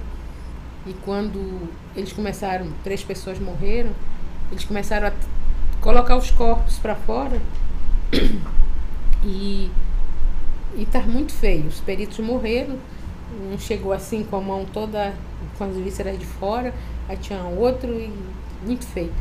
E 0.86 0.94
quando 1.06 1.70
eles 1.96 2.14
começaram, 2.14 2.68
três 2.84 3.04
pessoas 3.04 3.40
morreram, 3.40 3.92
eles 4.52 4.64
começaram 4.64 5.08
a 5.08 5.12
colocar 5.82 6.16
os 6.16 6.32
corpos 6.32 6.78
para 6.80 6.96
fora. 6.96 7.42
E, 9.24 9.72
e 10.78 10.86
tá 10.86 11.02
muito 11.02 11.34
feio. 11.34 11.66
Os 11.66 11.82
peritos 11.82 12.20
morreram 12.20 12.78
um 13.52 13.58
chegou 13.58 13.92
assim 13.92 14.24
com 14.24 14.38
a 14.38 14.42
mão 14.42 14.66
toda 14.66 15.14
com 15.58 15.64
as 15.64 15.76
vísceras 15.76 16.18
de 16.18 16.26
fora, 16.26 16.74
aí 17.08 17.18
tinha 17.18 17.42
outro 17.44 17.90
e 17.92 18.12
muito 18.66 18.86
feio. 18.86 19.12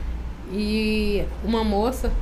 E 0.50 1.24
uma 1.44 1.64
moça, 1.64 2.12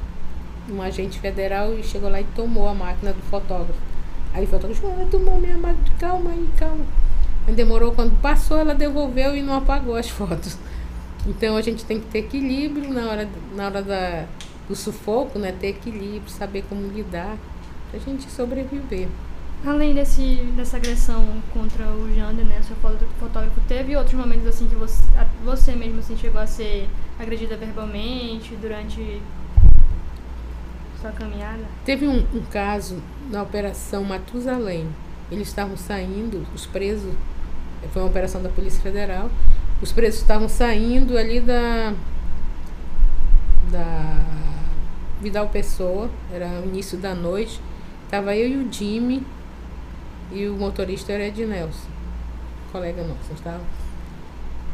um 0.71 0.81
agente 0.81 1.19
federal, 1.19 1.77
chegou 1.83 2.11
lá 2.11 2.21
e 2.21 2.25
tomou 2.35 2.69
a 2.69 2.75
máquina 2.75 3.13
do 3.13 3.23
fotógrafo. 3.23 3.81
Aí 4.33 4.45
o 4.45 4.49
fotógrafo 4.49 4.87
ah, 4.87 5.07
tomou 5.11 5.39
minha 5.39 5.57
máquina, 5.57 5.97
calma 5.99 6.31
aí, 6.31 6.49
calma. 6.57 6.85
Demorou, 7.47 7.93
quando 7.93 8.19
passou, 8.21 8.59
ela 8.59 8.75
devolveu 8.75 9.37
e 9.37 9.43
não 9.43 9.55
apagou 9.55 9.97
as 9.97 10.09
fotos. 10.11 10.57
Então 11.27 11.57
a 11.57 11.63
gente 11.63 11.85
tem 11.85 12.01
que 12.01 12.07
ter 12.07 12.19
equilíbrio 12.21 12.93
na 12.93 13.09
hora, 13.09 13.29
na 13.55 13.67
hora 13.67 13.83
da, 13.83 14.27
do 14.69 14.75
sufoco, 14.75 15.39
né? 15.39 15.53
Ter 15.53 15.69
equilíbrio, 15.69 16.29
saber 16.29 16.65
como 16.69 16.87
lidar, 16.89 17.37
pra 17.91 18.01
gente 18.01 18.31
sobreviver. 18.31 19.09
Além 19.67 19.95
desse, 19.95 20.47
dessa 20.57 20.77
agressão 20.77 21.27
contra 21.53 21.87
o 21.87 22.15
Jander, 22.15 22.45
né, 22.45 22.61
seu 22.63 22.77
fotógrafo, 22.77 23.59
teve 23.67 23.97
outros 23.97 24.15
momentos 24.15 24.47
assim 24.47 24.67
que 24.67 24.75
você, 24.75 25.03
você 25.43 25.73
mesmo 25.73 26.01
assim, 26.01 26.19
chegou 26.19 26.39
a 26.39 26.47
ser 26.47 26.87
agredida 27.19 27.57
verbalmente 27.57 28.55
durante 28.57 29.23
sua 31.05 31.13
caminhada? 31.13 31.63
Teve 31.85 32.09
um, 32.09 32.27
um 32.35 32.43
caso 32.51 33.03
na 33.31 33.43
Operação 33.43 34.03
Matusalém. 34.05 34.89
Eles 35.31 35.49
estavam 35.49 35.77
saindo, 35.77 36.47
os 36.55 36.65
presos, 36.65 37.13
foi 37.93 38.01
uma 38.01 38.09
operação 38.09 38.43
da 38.43 38.49
Polícia 38.49 38.81
Federal, 38.81 39.31
os 39.83 39.93
presos 39.93 40.21
estavam 40.21 40.49
saindo 40.49 41.19
ali 41.19 41.41
da, 41.41 41.93
da 43.71 44.17
Vidal 45.21 45.49
Pessoa, 45.49 46.09
era 46.33 46.47
o 46.61 46.65
início 46.65 46.97
da 46.97 47.15
noite. 47.15 47.61
Tava 48.11 48.35
eu 48.35 48.49
e 48.49 48.57
o 48.57 48.73
Jimmy 48.73 49.27
e 50.33 50.47
o 50.47 50.55
motorista 50.55 51.13
era 51.13 51.27
Ednelson, 51.27 51.89
colega 52.73 53.03
nosso, 53.03 53.33
estava. 53.35 53.61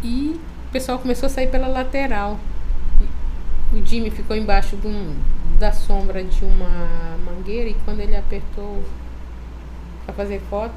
E 0.02 0.40
o 0.68 0.72
pessoal 0.72 0.98
começou 0.98 1.26
a 1.26 1.30
sair 1.30 1.48
pela 1.48 1.66
lateral. 1.66 2.38
O 3.72 3.86
Jimmy 3.86 4.10
ficou 4.10 4.36
embaixo 4.36 4.76
um, 4.84 5.14
da 5.60 5.72
sombra 5.72 6.24
de 6.24 6.42
uma 6.42 7.18
mangueira 7.24 7.68
e 7.68 7.74
quando 7.84 8.00
ele 8.00 8.16
apertou 8.16 8.82
para 10.06 10.14
fazer 10.14 10.40
foto, 10.48 10.72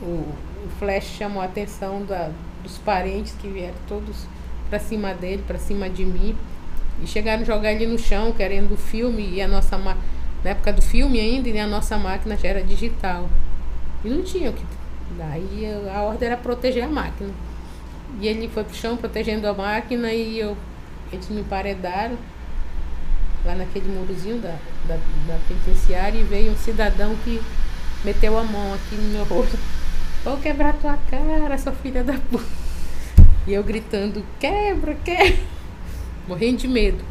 o, 0.00 0.06
o 0.06 0.68
flash 0.78 1.16
chamou 1.18 1.42
a 1.42 1.46
atenção 1.46 2.04
da, 2.04 2.30
dos 2.62 2.78
parentes 2.78 3.34
que 3.34 3.48
vieram 3.48 3.74
todos 3.88 4.24
para 4.70 4.78
cima 4.78 5.12
dele, 5.12 5.42
para 5.44 5.58
cima 5.58 5.90
de 5.90 6.04
mim. 6.04 6.36
E 7.02 7.08
chegaram 7.08 7.42
a 7.42 7.44
jogar 7.44 7.72
ele 7.72 7.88
no 7.88 7.98
chão, 7.98 8.30
querendo 8.30 8.74
o 8.74 8.76
filme, 8.76 9.28
e 9.28 9.42
a 9.42 9.48
nossa 9.48 9.76
na 9.76 9.96
época 10.44 10.72
do 10.72 10.80
filme 10.80 11.18
ainda, 11.18 11.48
e 11.48 11.58
a 11.58 11.66
nossa 11.66 11.98
máquina 11.98 12.36
já 12.36 12.50
era 12.50 12.62
digital. 12.62 13.28
E 14.04 14.08
não 14.08 14.22
tinha 14.22 14.50
o 14.50 14.52
que. 14.52 14.64
Daí 15.18 15.68
a 15.92 16.02
ordem 16.02 16.28
era 16.28 16.36
proteger 16.36 16.84
a 16.84 16.88
máquina. 16.88 17.30
E 18.20 18.28
ele 18.28 18.48
foi 18.48 18.62
pro 18.62 18.76
chão 18.76 18.96
protegendo 18.96 19.48
a 19.48 19.52
máquina 19.52 20.12
e 20.12 20.38
eu, 20.38 20.56
eles 21.12 21.28
me 21.28 21.40
emparedaram 21.40 22.16
lá 23.44 23.54
naquele 23.54 23.88
murozinho 23.88 24.38
da, 24.38 24.56
da, 24.86 24.96
da 24.96 25.38
penitenciária 25.46 26.18
e 26.18 26.22
veio 26.22 26.52
um 26.52 26.56
cidadão 26.56 27.14
que 27.24 27.40
meteu 28.04 28.38
a 28.38 28.44
mão 28.44 28.74
aqui 28.74 28.96
no 28.96 29.10
meu 29.10 29.24
rosto. 29.24 29.58
Vou 30.24 30.38
quebrar 30.38 30.74
tua 30.74 30.98
cara, 31.10 31.58
sua 31.58 31.72
filha 31.72 32.02
da 32.02 32.14
puta. 32.14 32.44
E 33.46 33.52
eu 33.52 33.62
gritando, 33.62 34.24
quebra, 34.40 34.94
quebra. 35.04 35.44
Morrendo 36.26 36.58
de 36.58 36.68
medo. 36.68 37.04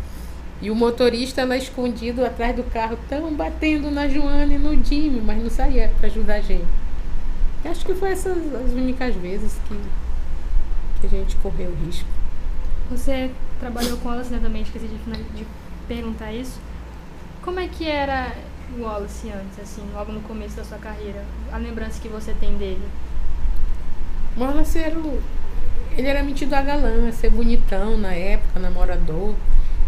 E 0.62 0.72
o 0.72 0.76
motorista 0.76 1.46
lá 1.46 1.58
escondido 1.58 2.26
atrás 2.26 2.56
do 2.56 2.64
carro, 2.64 2.98
tão 3.08 3.34
batendo 3.34 3.92
na 3.92 4.08
Joana 4.08 4.54
e 4.54 4.58
no 4.58 4.74
Jimmy, 4.84 5.22
mas 5.22 5.42
não 5.44 5.50
saía 5.50 5.92
para 6.00 6.08
ajudar 6.08 6.36
a 6.36 6.42
gente. 6.42 6.66
Acho 7.66 7.86
que 7.86 7.94
foi 7.94 8.12
essas 8.12 8.38
as 8.38 8.72
únicas 8.72 9.14
vezes 9.16 9.58
que, 9.68 9.78
que 11.02 11.08
a 11.08 11.10
gente 11.10 11.36
correu 11.38 11.72
risco. 11.86 12.08
Você 12.90 13.30
trabalhou 13.60 13.98
com 13.98 14.10
Wallace, 14.10 14.32
né, 14.32 14.40
também 14.42 14.64
esqueci 14.64 14.88
de, 14.88 14.98
de 14.98 15.46
perguntar 15.88 16.32
isso. 16.32 16.60
Como 17.42 17.60
é 17.60 17.68
que 17.68 17.88
era 17.88 18.36
o 18.78 18.82
Wallace 18.82 19.30
antes, 19.30 19.60
assim, 19.60 19.84
logo 19.94 20.12
no 20.12 20.22
começo 20.22 20.56
da 20.56 20.64
sua 20.64 20.78
carreira? 20.78 21.24
A 21.52 21.58
lembrança 21.58 22.02
que 22.02 22.08
você 22.08 22.34
tem 22.34 22.58
dele? 22.58 22.88
Wallace 24.38 24.80
era 24.80 24.98
o, 24.98 25.22
ele 25.96 26.08
era 26.08 26.24
metido 26.24 26.54
a 26.54 26.62
galã, 26.62 27.08
a 27.08 27.12
ser 27.12 27.30
bonitão 27.30 27.98
na 27.98 28.14
época, 28.14 28.60
namorador. 28.60 29.36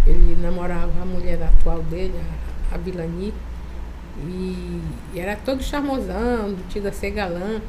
Ele 0.06 0.38
namorava 0.40 1.02
a 1.02 1.06
mulher 1.06 1.42
atual 1.42 1.82
dele, 1.82 2.14
a, 2.72 2.78
Bilani, 2.78 3.34
e, 4.24 4.82
e, 5.14 5.20
era 5.20 5.36
todo 5.36 5.64
charmosão, 5.64 6.56
tido 6.70 6.88
a 6.88 6.92
ser 6.92 7.10
galã. 7.12 7.60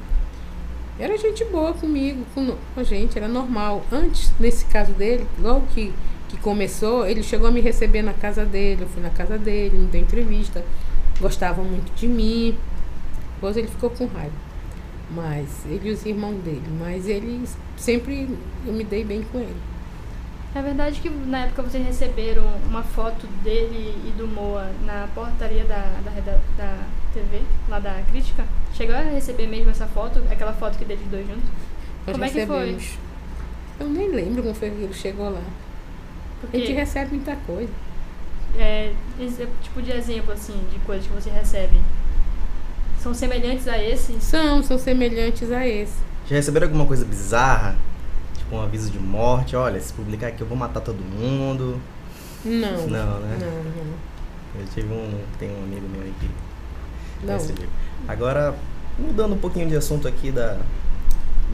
Era 0.99 1.17
gente 1.17 1.45
boa 1.47 1.73
comigo, 1.73 2.27
com, 2.35 2.55
com 2.75 2.81
a 2.81 2.83
gente, 2.83 3.17
era 3.17 3.27
normal. 3.27 3.85
Antes, 3.91 4.33
nesse 4.39 4.67
caso 4.67 4.93
dele, 4.93 5.27
logo 5.39 5.67
que, 5.69 5.95
que 6.29 6.37
começou, 6.39 7.07
ele 7.07 7.23
chegou 7.23 7.49
a 7.49 7.51
me 7.51 7.61
receber 7.61 8.03
na 8.03 8.13
casa 8.13 8.45
dele, 8.45 8.83
eu 8.83 8.89
fui 8.89 9.03
na 9.03 9.11
casa 9.11 9.39
dele, 9.39 9.77
não 9.79 9.87
dei 9.87 10.01
entrevista, 10.01 10.65
gostava 11.21 11.63
muito 11.63 11.95
de 11.95 12.07
mim. 12.07 12.57
Depois 13.35 13.57
ele 13.57 13.69
ficou 13.69 13.91
com 13.91 14.07
raiva. 14.07 14.35
Mas 15.11 15.65
ele 15.67 15.91
e 15.91 15.93
os 15.93 16.05
irmãos 16.05 16.37
dele. 16.43 16.63
Mas 16.81 17.07
ele 17.07 17.43
sempre 17.77 18.29
eu 18.67 18.73
me 18.73 18.83
dei 18.83 19.05
bem 19.05 19.23
com 19.31 19.39
ele. 19.39 19.57
É 20.55 20.63
verdade 20.63 21.01
que 21.01 21.11
na 21.11 21.45
época 21.45 21.63
vocês 21.63 21.85
receberam 21.87 22.45
uma 22.67 22.83
foto 22.83 23.27
dele 23.45 23.95
e 24.07 24.11
do 24.17 24.27
Moa 24.27 24.71
na 24.87 25.07
portaria 25.15 25.65
da, 25.65 26.01
da, 26.03 26.11
da, 26.23 26.39
da 26.57 26.79
TV, 27.13 27.43
lá 27.69 27.79
da 27.79 28.03
crítica? 28.11 28.43
Chegou 28.73 28.97
a 28.97 29.01
receber 29.01 29.47
mesmo 29.47 29.71
essa 29.71 29.87
foto, 29.87 30.19
aquela 30.31 30.55
foto 30.55 30.79
que 30.79 30.85
deles 30.87 31.07
dois 31.11 31.27
juntos? 31.27 31.45
Nós 32.07 32.13
Como 32.13 32.25
é 32.25 32.31
que 32.31 32.47
foi? 32.47 32.59
recebemos. 32.59 32.99
Eu 33.79 33.89
nem 33.91 34.09
lembro 34.09 34.43
como 34.43 34.55
foi 34.55 34.71
que 34.71 34.83
ele 34.83 34.95
chegou 34.95 35.29
lá. 35.29 35.43
Porque 36.47 36.57
A 36.57 36.61
gente 36.61 36.73
recebe 36.73 37.11
muita 37.17 37.37
coisa. 37.37 37.71
é, 38.59 38.93
esse 39.21 39.47
tipo 39.63 39.83
de 39.83 39.91
exemplo 39.93 40.33
assim 40.33 40.59
de 40.73 40.79
coisas 40.81 41.07
que 41.07 41.13
você 41.13 41.31
recebe 41.31 41.79
são 43.01 43.13
semelhantes 43.15 43.69
a 43.69 43.83
esse? 43.83 44.17
São, 44.21 44.63
são 44.63 44.79
semelhantes 44.79 45.51
a 45.53 45.67
esse. 45.67 45.95
Já 46.29 46.37
receberam 46.37 46.67
alguma 46.67 46.87
coisa 46.87 47.05
bizarra? 47.05 47.77
Tipo 48.37 48.57
um 48.57 48.61
aviso 48.63 48.91
de 48.91 48.99
morte, 48.99 49.55
olha, 49.55 49.81
se 49.81 49.93
publicar 49.93 50.29
aqui 50.29 50.41
eu 50.41 50.47
vou 50.47 50.57
matar 50.57 50.81
todo 50.81 50.99
mundo. 50.99 51.81
Não. 52.45 52.87
Não, 52.89 53.21
né? 53.21 53.37
Não, 53.41 53.65
não. 53.65 53.95
Eu 54.61 54.67
tive 54.75 54.89
um. 54.93 55.21
Tem 55.39 55.51
um 55.51 55.65
amigo 55.65 55.87
meu 55.89 56.03
aí 56.03 56.15
que 56.21 56.29
Não. 57.27 57.35
recebeu. 57.35 57.69
Agora, 58.09 58.55
mudando 58.99 59.35
um 59.35 59.39
pouquinho 59.39 59.69
de 59.69 59.77
assunto 59.77 60.09
aqui 60.09 60.31
da. 60.33 60.59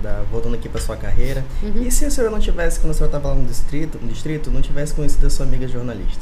Da 0.00 0.22
voltando 0.30 0.54
aqui 0.54 0.68
pra 0.68 0.80
sua 0.80 0.96
carreira. 0.96 1.44
Uhum. 1.62 1.82
E 1.82 1.90
se 1.90 2.04
a 2.04 2.10
senhora 2.10 2.32
não 2.32 2.40
tivesse, 2.40 2.80
quando 2.80 2.92
a 2.92 2.94
senhora 2.94 3.16
estava 3.16 3.34
lá 3.34 3.40
no 3.40 3.46
distrito, 3.46 3.98
no 4.00 4.08
distrito, 4.08 4.50
não 4.50 4.62
tivesse 4.62 4.94
conhecido 4.94 5.26
a 5.26 5.30
sua 5.30 5.44
amiga 5.46 5.66
jornalista? 5.68 6.20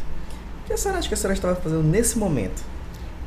O 0.65 0.67
que 0.67 0.73
a 0.73 0.77
senhora 0.77 0.99
acha 0.99 1.09
que 1.09 1.15
a 1.15 1.17
senhora 1.17 1.35
estava 1.35 1.57
fazendo 1.57 1.83
nesse 1.83 2.19
momento? 2.19 2.63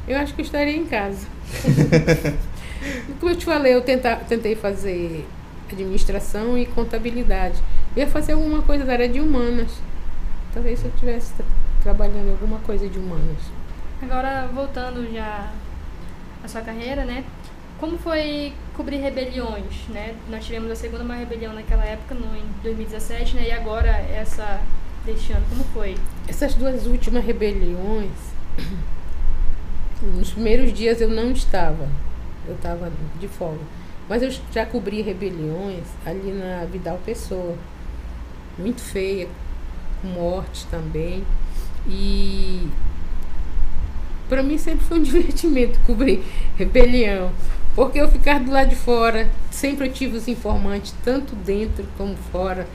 Eu 0.08 0.18
acho 0.18 0.34
que 0.34 0.42
eu 0.42 0.46
estaria 0.46 0.76
em 0.76 0.86
casa. 0.86 1.26
Como 3.20 3.32
eu 3.32 3.38
te 3.38 3.46
falei, 3.46 3.74
eu 3.74 3.82
tenta, 3.82 4.16
tentei 4.18 4.56
fazer 4.56 5.26
administração 5.72 6.58
e 6.58 6.66
contabilidade. 6.66 7.56
Eu 7.96 8.04
ia 8.04 8.08
fazer 8.08 8.34
alguma 8.34 8.62
coisa 8.62 8.84
da 8.86 8.94
área 8.94 9.10
de 9.10 9.20
humanas. 9.20 9.72
Talvez 10.54 10.80
se 10.80 10.86
eu 10.86 10.92
estivesse 10.94 11.34
tra- 11.34 11.46
trabalhando 11.82 12.28
em 12.28 12.32
alguma 12.32 12.60
coisa 12.60 12.88
de 12.88 13.00
humanas. 13.00 13.38
Agora, 14.02 14.48
voltando 14.54 15.12
já 15.14 15.52
à 16.44 16.48
sua 16.48 16.62
carreira, 16.62 17.06
né? 17.06 17.24
Como 17.80 17.98
foi 17.98 18.54
cobrir 18.76 18.98
rebeliões, 18.98 19.88
né? 19.90 20.16
Nós 20.30 20.46
tivemos 20.46 20.72
a 20.72 20.76
segunda 20.76 21.04
maior 21.04 21.20
rebelião 21.20 21.54
naquela 21.54 21.86
época, 21.86 22.16
no, 22.16 22.36
em 22.36 22.46
2017, 22.64 23.36
né? 23.36 23.48
E 23.48 23.52
agora 23.52 23.90
essa 23.90 24.62
deste 25.06 25.34
ano, 25.34 25.46
como 25.50 25.64
foi? 25.66 25.96
Essas 26.28 26.56
duas 26.56 26.88
últimas 26.88 27.24
rebeliões, 27.24 28.12
nos 30.02 30.32
primeiros 30.32 30.74
dias 30.74 31.02
eu 31.02 31.10
não 31.10 31.32
estava. 31.32 31.88
Eu 32.48 32.56
estava 32.56 32.92
de 33.20 33.28
folga. 33.28 33.62
Mas 34.10 34.22
eu 34.22 34.32
já 34.52 34.66
cobri 34.66 35.02
rebeliões 35.02 35.86
ali 36.06 36.32
na 36.32 36.66
Vidal 36.66 37.00
Pessoa. 37.06 37.56
Muito 38.58 38.82
feia, 38.82 39.28
com 40.02 40.08
morte 40.10 40.66
também. 40.68 41.24
E 41.88 42.68
para 44.28 44.44
mim 44.44 44.58
sempre 44.58 44.86
foi 44.86 45.00
um 45.00 45.04
divertimento 45.04 45.80
cobrir 45.86 46.24
rebelião. 46.58 47.32
Porque 47.76 48.00
eu 48.00 48.08
ficar 48.08 48.40
do 48.40 48.52
lado 48.52 48.70
de 48.70 48.76
fora, 48.76 49.30
sempre 49.50 49.88
eu 49.88 49.92
tive 49.92 50.16
os 50.16 50.28
informantes, 50.28 50.94
tanto 51.04 51.36
dentro 51.36 51.86
como 51.98 52.16
fora. 52.32 52.68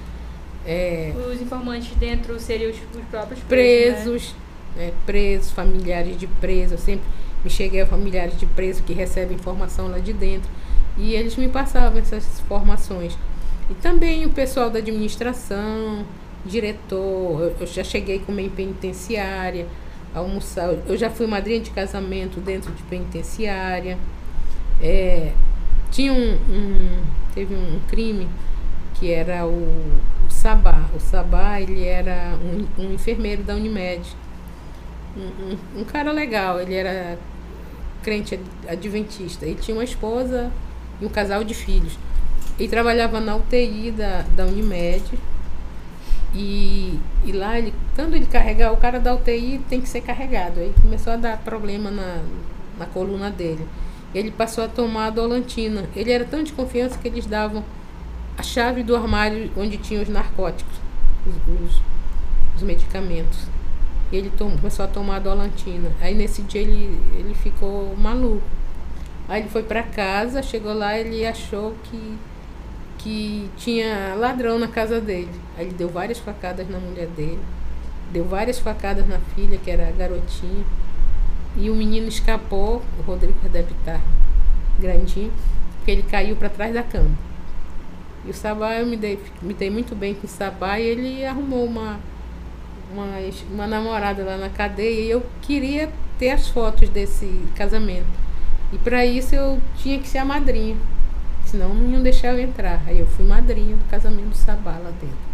É, 0.66 1.12
Os 1.32 1.40
informantes 1.40 1.94
dentro 1.96 2.38
seriam 2.38 2.70
os, 2.70 2.76
os 2.76 3.04
próprios 3.08 3.40
presos, 3.40 3.94
né? 3.94 4.02
presos, 4.02 4.34
né, 4.76 4.92
presos, 5.06 5.50
familiares 5.52 6.18
de 6.18 6.26
presos. 6.26 6.72
Eu 6.72 6.78
sempre 6.78 7.04
me 7.44 7.50
cheguei 7.50 7.80
a 7.80 7.86
familiares 7.86 8.38
de 8.38 8.46
presos 8.46 8.82
que 8.84 8.92
recebem 8.92 9.36
informação 9.36 9.88
lá 9.88 9.98
de 9.98 10.12
dentro. 10.12 10.50
E 10.96 11.14
eles 11.14 11.36
me 11.36 11.48
passavam 11.48 11.98
essas 11.98 12.40
informações. 12.40 13.16
E 13.70 13.74
também 13.74 14.26
o 14.26 14.30
pessoal 14.30 14.68
da 14.68 14.80
administração, 14.80 16.04
diretor, 16.44 17.40
eu, 17.40 17.56
eu 17.60 17.66
já 17.66 17.84
cheguei 17.84 18.18
com 18.18 18.36
em 18.38 18.48
penitenciária, 18.48 19.66
almoçar. 20.12 20.74
Eu 20.86 20.96
já 20.96 21.08
fui 21.08 21.26
madrinha 21.28 21.60
de 21.60 21.70
casamento 21.70 22.40
dentro 22.40 22.72
de 22.72 22.82
penitenciária. 22.84 23.96
É, 24.80 25.32
tinha 25.90 26.12
um, 26.12 26.32
um- 26.34 27.02
Teve 27.34 27.54
um 27.54 27.78
crime 27.88 28.28
que 28.94 29.10
era 29.12 29.46
o, 29.46 29.50
o 29.52 30.30
Sabá. 30.30 30.88
O 30.96 31.00
Sabá, 31.00 31.60
ele 31.60 31.84
era 31.86 32.36
um, 32.42 32.82
um 32.84 32.92
enfermeiro 32.92 33.42
da 33.44 33.54
Unimed. 33.54 34.02
Um, 35.16 35.20
um- 35.76 35.80
um 35.80 35.84
cara 35.84 36.10
legal, 36.12 36.60
ele 36.60 36.74
era 36.74 37.18
crente 38.02 38.34
ad- 38.34 38.72
adventista. 38.72 39.46
E 39.46 39.54
tinha 39.54 39.76
uma 39.76 39.84
esposa 39.84 40.50
e 41.00 41.06
um 41.06 41.08
casal 41.08 41.44
de 41.44 41.54
filhos. 41.54 41.98
Ele 42.58 42.68
trabalhava 42.68 43.20
na 43.20 43.36
UTI 43.36 43.92
da, 43.92 44.22
da 44.36 44.46
Unimed. 44.46 45.04
E, 46.34 46.98
e 47.24 47.32
lá, 47.32 47.58
ele, 47.58 47.72
quando 47.94 48.14
ele 48.14 48.26
carregar, 48.26 48.72
o 48.72 48.76
cara 48.76 49.00
da 49.00 49.14
UTI 49.14 49.60
tem 49.68 49.80
que 49.80 49.88
ser 49.88 50.02
carregado. 50.02 50.60
Aí 50.60 50.72
começou 50.82 51.12
a 51.12 51.16
dar 51.16 51.38
problema 51.38 51.90
na, 51.90 52.22
na 52.78 52.86
coluna 52.86 53.30
dele. 53.30 53.66
Ele 54.14 54.30
passou 54.30 54.64
a 54.64 54.68
tomar 54.68 55.06
a 55.06 55.10
dolantina. 55.10 55.84
Ele 55.94 56.10
era 56.10 56.24
tão 56.24 56.42
de 56.42 56.52
confiança 56.52 56.98
que 56.98 57.08
eles 57.08 57.26
davam 57.26 57.62
a 58.36 58.42
chave 58.42 58.82
do 58.82 58.96
armário 58.96 59.50
onde 59.56 59.76
tinham 59.78 60.02
os 60.02 60.08
narcóticos, 60.08 60.74
os, 61.26 61.34
os- 61.70 61.82
os 62.56 62.62
medicamentos. 62.62 63.38
E 64.10 64.16
ele 64.16 64.30
tom- 64.30 64.56
começou 64.56 64.84
a 64.84 64.88
tomar 64.88 65.16
a 65.16 65.18
dolantina. 65.18 65.90
Aí 66.00 66.14
nesse 66.14 66.42
dia 66.42 66.62
ele, 66.62 66.98
ele 67.18 67.34
ficou 67.34 67.94
maluco. 67.96 68.42
Aí 69.28 69.42
ele 69.42 69.50
foi 69.50 69.62
para 69.62 69.82
casa, 69.82 70.42
chegou 70.42 70.72
lá 70.72 70.98
ele 70.98 71.26
achou 71.26 71.74
que, 71.84 72.16
que 72.98 73.50
tinha 73.58 74.14
ladrão 74.16 74.58
na 74.58 74.68
casa 74.68 75.00
dele. 75.00 75.28
Aí 75.56 75.66
ele 75.66 75.74
deu 75.74 75.88
várias 75.88 76.18
facadas 76.18 76.68
na 76.68 76.78
mulher 76.78 77.08
dele, 77.08 77.38
deu 78.12 78.24
várias 78.24 78.58
facadas 78.58 79.06
na 79.06 79.18
filha, 79.34 79.58
que 79.58 79.70
era 79.70 79.86
a 79.88 79.90
garotinha. 79.92 80.64
E 81.56 81.70
o 81.70 81.74
menino 81.74 82.08
escapou, 82.08 82.82
o 82.98 83.02
Rodrigo 83.02 83.36
deve 83.48 83.72
estar 83.72 84.00
grandinho, 84.78 85.32
porque 85.76 85.90
ele 85.90 86.02
caiu 86.02 86.36
para 86.36 86.48
trás 86.48 86.72
da 86.72 86.82
cama. 86.82 87.10
E 88.24 88.30
o 88.30 88.34
Sabá, 88.34 88.74
eu 88.74 88.86
me 88.86 88.96
dei, 88.96 89.18
me 89.40 89.54
dei 89.54 89.70
muito 89.70 89.94
bem 89.94 90.14
com 90.14 90.26
o 90.26 90.30
Sabá 90.30 90.78
e 90.78 90.86
ele 90.86 91.24
arrumou 91.24 91.64
uma, 91.64 91.98
uma, 92.92 93.06
uma 93.50 93.66
namorada 93.66 94.22
lá 94.24 94.36
na 94.36 94.48
cadeia 94.50 95.00
e 95.00 95.10
eu 95.10 95.24
queria 95.42 95.90
ter 96.18 96.30
as 96.30 96.48
fotos 96.48 96.88
desse 96.88 97.26
casamento. 97.54 98.06
E 98.72 98.78
para 98.78 99.06
isso 99.06 99.34
eu 99.34 99.60
tinha 99.76 99.98
que 99.98 100.08
ser 100.08 100.18
a 100.18 100.24
madrinha, 100.24 100.76
senão 101.46 101.72
não 101.72 101.90
iam 101.90 102.02
deixar 102.02 102.32
eu 102.34 102.40
entrar. 102.40 102.82
Aí 102.86 102.98
eu 102.98 103.06
fui 103.06 103.24
madrinha 103.24 103.76
do 103.76 103.84
casamento 103.88 104.28
do 104.28 104.36
Sabá 104.36 104.72
lá 104.72 104.90
dentro. 105.00 105.27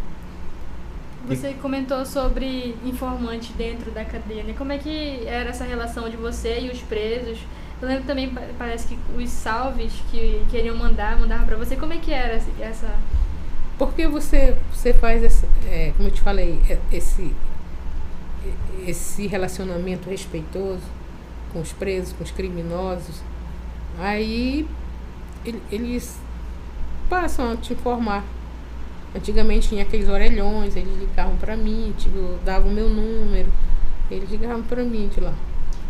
Você 1.27 1.55
comentou 1.55 2.05
sobre 2.05 2.77
informante 2.85 3.53
dentro 3.55 3.91
da 3.91 4.05
cadeia, 4.05 4.43
né? 4.45 4.55
Como 4.57 4.73
é 4.73 4.79
que 4.79 5.23
era 5.27 5.51
essa 5.51 5.65
relação 5.65 6.09
de 6.11 6.17
você 6.17 6.61
e 6.61 6.71
os 6.71 6.81
presos? 6.83 7.39
Eu 7.81 7.89
lembro 7.89 8.05
também, 8.05 8.29
pa- 8.31 8.43
parece 8.59 8.89
que 8.89 8.99
os 9.17 9.31
salves 9.31 9.93
que 10.11 10.43
queriam 10.51 10.77
mandar, 10.77 11.19
mandavam 11.19 11.47
pra 11.47 11.57
você. 11.57 11.77
Como 11.77 11.93
é 11.93 11.97
que 11.99 12.13
era 12.13 12.41
essa-. 12.61 12.95
Porque 13.79 14.07
você, 14.07 14.57
você 14.73 14.93
faz, 14.93 15.23
essa, 15.23 15.47
é, 15.67 15.93
como 15.97 16.09
eu 16.09 16.13
te 16.13 16.21
falei, 16.21 16.61
é, 16.69 16.79
esse, 16.93 17.35
esse 18.87 19.27
relacionamento 19.27 20.09
respeitoso 20.09 20.83
com 21.53 21.61
os 21.61 21.73
presos, 21.73 22.13
com 22.13 22.23
os 22.25 22.31
criminosos, 22.31 23.23
aí 23.99 24.67
ele- 25.45 25.63
eles 25.71 26.19
passam 27.09 27.53
a 27.53 27.57
te 27.57 27.73
informar. 27.73 28.25
Antigamente 29.15 29.69
tinha 29.69 29.83
aqueles 29.83 30.09
orelhões, 30.09 30.75
eles 30.75 30.97
ligavam 30.99 31.37
para 31.37 31.57
mim, 31.57 31.95
tipo, 31.97 32.39
davam 32.45 32.71
o 32.71 32.75
meu 32.75 32.89
número, 32.89 33.49
eles 34.11 34.29
ligavam 34.29 34.63
para 34.63 34.83
mim 34.83 35.09
de 35.09 35.21
lá. 35.21 35.33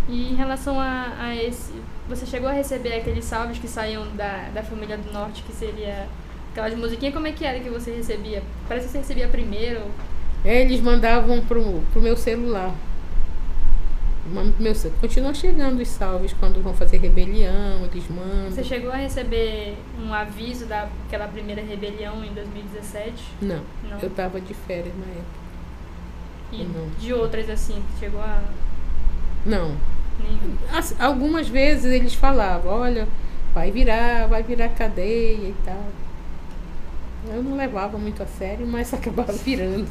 E 0.08 0.32
em 0.32 0.34
relação 0.34 0.78
a, 0.78 1.14
a 1.18 1.34
esse... 1.34 1.72
Você 2.08 2.26
chegou 2.26 2.48
a 2.48 2.52
receber 2.52 2.94
aqueles 2.94 3.24
salves 3.24 3.58
que 3.58 3.66
saíam 3.66 4.06
da, 4.14 4.50
da 4.52 4.62
família 4.62 4.98
do 4.98 5.10
norte, 5.10 5.42
que 5.42 5.52
seria 5.54 6.06
aquelas 6.52 6.74
musiquinhas? 6.74 7.14
Como 7.14 7.26
é 7.26 7.32
que 7.32 7.46
era 7.46 7.58
que 7.60 7.70
você 7.70 7.92
recebia? 7.92 8.42
Parece 8.68 8.86
que 8.86 8.92
você 8.92 8.98
recebia 8.98 9.28
primeiro. 9.28 9.80
Eles 10.44 10.82
mandavam 10.82 11.40
pro, 11.40 11.82
pro 11.90 12.02
meu 12.02 12.18
celular. 12.18 12.74
Meu, 14.26 14.72
continua 15.00 15.34
chegando 15.34 15.80
os 15.82 15.88
salves 15.88 16.32
quando 16.40 16.62
vão 16.62 16.72
fazer 16.72 16.96
rebelião, 16.96 17.84
eles 17.92 18.04
mandam. 18.08 18.50
Você 18.50 18.64
chegou 18.64 18.90
a 18.90 18.96
receber 18.96 19.76
um 20.00 20.12
aviso 20.14 20.64
daquela 20.64 21.28
primeira 21.28 21.60
rebelião 21.62 22.24
em 22.24 22.32
2017? 22.32 23.12
Não, 23.42 23.60
Não. 23.90 23.98
eu 24.00 24.08
tava 24.10 24.40
de 24.40 24.54
férias 24.54 24.94
na 24.96 25.04
época. 25.12 25.44
E 26.52 26.64
Não. 26.64 26.88
de 26.98 27.12
outras 27.12 27.50
assim, 27.50 27.82
chegou 28.00 28.20
a... 28.20 28.42
Não. 29.44 29.76
As- 30.72 30.98
algumas 30.98 31.48
vezes 31.48 31.84
eles 31.92 32.14
falavam, 32.14 32.72
olha, 32.72 33.06
vai 33.52 33.70
virar, 33.70 34.26
vai 34.26 34.42
virar 34.42 34.70
cadeia 34.70 35.48
e 35.48 35.54
tal. 35.66 35.84
Eu 37.28 37.42
não 37.42 37.56
levava 37.56 37.98
muito 37.98 38.22
a 38.22 38.26
sério, 38.26 38.66
mas 38.66 38.92
acabava 38.94 39.32
virando. 39.32 39.86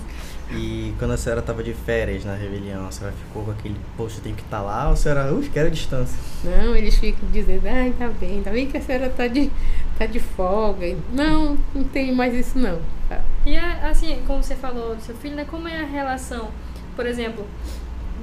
E 0.51 0.93
quando 0.99 1.11
a 1.11 1.17
senhora 1.17 1.39
estava 1.39 1.63
de 1.63 1.73
férias 1.73 2.25
na 2.25 2.35
rebelião, 2.35 2.87
a 2.87 2.91
senhora 2.91 3.15
ficou 3.15 3.43
com 3.43 3.51
aquele, 3.51 3.75
poxa, 3.97 4.17
eu 4.17 4.23
tenho 4.23 4.35
que 4.35 4.43
estar 4.43 4.61
lá, 4.61 4.87
ou 4.87 4.93
a 4.93 4.95
senhora, 4.95 5.33
uf, 5.33 5.49
quero 5.49 5.67
a 5.67 5.71
distância? 5.71 6.17
Não, 6.43 6.75
eles 6.75 6.95
ficam 6.97 7.27
dizendo, 7.31 7.67
ai, 7.67 7.93
tá 7.97 8.09
bem, 8.09 8.41
tá 8.43 8.51
bem 8.51 8.67
que 8.67 8.77
a 8.77 8.81
senhora 8.81 9.09
tá 9.09 9.27
de, 9.27 9.49
tá 9.97 10.05
de 10.05 10.19
folga. 10.19 10.95
Não, 11.11 11.57
não 11.73 11.83
tem 11.83 12.13
mais 12.13 12.33
isso 12.33 12.57
não. 12.57 12.79
Tá? 13.09 13.21
E 13.45 13.55
é, 13.55 13.85
assim, 13.89 14.21
como 14.27 14.43
você 14.43 14.55
falou 14.55 14.95
do 14.95 15.01
seu 15.01 15.15
filho, 15.15 15.35
né? 15.35 15.45
Como 15.49 15.67
é 15.67 15.81
a 15.81 15.85
relação? 15.85 16.49
Por 16.95 17.05
exemplo, 17.05 17.45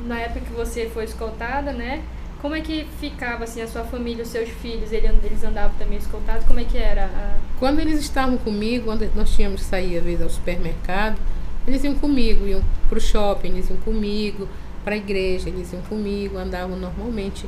na 0.06 0.20
época 0.20 0.40
que 0.40 0.52
você 0.52 0.88
foi 0.92 1.04
escoltada, 1.04 1.72
né? 1.72 2.02
Como 2.40 2.54
é 2.54 2.60
que 2.62 2.86
ficava 2.98 3.44
assim 3.44 3.60
a 3.60 3.68
sua 3.68 3.84
família, 3.84 4.22
os 4.22 4.30
seus 4.30 4.48
filhos? 4.48 4.92
Eles, 4.92 5.10
eles 5.22 5.44
andavam 5.44 5.76
também 5.78 5.98
escoltados? 5.98 6.46
Como 6.46 6.58
é 6.58 6.64
que 6.64 6.78
era? 6.78 7.04
A... 7.04 7.36
Quando 7.58 7.80
eles 7.80 8.00
estavam 8.00 8.38
comigo, 8.38 8.86
quando 8.86 9.10
nós 9.14 9.30
tínhamos 9.34 9.60
que 9.60 9.66
sair 9.66 9.98
às 9.98 10.04
vezes 10.04 10.22
ao 10.22 10.30
supermercado, 10.30 11.18
eles 11.70 11.84
iam 11.84 11.94
comigo, 11.94 12.46
iam 12.46 12.62
para 12.88 12.98
o 12.98 13.00
shopping, 13.00 13.48
eles 13.48 13.70
iam 13.70 13.78
comigo, 13.78 14.48
para 14.84 14.94
a 14.94 14.98
igreja, 14.98 15.48
eles 15.48 15.72
iam 15.72 15.82
comigo, 15.82 16.36
andavam 16.36 16.76
normalmente. 16.76 17.46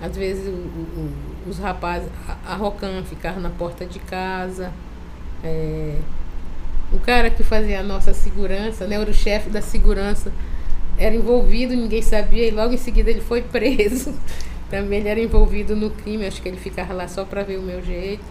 Às 0.00 0.16
vezes 0.16 0.48
o, 0.48 0.50
o, 0.50 1.12
os 1.48 1.58
rapazes, 1.58 2.08
a, 2.28 2.52
a 2.52 2.56
Rocan 2.56 3.02
ficava 3.04 3.38
na 3.38 3.50
porta 3.50 3.86
de 3.86 3.98
casa. 4.00 4.72
É, 5.44 5.98
o 6.92 6.98
cara 6.98 7.30
que 7.30 7.42
fazia 7.42 7.80
a 7.80 7.82
nossa 7.82 8.12
segurança, 8.12 8.86
né, 8.86 8.96
era 8.96 9.10
o 9.10 9.14
chefe 9.14 9.48
da 9.48 9.62
segurança, 9.62 10.32
era 10.98 11.14
envolvido, 11.14 11.74
ninguém 11.74 12.02
sabia, 12.02 12.46
e 12.46 12.50
logo 12.50 12.74
em 12.74 12.78
seguida 12.78 13.10
ele 13.10 13.20
foi 13.20 13.42
preso. 13.46 14.14
Também 14.68 15.00
ele 15.00 15.08
era 15.08 15.20
envolvido 15.20 15.76
no 15.76 15.90
crime, 15.90 16.26
acho 16.26 16.42
que 16.42 16.48
ele 16.48 16.56
ficava 16.56 16.92
lá 16.92 17.06
só 17.06 17.24
para 17.24 17.42
ver 17.42 17.58
o 17.58 17.62
meu 17.62 17.82
jeito. 17.82 18.24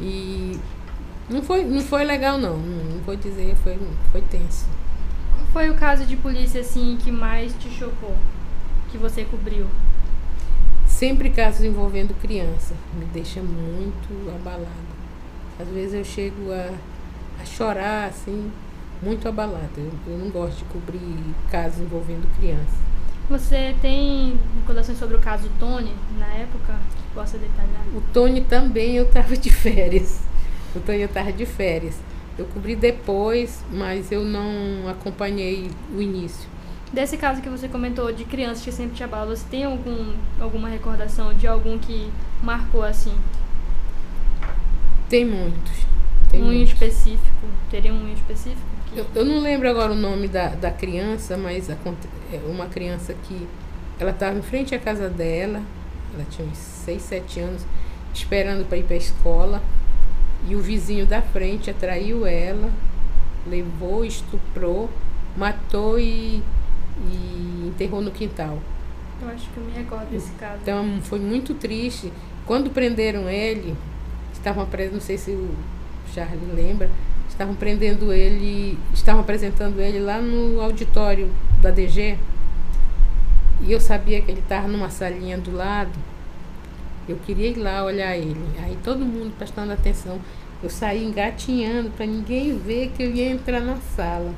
E 0.00 0.58
não 1.28 1.42
foi, 1.42 1.64
não 1.64 1.80
foi 1.80 2.04
legal 2.04 2.38
não, 2.38 2.56
não 2.56 2.98
vou 3.04 3.16
dizer, 3.16 3.54
foi, 3.62 3.78
foi 4.10 4.20
tenso. 4.22 4.66
Qual 5.34 5.46
foi 5.52 5.70
o 5.70 5.74
caso 5.74 6.04
de 6.04 6.16
polícia 6.16 6.60
assim 6.60 6.98
que 7.02 7.10
mais 7.10 7.52
te 7.54 7.70
chocou? 7.70 8.16
Que 8.90 8.98
você 8.98 9.24
cobriu? 9.24 9.66
Sempre 10.86 11.30
casos 11.30 11.64
envolvendo 11.64 12.14
criança, 12.20 12.74
me 12.94 13.04
deixa 13.06 13.40
muito 13.40 14.30
abalada. 14.34 14.66
Às 15.58 15.68
vezes 15.68 15.94
eu 15.94 16.04
chego 16.04 16.52
a, 16.52 16.70
a 17.40 17.44
chorar 17.44 18.08
assim, 18.08 18.50
muito 19.02 19.28
abalada. 19.28 19.70
Eu, 19.76 19.90
eu 20.06 20.18
não 20.18 20.30
gosto 20.30 20.58
de 20.58 20.64
cobrir 20.64 21.00
casos 21.50 21.80
envolvendo 21.80 22.28
criança. 22.38 22.82
Você 23.28 23.74
tem 23.80 24.38
recordações 24.60 24.98
sobre 24.98 25.16
o 25.16 25.20
caso 25.20 25.48
Tony 25.58 25.94
na 26.18 26.26
época? 26.26 26.74
Que 26.96 27.14
possa 27.14 27.38
detalhar? 27.38 27.82
O 27.94 28.00
Tony 28.12 28.42
também 28.42 28.96
eu 28.96 29.04
estava 29.04 29.36
de 29.36 29.50
férias. 29.50 30.20
O 30.74 30.90
eu 30.90 31.06
estava 31.06 31.32
de 31.32 31.44
férias. 31.44 31.96
Eu 32.38 32.46
cobri 32.46 32.74
depois, 32.74 33.62
mas 33.70 34.10
eu 34.10 34.24
não 34.24 34.88
acompanhei 34.88 35.70
o 35.94 36.00
início. 36.00 36.48
Desse 36.92 37.16
caso 37.16 37.40
que 37.40 37.48
você 37.48 37.68
comentou 37.68 38.12
de 38.12 38.24
crianças 38.24 38.64
que 38.64 38.72
sempre 38.72 38.96
te 38.96 39.04
abalam, 39.04 39.34
você 39.34 39.44
tem 39.50 39.64
algum, 39.64 40.12
alguma 40.40 40.68
recordação 40.68 41.32
de 41.34 41.46
algum 41.46 41.78
que 41.78 42.10
marcou 42.42 42.82
assim? 42.82 43.14
Tem 45.08 45.24
muitos. 45.24 45.72
Tem 46.30 46.42
um 46.42 46.46
muitos. 46.46 46.72
específico? 46.72 47.46
Teria 47.70 47.92
um 47.92 48.12
específico? 48.12 48.60
Que... 48.86 49.00
Eu, 49.00 49.06
eu, 49.14 49.24
não 49.24 49.40
lembro 49.40 49.68
agora 49.68 49.92
o 49.92 49.96
nome 49.96 50.28
da, 50.28 50.48
da 50.48 50.70
criança, 50.70 51.36
mas 51.36 51.68
é 51.68 51.76
uma 52.46 52.66
criança 52.66 53.14
que 53.26 53.46
ela 53.98 54.10
estava 54.10 54.38
em 54.38 54.42
frente 54.42 54.74
à 54.74 54.78
casa 54.78 55.08
dela, 55.08 55.62
ela 56.14 56.26
tinha 56.30 56.46
uns 56.46 56.56
6, 56.56 57.02
7 57.02 57.40
anos, 57.40 57.66
esperando 58.12 58.66
para 58.66 58.78
ir 58.78 58.84
para 58.84 58.94
a 58.94 58.98
escola, 58.98 59.62
e 60.48 60.56
o 60.56 60.60
vizinho 60.60 61.06
da 61.06 61.22
frente 61.22 61.70
atraiu 61.70 62.26
ela, 62.26 62.70
levou, 63.46 64.04
estuprou, 64.04 64.90
matou 65.36 65.98
e 65.98 66.42
e 67.10 67.68
enterrou 67.68 68.00
no 68.00 68.10
quintal. 68.10 68.58
Eu 69.20 69.28
acho 69.28 69.48
que 69.50 69.56
eu 69.56 69.64
me 69.64 69.72
recordo 69.72 70.10
desse 70.10 70.32
caso. 70.32 70.58
Então 70.62 71.00
foi 71.02 71.20
muito 71.20 71.54
triste. 71.54 72.12
Quando 72.44 72.70
prenderam 72.70 73.28
ele, 73.28 73.76
estavam 74.32 74.66
presos, 74.66 74.94
não 74.94 75.00
sei 75.00 75.16
se 75.16 75.30
o 75.30 75.50
Charlie 76.12 76.52
lembra, 76.54 76.90
estavam 77.28 77.54
prendendo 77.54 78.12
ele, 78.12 78.78
estavam 78.92 79.20
apresentando 79.20 79.80
ele 79.80 80.00
lá 80.00 80.20
no 80.20 80.60
auditório 80.60 81.30
da 81.60 81.70
DG. 81.70 82.18
E 83.60 83.70
eu 83.70 83.80
sabia 83.80 84.20
que 84.20 84.30
ele 84.30 84.40
estava 84.40 84.66
numa 84.66 84.90
salinha 84.90 85.38
do 85.38 85.54
lado. 85.54 85.92
Eu 87.08 87.16
queria 87.16 87.48
ir 87.48 87.56
lá 87.56 87.84
olhar 87.84 88.16
ele. 88.16 88.40
Aí 88.62 88.78
todo 88.82 89.00
mundo 89.00 89.32
prestando 89.36 89.72
atenção. 89.72 90.20
Eu 90.62 90.70
saí 90.70 91.04
engatinhando 91.04 91.90
para 91.90 92.06
ninguém 92.06 92.56
ver 92.56 92.92
que 92.96 93.02
eu 93.02 93.10
ia 93.10 93.30
entrar 93.30 93.60
na 93.60 93.76
sala. 93.96 94.32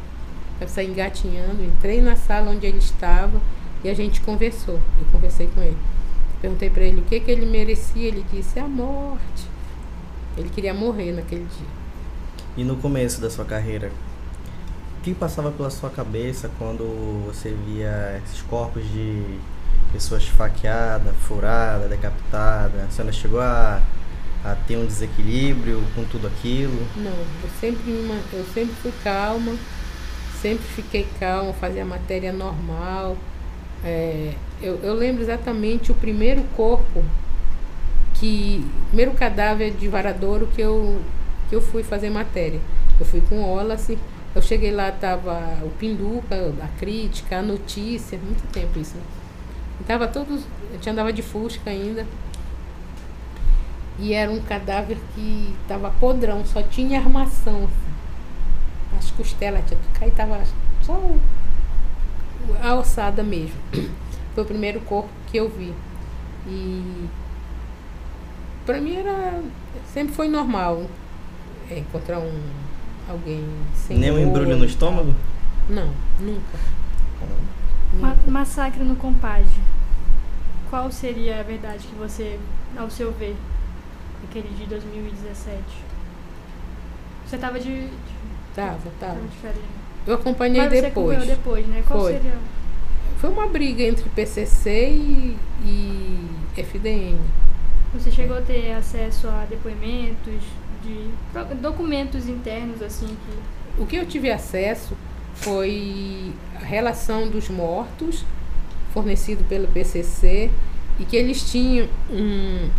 Eu 0.61 0.69
saí 0.69 0.87
engatinhando, 0.87 1.63
entrei 1.63 2.01
na 2.01 2.17
sala 2.17 2.51
onde 2.51 2.67
ele 2.67 2.79
estava 2.79 3.41
e 3.83 3.91
a 3.91 3.95
gente 3.95 4.21
conversou. 4.23 4.77
Eu 4.99 5.07
conversei 5.13 5.49
com 5.55 5.61
ele. 5.61 5.77
Perguntei 6.41 6.71
para 6.71 6.85
ele 6.85 7.01
o 7.01 7.05
que, 7.05 7.21
que 7.21 7.31
ele 7.31 7.45
merecia. 7.45 8.09
Ele 8.09 8.25
disse 8.33 8.59
a 8.59 8.67
morte. 8.67 9.47
Ele 10.37 10.49
queria 10.49 10.73
morrer 10.73 11.13
naquele 11.13 11.45
dia. 11.45 11.69
E 12.57 12.65
no 12.65 12.77
começo 12.77 13.21
da 13.21 13.29
sua 13.29 13.45
carreira, 13.45 13.91
o 14.99 15.03
que 15.03 15.13
passava 15.13 15.51
pela 15.51 15.71
sua 15.71 15.91
cabeça 15.91 16.51
quando 16.59 16.85
você 17.27 17.55
via 17.67 18.21
esses 18.25 18.41
corpos 18.43 18.83
de 18.91 19.39
pessoas 19.95 20.25
esfaqueadas, 20.25 21.15
furadas, 21.21 21.89
decapitadas? 21.89 22.85
A 22.85 22.91
senhora 22.91 23.13
chegou 23.13 23.41
a, 23.41 23.81
a 24.45 24.55
ter 24.67 24.77
um 24.77 24.85
desequilíbrio 24.85 25.83
com 25.95 26.05
tudo 26.05 26.27
aquilo? 26.27 26.87
Não, 26.97 27.13
eu 27.13 27.51
sempre, 27.61 27.91
eu 28.33 28.45
sempre 28.53 28.75
fui 28.83 28.93
calma 29.03 29.55
sempre 30.45 30.67
fiquei 30.67 31.07
calma, 31.19 31.55
fazia 31.55 31.87
matéria 31.87 32.31
normal. 32.31 33.17
É, 33.83 34.35
eu, 34.61 34.79
eu, 34.83 34.93
lembro 34.93 35.23
exatamente 35.23 35.91
o 35.91 35.95
primeiro 35.95 36.43
corpo 36.55 37.03
que. 38.13 38.63
Primeiro 38.89 39.13
cadáver 39.13 39.73
de 39.73 39.89
varadouro 39.89 40.47
que 40.55 40.61
eu, 40.61 41.01
que 41.49 41.57
eu 41.57 41.63
fui 41.63 41.83
fazer 41.83 42.11
matéria. 42.11 42.61
Eu 43.01 43.07
fui 43.07 43.23
com 43.23 43.37
o 43.37 43.55
Wallace, 43.55 43.99
eu 44.35 44.43
cheguei 44.43 44.71
lá, 44.71 44.93
tava 44.93 45.59
o 45.63 45.71
Pinduca, 45.71 46.53
a 46.63 46.69
crítica, 46.79 47.39
a 47.39 47.43
notícia, 47.43 48.19
muito 48.19 48.47
tempo 48.53 48.79
isso, 48.79 48.97
né? 48.97 49.03
Tava 49.87 50.09
todos. 50.09 50.43
Eu 50.73 50.81
tinha 50.81 50.93
andava 50.93 51.13
de 51.13 51.23
Fusca 51.23 51.71
ainda. 51.71 52.07
E 53.99 54.13
era 54.13 54.31
um 54.31 54.41
cadáver 54.41 54.99
que 55.15 55.55
tava 55.69 55.91
podrão, 56.01 56.45
só 56.45 56.63
tinha 56.63 56.99
armação. 56.99 57.65
Assim 57.65 57.85
as 58.99 59.11
costelas 59.11 59.63
tinha 59.67 59.79
tudo 59.79 59.99
caído, 59.99 60.17
tava 60.17 60.43
só 60.83 61.01
a 62.63 62.75
ossada 62.75 63.23
mesmo. 63.23 63.57
Foi 64.35 64.43
o 64.43 64.47
primeiro 64.47 64.81
corpo 64.81 65.09
que 65.31 65.37
eu 65.37 65.49
vi. 65.49 65.73
E 66.47 67.09
para 68.67 68.81
mim 68.81 68.97
era 68.97 69.43
sempre 69.93 70.15
foi 70.15 70.29
normal 70.29 70.83
é, 71.71 71.79
encontrar 71.79 72.19
um 72.19 72.43
alguém 73.09 73.45
sem 73.75 73.99
nem 73.99 74.11
um 74.11 74.19
embrulho 74.19 74.57
no 74.57 74.65
estômago 74.65 75.15
não 75.69 75.91
nunca, 76.19 76.59
Ma 78.01 78.17
massacre 78.27 78.83
no 78.83 78.97
compadre 78.97 79.47
qual 80.75 80.91
seria 80.91 81.39
a 81.39 81.43
verdade 81.45 81.87
que 81.87 81.95
você 81.95 82.37
ao 82.77 82.91
seu 82.91 83.13
ver 83.13 83.37
aquele 84.29 84.49
de 84.49 84.67
2017 84.67 85.63
você 87.25 87.37
estava 87.37 87.61
de, 87.61 87.87
de 87.87 88.15
Tava, 88.57 88.91
tava. 88.99 89.21
Eu 90.05 90.15
acompanhei 90.15 90.61
Mas 90.61 90.73
você 90.73 90.83
depois. 90.83 91.27
depois, 91.27 91.67
né? 91.67 91.85
Qual 91.87 92.01
Foi. 92.01 92.13
seria? 92.15 92.35
Foi 93.19 93.31
uma 93.31 93.47
briga 93.47 93.85
entre 93.85 94.09
PCC 94.11 94.91
e, 94.91 95.37
e 95.65 96.61
FDN. 96.61 97.19
Você 97.95 98.11
chegou 98.11 98.39
a 98.39 98.41
ter 98.41 98.73
acesso 98.73 99.29
a 99.29 99.45
depoimentos, 99.49 100.43
de 100.83 101.11
documentos 101.61 102.29
internos, 102.29 102.83
assim? 102.83 103.07
Que... 103.07 103.83
O 103.83 103.87
que 103.87 103.97
eu 103.97 104.07
tive 104.07 104.31
acesso 104.31 104.97
foi 105.35 106.33
a 106.57 106.65
relação 106.65 107.29
dos 107.29 107.49
mortos, 107.49 108.25
fornecido 108.95 109.45
pelo 109.49 109.69
PCC, 109.69 110.51
e 110.99 111.05
que 111.05 111.17
eles 111.17 111.51
tinham 111.51 111.89
um, 112.11 112.71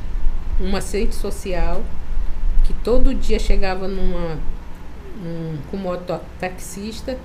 uma 0.60 0.80
assistente 0.80 1.14
social 1.14 1.84
que 2.64 2.74
todo 2.74 3.14
dia 3.14 3.38
chegava 3.38 3.88
numa 3.88 4.40
um, 5.22 5.58
com 5.70 5.78
mototaxista 5.78 7.18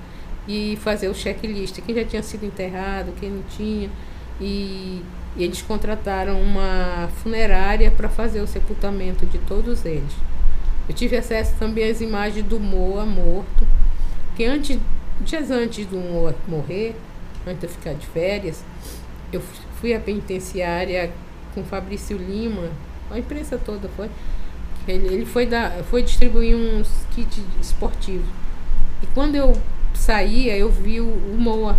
e 0.47 0.77
fazer 0.81 1.07
o 1.07 1.15
checklist, 1.15 1.79
quem 1.81 1.95
já 1.95 2.03
tinha 2.03 2.21
sido 2.21 2.45
enterrado, 2.45 3.13
quem 3.19 3.29
não 3.29 3.43
tinha. 3.55 3.89
E, 4.39 5.01
e 5.37 5.43
eles 5.43 5.61
contrataram 5.61 6.41
uma 6.41 7.09
funerária 7.23 7.89
para 7.89 8.09
fazer 8.09 8.41
o 8.41 8.47
sepultamento 8.47 9.25
de 9.25 9.37
todos 9.39 9.85
eles. 9.85 10.13
Eu 10.89 10.95
tive 10.95 11.15
acesso 11.15 11.53
também 11.57 11.89
às 11.89 12.01
imagens 12.01 12.45
do 12.45 12.59
Moa 12.59 13.05
morto, 13.05 13.65
que 14.35 14.43
antes, 14.43 14.77
dias 15.21 15.49
antes 15.51 15.85
do 15.85 15.97
Moa 15.97 16.35
morrer, 16.47 16.95
antes 17.45 17.59
de 17.59 17.65
eu 17.65 17.69
ficar 17.69 17.93
de 17.93 18.05
férias, 18.07 18.63
eu 19.31 19.41
fui 19.79 19.93
à 19.93 19.99
penitenciária 19.99 21.11
com 21.53 21.63
Fabrício 21.63 22.17
Lima, 22.17 22.69
a 23.09 23.19
imprensa 23.19 23.57
toda 23.57 23.89
foi, 23.89 24.09
ele, 24.87 25.07
ele 25.07 25.25
foi, 25.25 25.45
dar, 25.45 25.71
foi 25.83 26.03
distribuir 26.03 26.55
uns 26.55 26.87
kits 27.13 27.41
esportivos. 27.61 28.27
E 29.03 29.07
quando 29.07 29.35
eu 29.35 29.53
saía, 29.93 30.57
eu 30.57 30.69
vi 30.69 31.01
o, 31.01 31.07
o 31.07 31.35
Moa, 31.37 31.77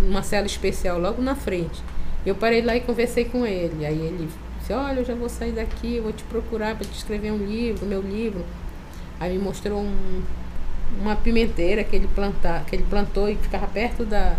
uma 0.00 0.22
cela 0.22 0.46
especial 0.46 0.98
logo 0.98 1.22
na 1.22 1.34
frente. 1.34 1.82
Eu 2.26 2.34
parei 2.34 2.62
lá 2.62 2.76
e 2.76 2.80
conversei 2.80 3.24
com 3.24 3.46
ele. 3.46 3.86
Aí 3.86 3.98
ele 3.98 4.28
Disse, 4.64 4.72
olha, 4.72 5.00
eu 5.00 5.04
já 5.04 5.14
vou 5.14 5.28
sair 5.28 5.52
daqui, 5.52 5.96
eu 5.96 6.04
vou 6.04 6.12
te 6.12 6.24
procurar 6.24 6.74
para 6.74 6.86
te 6.86 6.96
escrever 6.96 7.30
um 7.30 7.36
livro, 7.36 7.84
meu 7.84 8.00
livro. 8.00 8.42
Aí 9.20 9.36
me 9.36 9.38
mostrou 9.38 9.78
um, 9.78 10.22
uma 11.02 11.14
pimenteira 11.16 11.84
que 11.84 11.94
ele, 11.94 12.08
plantar, 12.14 12.64
que 12.64 12.74
ele 12.74 12.86
plantou 12.88 13.28
e 13.28 13.36
ficava 13.36 13.66
perto 13.66 14.06
da. 14.06 14.34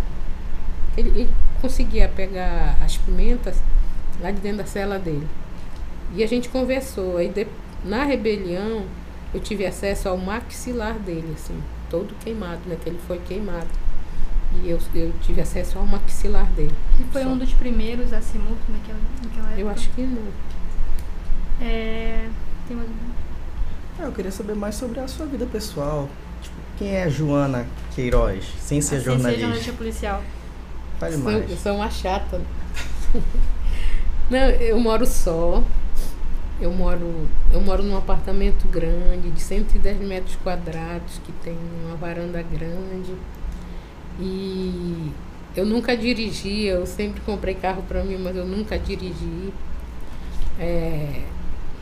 Ele, 0.97 1.09
ele 1.09 1.29
conseguia 1.61 2.07
pegar 2.07 2.77
as 2.81 2.97
pimentas 2.97 3.57
lá 4.21 4.31
de 4.31 4.39
dentro 4.39 4.59
da 4.59 4.65
cela 4.65 4.97
dele. 4.97 5.27
E 6.13 6.23
a 6.23 6.27
gente 6.27 6.49
conversou. 6.49 7.17
Aí 7.17 7.29
de, 7.29 7.47
na 7.83 8.03
rebelião 8.03 8.85
eu 9.33 9.39
tive 9.39 9.65
acesso 9.65 10.07
ao 10.07 10.17
maxilar 10.17 10.97
dele, 10.99 11.33
assim, 11.35 11.61
todo 11.89 12.15
queimado, 12.23 12.61
né? 12.67 12.77
Que 12.81 12.89
ele 12.89 12.99
foi 13.07 13.19
queimado. 13.19 13.67
E 14.63 14.69
eu, 14.69 14.79
eu 14.93 15.11
tive 15.21 15.41
acesso 15.41 15.77
ao 15.77 15.85
maxilar 15.85 16.45
dele. 16.51 16.73
Ele 16.95 17.09
foi 17.11 17.23
Só. 17.23 17.29
um 17.29 17.37
dos 17.37 17.53
primeiros 17.53 18.13
a 18.13 18.21
ser 18.21 18.37
morto 18.39 18.63
naquela, 18.69 18.99
naquela 19.23 19.47
época? 19.47 19.61
Eu 19.61 19.69
acho 19.69 19.89
que 19.89 20.01
não. 20.01 20.27
É, 21.61 22.29
tem 22.67 22.77
mais 22.77 22.89
ah, 23.97 24.03
eu 24.03 24.11
queria 24.11 24.31
saber 24.31 24.55
mais 24.55 24.75
sobre 24.75 24.99
a 24.99 25.07
sua 25.07 25.25
vida 25.25 25.45
pessoal. 25.45 26.09
Tipo, 26.41 26.55
quem 26.77 26.95
é 26.95 27.03
a 27.03 27.09
Joana 27.09 27.65
Queiroz, 27.93 28.43
sem 28.59 28.81
ser 28.81 28.97
ah, 28.97 28.99
jornalista? 28.99 29.29
Sem 29.29 29.35
ser 29.35 29.41
jornalista 29.41 29.73
policial. 29.73 30.23
Fale 30.99 31.17
mais. 31.17 31.49
Eu 31.49 31.57
sou 31.57 31.75
uma 31.75 31.89
chata. 31.89 32.41
não, 34.29 34.49
eu 34.49 34.79
moro 34.79 35.05
só. 35.05 35.63
Eu 36.59 36.71
moro, 36.71 37.27
eu 37.51 37.59
moro 37.59 37.83
num 37.83 37.97
apartamento 37.97 38.65
grande, 38.69 39.29
de 39.29 39.41
110 39.41 39.99
metros 39.99 40.37
quadrados, 40.37 41.19
que 41.25 41.31
tem 41.43 41.57
uma 41.85 41.97
varanda 41.97 42.41
grande. 42.41 43.13
E 44.17 45.11
eu 45.55 45.65
nunca 45.65 45.97
dirigi, 45.97 46.63
eu 46.63 46.85
sempre 46.85 47.19
comprei 47.21 47.55
carro 47.55 47.83
para 47.83 48.03
mim, 48.03 48.17
mas 48.17 48.35
eu 48.35 48.45
nunca 48.45 48.79
dirigi. 48.79 49.53
É, 50.57 51.23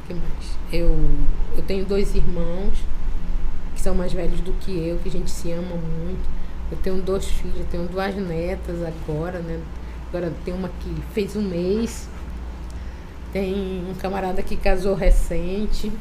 que 0.07 0.13
mais? 0.13 0.57
Eu, 0.71 0.97
eu 1.55 1.61
tenho 1.63 1.85
dois 1.85 2.15
irmãos 2.15 2.73
que 3.75 3.81
são 3.81 3.93
mais 3.93 4.11
velhos 4.11 4.39
do 4.41 4.53
que 4.53 4.71
eu, 4.71 4.97
que 4.97 5.09
a 5.09 5.11
gente 5.11 5.29
se 5.29 5.51
ama 5.51 5.75
muito. 5.75 6.27
Eu 6.73 6.77
tenho 6.81 6.99
dois 7.03 7.25
filhos, 7.27 7.67
tenho 7.69 7.87
duas 7.87 8.15
netas 8.15 8.77
agora, 8.81 9.37
né? 9.37 9.59
Agora 10.09 10.33
tem 10.43 10.51
uma 10.51 10.69
que 10.69 10.89
fez 11.13 11.35
um 11.35 11.41
mês. 11.43 12.09
Tem 13.31 13.85
um 13.87 13.93
camarada 13.93 14.41
que 14.41 14.57
casou 14.57 14.95
recente. 14.95 15.91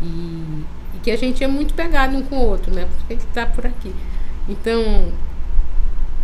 E, 0.00 0.64
e 0.94 0.98
que 1.02 1.10
a 1.10 1.16
gente 1.16 1.42
é 1.42 1.48
muito 1.48 1.74
pegado 1.74 2.16
um 2.16 2.22
com 2.22 2.36
o 2.36 2.46
outro, 2.46 2.72
né? 2.72 2.86
Porque 2.88 3.14
ele 3.14 3.22
está 3.22 3.46
por 3.46 3.66
aqui. 3.66 3.92
Então, 4.48 5.12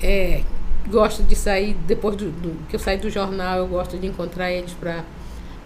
é, 0.00 0.44
gosto 0.88 1.24
de 1.24 1.34
sair, 1.34 1.74
depois 1.88 2.14
do, 2.14 2.30
do, 2.30 2.68
que 2.68 2.76
eu 2.76 2.80
saio 2.80 3.00
do 3.00 3.10
jornal, 3.10 3.58
eu 3.58 3.66
gosto 3.66 3.98
de 3.98 4.06
encontrar 4.06 4.52
eles 4.52 4.72
para 4.74 5.02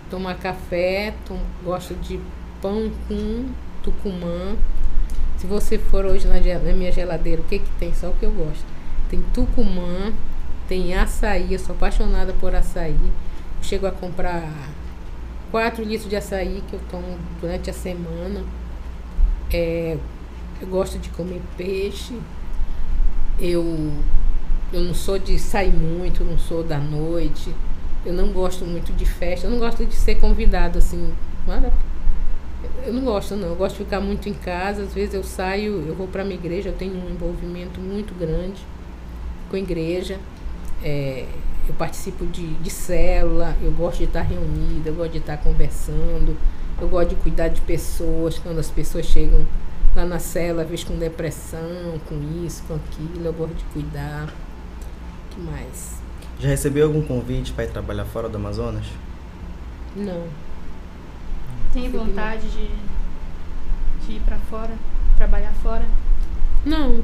tomar 0.09 0.37
café, 0.37 1.13
tom, 1.27 1.39
gosto 1.63 1.95
de 1.97 2.19
pão 2.63 2.91
com 3.07 3.51
tucumã. 3.83 4.57
Se 5.45 5.49
você 5.49 5.77
for 5.77 6.07
hoje 6.07 6.27
na, 6.27 6.41
na, 6.41 6.73
minha 6.73 6.91
geladeira, 6.91 7.43
o 7.43 7.45
que 7.45 7.59
que 7.59 7.71
tem? 7.79 7.93
Só 7.93 8.09
o 8.09 8.15
que 8.15 8.25
eu 8.25 8.33
gosto. 8.33 8.65
Tem 9.11 9.21
tucumã, 9.35 10.11
tem 10.67 10.95
açaí, 10.95 11.53
eu 11.53 11.59
sou 11.59 11.77
apaixonada 11.77 12.33
por 12.41 12.55
açaí. 12.55 12.97
Chego 13.61 13.87
a 13.87 13.91
comprar 13.91 14.51
4 15.51 15.85
litros 15.85 16.09
de 16.09 16.17
açaí 16.17 16.65
que 16.67 16.73
eu 16.73 16.81
tomo 16.91 17.19
durante 17.43 17.69
a 17.69 17.75
semana. 17.75 18.43
É, 19.53 19.99
eu 20.63 20.67
gosto 20.67 20.99
de 20.99 21.11
comer 21.11 21.43
peixe. 21.59 22.19
Eu, 23.39 23.93
eu 24.73 24.81
não 24.81 24.95
sou 24.95 25.19
de 25.19 25.39
sair 25.39 25.75
muito, 25.75 26.25
não 26.25 26.39
sou 26.39 26.65
da 26.65 26.79
noite. 26.79 27.55
Eu 28.03 28.15
não 28.15 28.29
gosto 28.29 28.65
muito 28.65 28.95
de 28.95 29.05
festa, 29.05 29.47
eu 29.47 29.51
não 29.51 29.59
gosto 29.59 29.85
de 29.85 29.95
ser 29.95 30.15
convidado 30.15 30.79
assim. 30.79 31.13
Nada. 31.47 31.71
Eu 32.87 32.93
não 32.93 33.03
gosto 33.03 33.37
não, 33.37 33.49
eu 33.49 33.57
gosto 33.57 33.79
de 33.79 33.85
ficar 33.85 34.01
muito 34.01 34.29
em 34.29 34.35
casa, 34.35 34.83
às 34.83 34.93
vezes 34.93 35.15
eu 35.15 35.25
saio, 35.25 35.85
eu 35.87 35.95
vou 35.95 36.07
para 36.07 36.23
minha 36.25 36.37
igreja, 36.37 36.69
eu 36.69 36.75
tenho 36.75 36.95
um 36.95 37.11
envolvimento 37.11 37.81
muito 37.81 38.15
grande 38.19 38.61
com 39.51 39.57
a 39.57 39.59
igreja. 39.59 40.19
É, 40.83 41.27
eu 41.67 41.75
participo 41.75 42.27
de, 42.27 42.47
de 42.55 42.71
célula, 42.71 43.57
eu 43.63 43.71
gosto 43.73 43.99
de 43.99 44.05
estar 44.05 44.23
reunida, 44.23 44.91
eu 44.91 44.95
gosto 44.95 45.13
de 45.13 45.19
estar 45.19 45.39
conversando, 45.39 46.37
eu 46.81 46.89
gosto 46.89 47.11
de 47.11 47.15
cuidar 47.17 47.49
de 47.49 47.61
pessoas, 47.63 48.39
quando 48.39 48.59
as 48.59 48.71
pessoas 48.71 49.07
chegam 49.07 49.47
lá 49.97 50.05
na 50.05 50.19
cela, 50.19 50.63
às 50.63 50.69
vezes 50.69 50.85
com 50.85 50.97
depressão, 50.99 51.99
com 52.07 52.45
isso, 52.45 52.63
com 52.69 52.75
aquilo, 52.75 53.25
eu 53.25 53.33
gosto 53.33 53.55
de 53.55 53.65
cuidar. 53.65 54.27
O 54.27 55.35
que 55.35 55.41
mais? 55.41 55.95
Já 56.39 56.49
recebeu 56.49 56.87
algum 56.87 57.01
convite 57.01 57.53
para 57.53 57.65
ir 57.65 57.71
trabalhar 57.71 58.05
fora 58.05 58.29
do 58.29 58.37
Amazonas? 58.37 58.87
Não. 59.97 60.25
Tem 61.75 61.91
vontade 61.91 62.49
de, 62.51 62.71
de 64.07 64.13
ir 64.13 64.21
para 64.21 64.39
fora, 64.39 64.71
trabalhar 65.17 65.53
fora? 65.55 65.85
Não. 66.65 67.03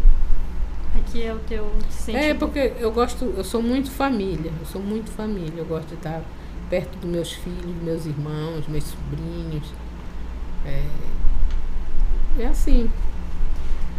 Aqui 0.97 1.25
é 1.25 1.35
o 1.35 1.41
teu 1.41 1.73
sentimento? 1.91 2.25
É, 2.25 2.35
porque 2.35 2.73
eu 2.79 2.93
gosto, 2.93 3.35
eu 3.37 3.43
sou 3.43 3.61
muito 3.61 3.91
família, 3.91 4.53
eu 4.61 4.67
sou 4.67 4.81
muito 4.81 5.11
família, 5.11 5.59
eu 5.59 5.65
gosto 5.65 5.89
de 5.89 5.95
estar 5.95 6.23
perto 6.69 6.97
dos 6.99 7.11
meus 7.11 7.33
filhos, 7.33 7.83
meus 7.83 8.07
irmãos, 8.07 8.69
meus 8.69 8.85
sobrinhos. 8.85 9.73
É, 10.65 10.85
é 12.39 12.47
assim. 12.47 12.89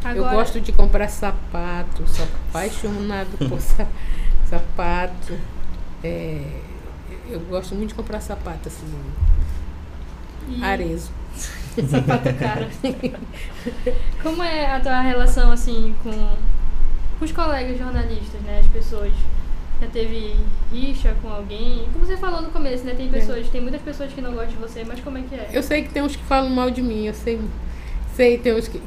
Agora... 0.02 0.32
Eu 0.32 0.38
gosto 0.38 0.62
de 0.62 0.72
comprar 0.72 1.10
sapato, 1.10 2.08
sou 2.08 2.26
apaixonado 2.48 3.38
por 3.50 3.60
sapato. 4.50 5.38
É, 6.02 6.62
eu 7.30 7.42
gosto 7.42 7.76
muito 7.76 7.90
de 7.90 7.96
comprar 7.96 8.22
sapato, 8.22 8.70
assim. 8.70 8.88
E... 10.48 10.64
Arezo. 10.64 11.12
sapato 11.90 12.34
caro. 12.36 12.68
Como 14.22 14.44
é 14.44 14.76
a 14.76 14.80
tua 14.80 15.02
relação, 15.02 15.52
assim, 15.52 15.96
com, 16.04 16.12
com 16.12 17.26
os 17.26 17.32
colegas 17.32 17.78
jornalistas, 17.78 18.42
né? 18.42 18.60
As 18.60 18.68
pessoas. 18.68 19.14
Já 19.80 19.88
teve 19.88 20.36
rixa 20.72 21.16
com 21.24 21.30
alguém? 21.30 21.88
Como 21.92 22.06
você 22.06 22.16
falou 22.16 22.40
no 22.40 22.52
começo, 22.52 22.84
né? 22.84 22.94
Tem 22.94 23.08
é. 23.08 23.12
pessoas, 23.12 23.48
é. 23.48 23.50
tem 23.50 23.62
muitas 23.62 23.82
pessoas 23.82 24.14
que 24.14 24.22
não 24.22 24.32
gostam 24.34 24.52
de 24.52 24.58
você, 24.58 24.84
mas 24.84 25.00
como 25.00 25.18
é 25.18 25.24
que 25.24 25.34
é? 25.34 25.50
Eu 25.52 25.64
sei 25.64 25.82
que 25.82 25.90
tem 25.90 26.04
uns 26.04 26.16
que 26.16 26.24
falam 26.24 26.52
mal 26.52 26.70
de 26.70 26.84
mim, 26.84 27.08
eu 27.08 27.14
sei. 27.16 27.42
Sei, 28.16 28.38
tem 28.38 28.54
uns 28.54 28.68
que. 28.68 28.80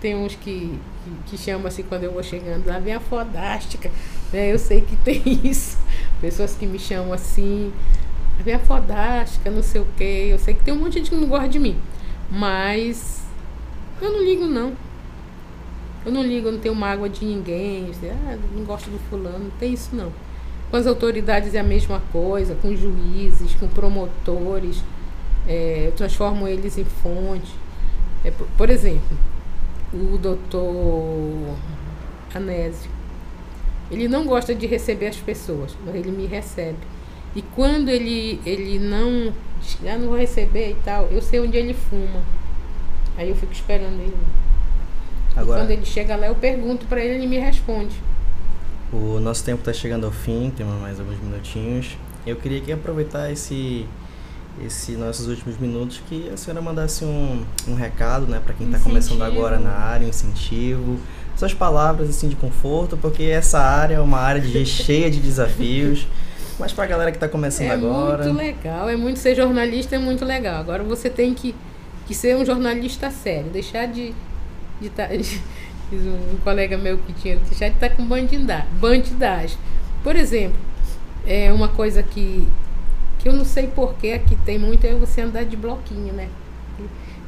Tem 0.00 0.16
uns 0.16 0.34
que, 0.34 0.76
que, 1.04 1.10
que 1.26 1.38
chamam 1.38 1.66
assim 1.66 1.82
quando 1.82 2.04
eu 2.04 2.12
vou 2.12 2.22
chegando, 2.22 2.66
lá 2.66 2.78
vem 2.78 2.94
a 2.94 3.00
fodástica. 3.00 3.90
Né? 4.32 4.52
Eu 4.52 4.58
sei 4.58 4.80
que 4.80 4.96
tem 4.96 5.22
isso. 5.44 5.78
Pessoas 6.20 6.54
que 6.54 6.66
me 6.66 6.78
chamam 6.78 7.12
assim, 7.12 7.72
vem 8.42 8.54
a 8.54 8.58
fodástica, 8.58 9.50
não 9.50 9.62
sei 9.62 9.80
o 9.80 9.86
quê. 9.96 10.28
Eu 10.30 10.38
sei 10.38 10.54
que 10.54 10.64
tem 10.64 10.74
um 10.74 10.78
monte 10.78 10.92
de 10.92 10.98
gente 10.98 11.10
que 11.10 11.16
não 11.16 11.28
gosta 11.28 11.48
de 11.48 11.58
mim. 11.58 11.76
Mas 12.30 13.24
eu 14.00 14.12
não 14.12 14.22
ligo 14.22 14.46
não. 14.46 14.72
Eu 16.04 16.12
não 16.12 16.22
ligo, 16.22 16.48
eu 16.48 16.52
não 16.52 16.60
tenho 16.60 16.74
mágoa 16.74 17.08
de 17.08 17.24
ninguém. 17.24 17.90
Ah, 18.26 18.38
não 18.54 18.64
gosto 18.64 18.88
do 18.88 18.98
fulano, 19.10 19.44
não 19.44 19.50
tem 19.58 19.74
isso 19.74 19.94
não. 19.94 20.12
Com 20.70 20.76
as 20.76 20.86
autoridades 20.86 21.54
é 21.54 21.58
a 21.58 21.64
mesma 21.64 22.00
coisa, 22.12 22.54
com 22.54 22.74
juízes, 22.74 23.54
com 23.56 23.68
promotores. 23.68 24.82
É, 25.46 25.84
eu 25.88 25.92
transformo 25.92 26.46
eles 26.46 26.78
em 26.78 26.84
fonte. 26.84 27.52
É, 28.24 28.30
por, 28.30 28.46
por 28.56 28.70
exemplo, 28.70 29.18
o 29.92 30.16
doutor 30.16 31.56
Anésio. 32.34 32.90
Ele 33.90 34.06
não 34.06 34.24
gosta 34.24 34.54
de 34.54 34.66
receber 34.66 35.08
as 35.08 35.16
pessoas, 35.16 35.76
mas 35.84 35.94
ele 35.94 36.12
me 36.12 36.26
recebe. 36.26 36.78
E 37.34 37.42
quando 37.42 37.88
ele, 37.88 38.40
ele 38.44 38.78
não. 38.78 39.32
Ah, 39.86 39.98
não 39.98 40.08
vou 40.08 40.16
receber 40.16 40.70
e 40.70 40.76
tal, 40.84 41.06
eu 41.10 41.20
sei 41.20 41.40
onde 41.40 41.56
ele 41.56 41.74
fuma. 41.74 42.22
Aí 43.16 43.28
eu 43.28 43.36
fico 43.36 43.52
esperando 43.52 44.00
ele. 44.00 44.16
Agora, 45.36 45.58
e 45.58 45.62
quando 45.62 45.70
ele 45.70 45.84
chega 45.84 46.16
lá, 46.16 46.26
eu 46.26 46.34
pergunto 46.34 46.86
para 46.86 47.00
ele 47.00 47.14
e 47.14 47.16
ele 47.18 47.26
me 47.26 47.38
responde. 47.38 47.94
O 48.92 49.20
nosso 49.20 49.44
tempo 49.44 49.60
está 49.60 49.72
chegando 49.72 50.06
ao 50.06 50.12
fim, 50.12 50.52
temos 50.56 50.80
mais 50.80 50.98
alguns 50.98 51.20
minutinhos. 51.20 51.96
Eu 52.26 52.36
queria 52.36 52.60
que 52.60 52.72
aproveitar 52.72 53.30
esse 53.30 53.86
esse 54.64 54.92
nossos 54.92 55.28
últimos 55.28 55.58
minutos 55.58 56.02
que 56.08 56.28
a 56.28 56.36
senhora 56.36 56.60
mandasse 56.60 57.04
um, 57.04 57.44
um 57.68 57.74
recado, 57.74 58.26
né, 58.26 58.40
para 58.44 58.52
quem 58.52 58.66
está 58.66 58.78
começando 58.78 59.22
agora 59.22 59.58
na 59.58 59.70
área, 59.70 60.06
um 60.06 60.10
incentivo, 60.10 60.98
suas 61.36 61.54
palavras 61.54 62.10
assim 62.10 62.28
de 62.28 62.36
conforto, 62.36 62.96
porque 62.96 63.22
essa 63.22 63.58
área 63.60 63.94
é 63.94 64.00
uma 64.00 64.18
área 64.18 64.40
de, 64.40 64.64
cheia 64.66 65.10
de 65.10 65.20
desafios. 65.20 66.06
Mas 66.60 66.74
para 66.74 66.84
a 66.84 66.86
galera 66.86 67.10
que 67.10 67.16
está 67.16 67.26
começando 67.26 67.68
é 67.68 67.70
agora. 67.70 68.22
É 68.22 68.26
muito 68.26 68.38
legal, 68.38 68.88
é 68.90 68.96
muito 68.96 69.18
ser 69.18 69.34
jornalista, 69.34 69.96
é 69.96 69.98
muito 69.98 70.24
legal. 70.26 70.60
Agora 70.60 70.84
você 70.84 71.08
tem 71.08 71.32
que, 71.32 71.54
que 72.06 72.14
ser 72.14 72.36
um 72.36 72.44
jornalista 72.44 73.10
sério, 73.10 73.50
deixar 73.50 73.86
de. 73.86 74.14
de 74.78 74.90
tá, 74.90 75.08
um 75.90 76.36
colega 76.44 76.76
meu 76.76 76.98
que 76.98 77.14
tinha, 77.14 77.36
deixar 77.36 77.68
de 77.68 77.74
estar 77.74 77.88
tá 77.88 77.96
com 77.96 78.04
bandidagem, 78.04 78.68
bandidagem. 78.78 79.58
Por 80.04 80.14
exemplo, 80.14 80.58
é 81.26 81.50
uma 81.50 81.68
coisa 81.68 82.02
que 82.02 82.46
que 83.20 83.28
eu 83.28 83.32
não 83.34 83.44
sei 83.44 83.66
porquê 83.66 84.12
aqui 84.12 84.34
tem 84.46 84.58
muito, 84.58 84.84
é 84.86 84.94
você 84.94 85.20
andar 85.20 85.44
de 85.44 85.56
bloquinho, 85.56 86.12
né? 86.12 86.28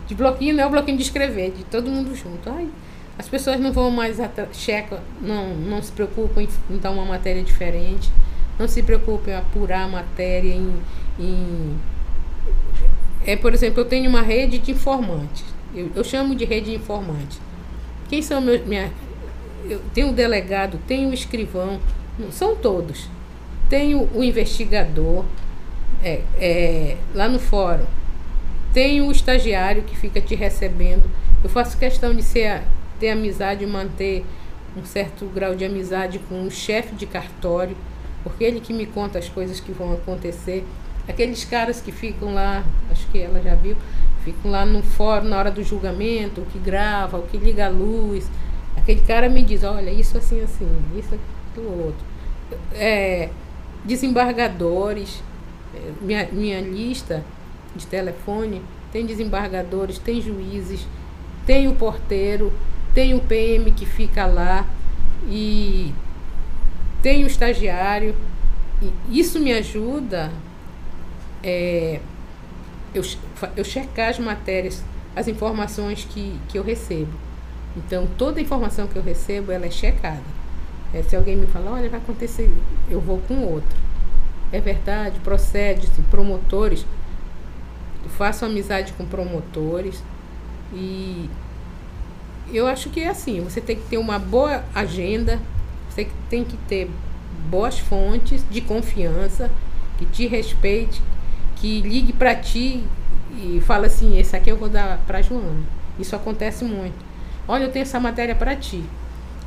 De 0.06 0.14
bloquinho 0.14 0.54
não 0.54 0.64
é 0.64 0.66
o 0.66 0.70
bloquinho 0.70 0.96
de 0.96 1.02
escrever, 1.02 1.52
de 1.52 1.64
todo 1.64 1.90
mundo 1.90 2.14
junto. 2.14 2.48
Ai, 2.48 2.68
as 3.18 3.28
pessoas 3.28 3.60
não 3.60 3.72
vão 3.72 3.90
mais 3.90 4.16
checa, 4.52 5.02
não, 5.20 5.54
não 5.54 5.82
se 5.82 5.92
preocupam 5.92 6.42
em, 6.42 6.48
em 6.70 6.78
dar 6.78 6.90
uma 6.90 7.04
matéria 7.04 7.42
diferente, 7.42 8.10
não 8.58 8.68
se 8.68 8.82
preocupam 8.82 9.30
em 9.30 9.34
apurar 9.34 9.84
a 9.84 9.88
matéria, 9.88 10.54
em, 10.54 10.74
em 11.18 11.76
é, 13.24 13.36
por 13.36 13.54
exemplo, 13.54 13.80
eu 13.80 13.84
tenho 13.84 14.08
uma 14.10 14.22
rede 14.22 14.58
de 14.58 14.72
informantes. 14.72 15.44
Eu, 15.74 15.90
eu 15.94 16.04
chamo 16.04 16.34
de 16.34 16.44
rede 16.44 16.70
de 16.70 16.76
informantes. 16.76 17.40
Quem 18.08 18.20
são 18.20 18.40
meus. 18.40 18.64
Minha, 18.66 18.90
eu 19.68 19.80
tenho 19.94 20.10
o 20.10 20.12
delegado, 20.12 20.78
tenho 20.86 21.10
o 21.10 21.14
escrivão, 21.14 21.80
são 22.30 22.56
todos. 22.56 23.08
Tenho 23.68 24.08
o 24.12 24.22
investigador 24.22 25.24
é, 26.02 26.20
é, 26.38 26.96
lá 27.14 27.28
no 27.28 27.38
fórum. 27.38 27.86
Tenho 28.72 29.06
o 29.06 29.12
estagiário 29.12 29.82
que 29.82 29.96
fica 29.96 30.20
te 30.20 30.34
recebendo. 30.34 31.04
Eu 31.42 31.48
faço 31.48 31.78
questão 31.78 32.14
de 32.14 32.22
ser, 32.22 32.62
ter 32.98 33.10
amizade, 33.10 33.64
manter 33.66 34.24
um 34.76 34.84
certo 34.84 35.26
grau 35.26 35.54
de 35.54 35.64
amizade 35.64 36.18
com 36.28 36.42
o 36.44 36.50
chefe 36.50 36.94
de 36.94 37.06
cartório, 37.06 37.76
porque 38.22 38.44
ele 38.44 38.60
que 38.60 38.72
me 38.72 38.86
conta 38.86 39.18
as 39.18 39.28
coisas 39.28 39.60
que 39.60 39.72
vão 39.72 39.92
acontecer. 39.92 40.64
Aqueles 41.08 41.44
caras 41.44 41.80
que 41.80 41.90
ficam 41.90 42.34
lá, 42.34 42.64
acho 42.90 43.06
que 43.08 43.18
ela 43.18 43.40
já 43.40 43.54
viu, 43.54 43.76
ficam 44.24 44.50
lá 44.50 44.64
no 44.64 44.82
fórum 44.82 45.28
na 45.28 45.38
hora 45.38 45.50
do 45.50 45.62
julgamento, 45.62 46.40
o 46.40 46.46
que 46.46 46.58
grava, 46.58 47.18
o 47.18 47.22
que 47.22 47.36
liga 47.36 47.66
a 47.66 47.68
luz. 47.68 48.30
Aquele 48.76 49.00
cara 49.00 49.28
me 49.28 49.42
diz, 49.42 49.64
olha, 49.64 49.90
isso 49.90 50.16
assim, 50.16 50.40
assim, 50.40 50.68
isso 50.96 51.18
do 51.54 51.62
outro. 51.62 52.04
É, 52.72 53.30
desembargadores, 53.84 55.22
é, 55.74 55.92
minha, 56.00 56.28
minha 56.30 56.60
lista 56.60 57.24
de 57.74 57.86
telefone 57.86 58.62
tem 58.92 59.06
desembargadores, 59.06 59.98
tem 59.98 60.20
juízes, 60.20 60.86
tem 61.46 61.66
o 61.66 61.74
porteiro, 61.74 62.52
tem 62.94 63.14
o 63.14 63.20
PM 63.20 63.70
que 63.72 63.86
fica 63.86 64.26
lá 64.26 64.66
e 65.26 65.92
tem 67.02 67.24
o 67.24 67.26
estagiário. 67.26 68.14
E 68.80 69.20
isso 69.20 69.38
me 69.38 69.52
ajuda 69.52 70.30
é, 71.42 72.00
eu, 72.94 73.02
eu 73.56 73.64
checar 73.64 74.10
as 74.10 74.18
matérias, 74.18 74.82
as 75.14 75.28
informações 75.28 76.06
que, 76.08 76.38
que 76.48 76.58
eu 76.58 76.62
recebo. 76.62 77.12
Então, 77.76 78.06
toda 78.18 78.40
informação 78.40 78.86
que 78.86 78.96
eu 78.96 79.02
recebo, 79.02 79.50
ela 79.50 79.66
é 79.66 79.70
checada. 79.70 80.22
É, 80.92 81.02
se 81.02 81.16
alguém 81.16 81.36
me 81.36 81.46
fala, 81.46 81.72
olha, 81.72 81.88
vai 81.88 81.98
acontecer, 81.98 82.52
eu 82.88 83.00
vou 83.00 83.18
com 83.26 83.44
outro. 83.44 83.76
É 84.52 84.60
verdade, 84.60 85.18
procede, 85.20 85.86
-se, 85.86 86.02
promotores. 86.10 86.84
Eu 88.04 88.10
faço 88.10 88.44
amizade 88.44 88.92
com 88.92 89.06
promotores. 89.06 90.02
E 90.74 91.30
eu 92.52 92.66
acho 92.66 92.90
que 92.90 93.00
é 93.00 93.08
assim, 93.08 93.40
você 93.40 93.60
tem 93.60 93.76
que 93.76 93.88
ter 93.88 93.96
uma 93.96 94.18
boa 94.18 94.62
agenda, 94.74 95.40
você 95.92 96.08
tem 96.30 96.44
que 96.44 96.56
ter 96.68 96.90
boas 97.50 97.78
fontes 97.78 98.44
de 98.50 98.60
confiança, 98.60 99.50
que 99.98 100.06
te 100.06 100.26
respeite, 100.26 101.02
que 101.56 101.80
ligue 101.82 102.12
para 102.12 102.34
ti 102.34 102.82
e 103.36 103.60
fala 103.60 103.86
assim, 103.86 104.18
esse 104.18 104.34
aqui 104.34 104.50
eu 104.50 104.56
vou 104.56 104.68
dar 104.68 104.98
para 105.06 105.20
Joana. 105.22 105.62
Isso 105.98 106.16
acontece 106.16 106.64
muito. 106.64 106.94
Olha, 107.46 107.64
eu 107.64 107.70
tenho 107.70 107.82
essa 107.82 108.00
matéria 108.00 108.34
para 108.34 108.56
ti. 108.56 108.82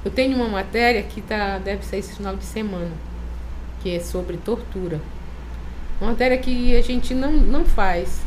Eu 0.03 0.11
tenho 0.11 0.35
uma 0.35 0.47
matéria 0.47 1.01
que 1.01 1.21
tá, 1.21 1.57
deve 1.57 1.83
ser 1.83 1.97
esse 1.97 2.15
final 2.15 2.35
de 2.35 2.45
semana, 2.45 2.91
que 3.81 3.95
é 3.95 3.99
sobre 3.99 4.37
tortura. 4.37 5.01
Uma 5.99 6.11
matéria 6.11 6.37
que 6.37 6.75
a 6.75 6.81
gente 6.81 7.13
não, 7.13 7.31
não 7.31 7.65
faz. 7.65 8.21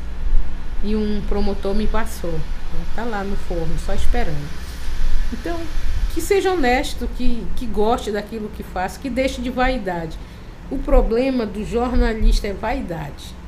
E 0.83 0.97
um 0.97 1.23
promotor 1.29 1.75
me 1.75 1.87
passou. 1.87 2.35
Tá 2.95 3.05
lá 3.05 3.23
no 3.23 3.37
forno, 3.37 3.79
só 3.85 3.95
esperando. 3.95 4.49
Então, 5.33 5.59
que 6.19 6.25
seja 6.25 6.51
honesto, 6.53 7.09
que, 7.17 7.47
que 7.55 7.65
goste 7.65 8.11
daquilo 8.11 8.51
que 8.57 8.65
faz, 8.65 8.97
que 8.97 9.09
deixe 9.09 9.41
de 9.41 9.51
vaidade. 9.51 10.19
O 10.69 10.77
problema 10.77 11.47
do 11.47 11.65
jornalista 11.65 12.49
é 12.49 12.53
vaidade 12.53 13.39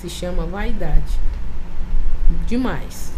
se 0.00 0.08
chama 0.08 0.46
vaidade. 0.46 1.18
Demais. 2.46 3.12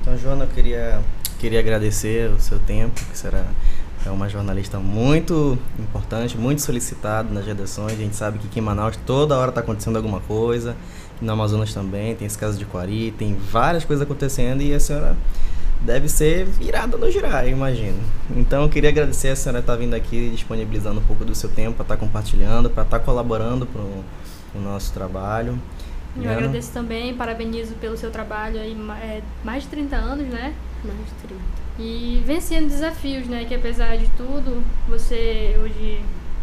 Então, 0.00 0.18
Joana, 0.18 0.44
eu 0.44 0.48
queria, 0.48 1.00
queria 1.38 1.60
agradecer 1.60 2.30
o 2.30 2.40
seu 2.40 2.58
tempo, 2.58 3.00
que 3.10 3.16
será 3.16 3.46
é 4.04 4.10
uma 4.10 4.28
jornalista 4.28 4.78
muito 4.78 5.58
importante, 5.78 6.36
muito 6.36 6.62
solicitada 6.62 7.32
nas 7.32 7.46
redações. 7.46 7.92
A 7.92 7.96
gente 7.96 8.16
sabe 8.16 8.38
que 8.38 8.48
aqui 8.48 8.58
em 8.58 8.62
Manaus 8.62 8.96
toda 9.06 9.38
hora 9.38 9.50
está 9.50 9.60
acontecendo 9.60 9.96
alguma 9.96 10.20
coisa. 10.20 10.74
No 11.20 11.32
Amazonas 11.32 11.72
também, 11.72 12.16
tem 12.16 12.26
esse 12.26 12.36
caso 12.36 12.58
de 12.58 12.64
Quari, 12.64 13.12
tem 13.12 13.34
várias 13.34 13.84
coisas 13.84 14.02
acontecendo 14.02 14.62
e 14.62 14.74
a 14.74 14.80
senhora 14.80 15.16
deve 15.82 16.08
ser 16.08 16.44
virada 16.44 16.96
no 16.96 17.10
girar, 17.10 17.44
eu 17.44 17.50
imagino. 17.50 17.98
Então 18.36 18.62
eu 18.62 18.68
queria 18.68 18.90
agradecer 18.90 19.28
a 19.28 19.36
senhora 19.36 19.60
estar 19.60 19.76
vindo 19.76 19.94
aqui, 19.94 20.30
disponibilizando 20.30 21.00
um 21.00 21.04
pouco 21.04 21.24
do 21.24 21.34
seu 21.34 21.48
tempo 21.48 21.76
para 21.76 21.84
estar 21.84 21.96
compartilhando, 21.96 22.68
para 22.68 22.82
estar 22.82 23.00
colaborando 23.00 23.66
para 23.66 23.80
o 23.80 24.62
nosso 24.62 24.92
trabalho. 24.92 25.58
Eu 26.16 26.22
Ana? 26.24 26.32
agradeço 26.32 26.72
também, 26.72 27.14
parabenizo 27.14 27.74
pelo 27.74 27.96
seu 27.96 28.10
trabalho 28.10 28.60
aí, 28.60 28.76
é, 29.02 29.22
mais 29.44 29.62
de 29.62 29.68
30 29.68 29.96
anos, 29.96 30.26
né? 30.26 30.54
Mais 30.84 30.98
de 30.98 31.28
30. 31.28 31.42
E 31.78 32.22
vencendo 32.26 32.68
desafios, 32.68 33.26
né? 33.26 33.44
Que 33.44 33.54
apesar 33.54 33.96
de 33.96 34.06
tudo, 34.16 34.62
você 34.88 35.56
hoje 35.62 36.00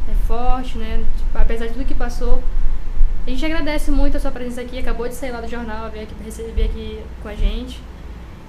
é 0.10 0.26
forte, 0.26 0.78
né? 0.78 1.04
Tipo, 1.18 1.38
apesar 1.38 1.68
de 1.68 1.74
tudo 1.74 1.86
que 1.86 1.96
passou. 1.96 2.42
A 3.26 3.30
gente 3.30 3.46
agradece 3.46 3.92
muito 3.92 4.16
a 4.16 4.20
sua 4.22 4.32
presença 4.32 4.62
aqui, 4.62 4.80
acabou 4.80 5.06
de 5.08 5.14
sair 5.14 5.32
lá 5.32 5.42
do 5.42 5.50
jornal, 5.50 5.92
veio 5.92 6.06
aqui 6.06 6.16
receber 6.24 6.64
aqui 6.64 7.00
com 7.22 7.28
a 7.28 7.36
gente. 7.36 7.78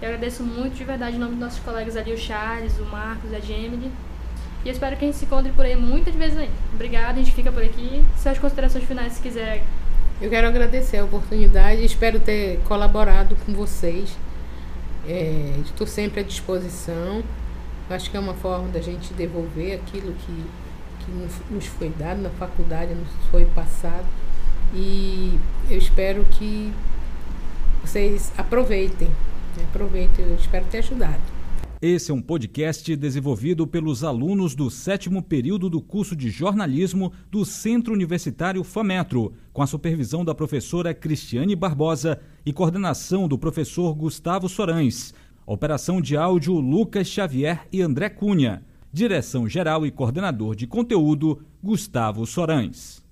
Eu 0.01 0.09
agradeço 0.09 0.45
muito 0.45 0.77
de 0.77 0.85
verdade 0.85 1.17
em 1.17 1.19
nome 1.19 1.33
dos 1.33 1.41
nossos 1.41 1.59
colegas 1.59 1.97
ali, 1.97 2.13
o 2.13 2.19
Charles, 2.19 2.79
o 2.79 2.85
Marcos, 2.85 3.35
a 3.35 3.41
Gemini. 3.41 3.91
E 4.65 4.71
espero 4.71 4.97
que 4.97 5.05
a 5.05 5.09
gente 5.09 5.19
se 5.19 5.25
encontre 5.25 5.51
por 5.51 5.65
aí 5.65 5.75
muitas 5.75 6.15
vezes 6.15 6.39
ainda. 6.39 6.53
Obrigada, 6.73 7.13
a 7.13 7.23
gente 7.23 7.33
fica 7.33 7.51
por 7.51 7.63
aqui. 7.63 8.05
Suas 8.17 8.39
considerações 8.39 8.85
finais, 8.85 9.15
se 9.15 9.23
quiser. 9.23 9.65
Eu 10.21 10.31
quero 10.31 10.47
agradecer 10.47 10.99
a 10.99 11.05
oportunidade, 11.05 11.85
espero 11.85 12.21
ter 12.21 12.61
colaborado 12.61 13.37
com 13.45 13.53
vocês. 13.53 14.17
É, 15.09 15.55
estou 15.65 15.87
sempre 15.87 16.21
à 16.21 16.23
disposição. 16.23 17.25
Acho 17.91 18.11
que 18.11 18.17
é 18.17 18.21
uma 18.21 18.35
forma 18.35 18.69
da 18.69 18.81
gente 18.81 19.13
devolver 19.15 19.75
aquilo 19.75 20.13
que, 20.13 20.45
que 21.05 21.11
nos 21.51 21.67
foi 21.67 21.89
dado 21.89 22.21
na 22.21 22.31
faculdade, 22.31 22.95
nos 22.95 23.09
foi 23.33 23.47
passado. 23.47 24.07
E 24.73 25.39
eu 25.69 25.79
espero 25.79 26.25
que 26.27 26.73
vocês 27.83 28.33
aproveitem. 28.37 29.11
Aproveitem, 29.65 30.25
eu 30.25 30.35
espero 30.35 30.65
ter 30.67 30.79
ajudado. 30.79 31.39
Esse 31.81 32.11
é 32.11 32.15
um 32.15 32.21
podcast 32.21 32.97
desenvolvido 32.97 33.65
pelos 33.65 34.03
alunos 34.03 34.57
do 34.57 34.69
sétimo 34.69 35.23
período 35.23 35.71
do 35.71 35.81
curso 35.81 36.17
de 36.17 36.29
jornalismo 36.29 37.13
do 37.31 37.45
Centro 37.45 37.95
Universitário 37.95 38.65
FAMetro, 38.65 39.33
com 39.53 39.63
a 39.63 39.67
supervisão 39.67 40.25
da 40.25 40.35
professora 40.35 40.93
Cristiane 40.93 41.55
Barbosa 41.55 42.21
e 42.45 42.53
coordenação 42.53 43.29
do 43.29 43.39
professor 43.39 43.95
Gustavo 43.95 44.49
Sorães. 44.49 45.15
Operação 45.47 46.01
de 46.01 46.17
áudio 46.17 46.55
Lucas 46.55 47.07
Xavier 47.07 47.65
e 47.73 47.81
André 47.81 48.09
Cunha. 48.09 48.65
Direção 48.93 49.49
geral 49.49 49.87
e 49.87 49.93
coordenador 49.93 50.57
de 50.57 50.67
conteúdo 50.67 51.45
Gustavo 51.63 52.27
Sorães. 52.27 53.08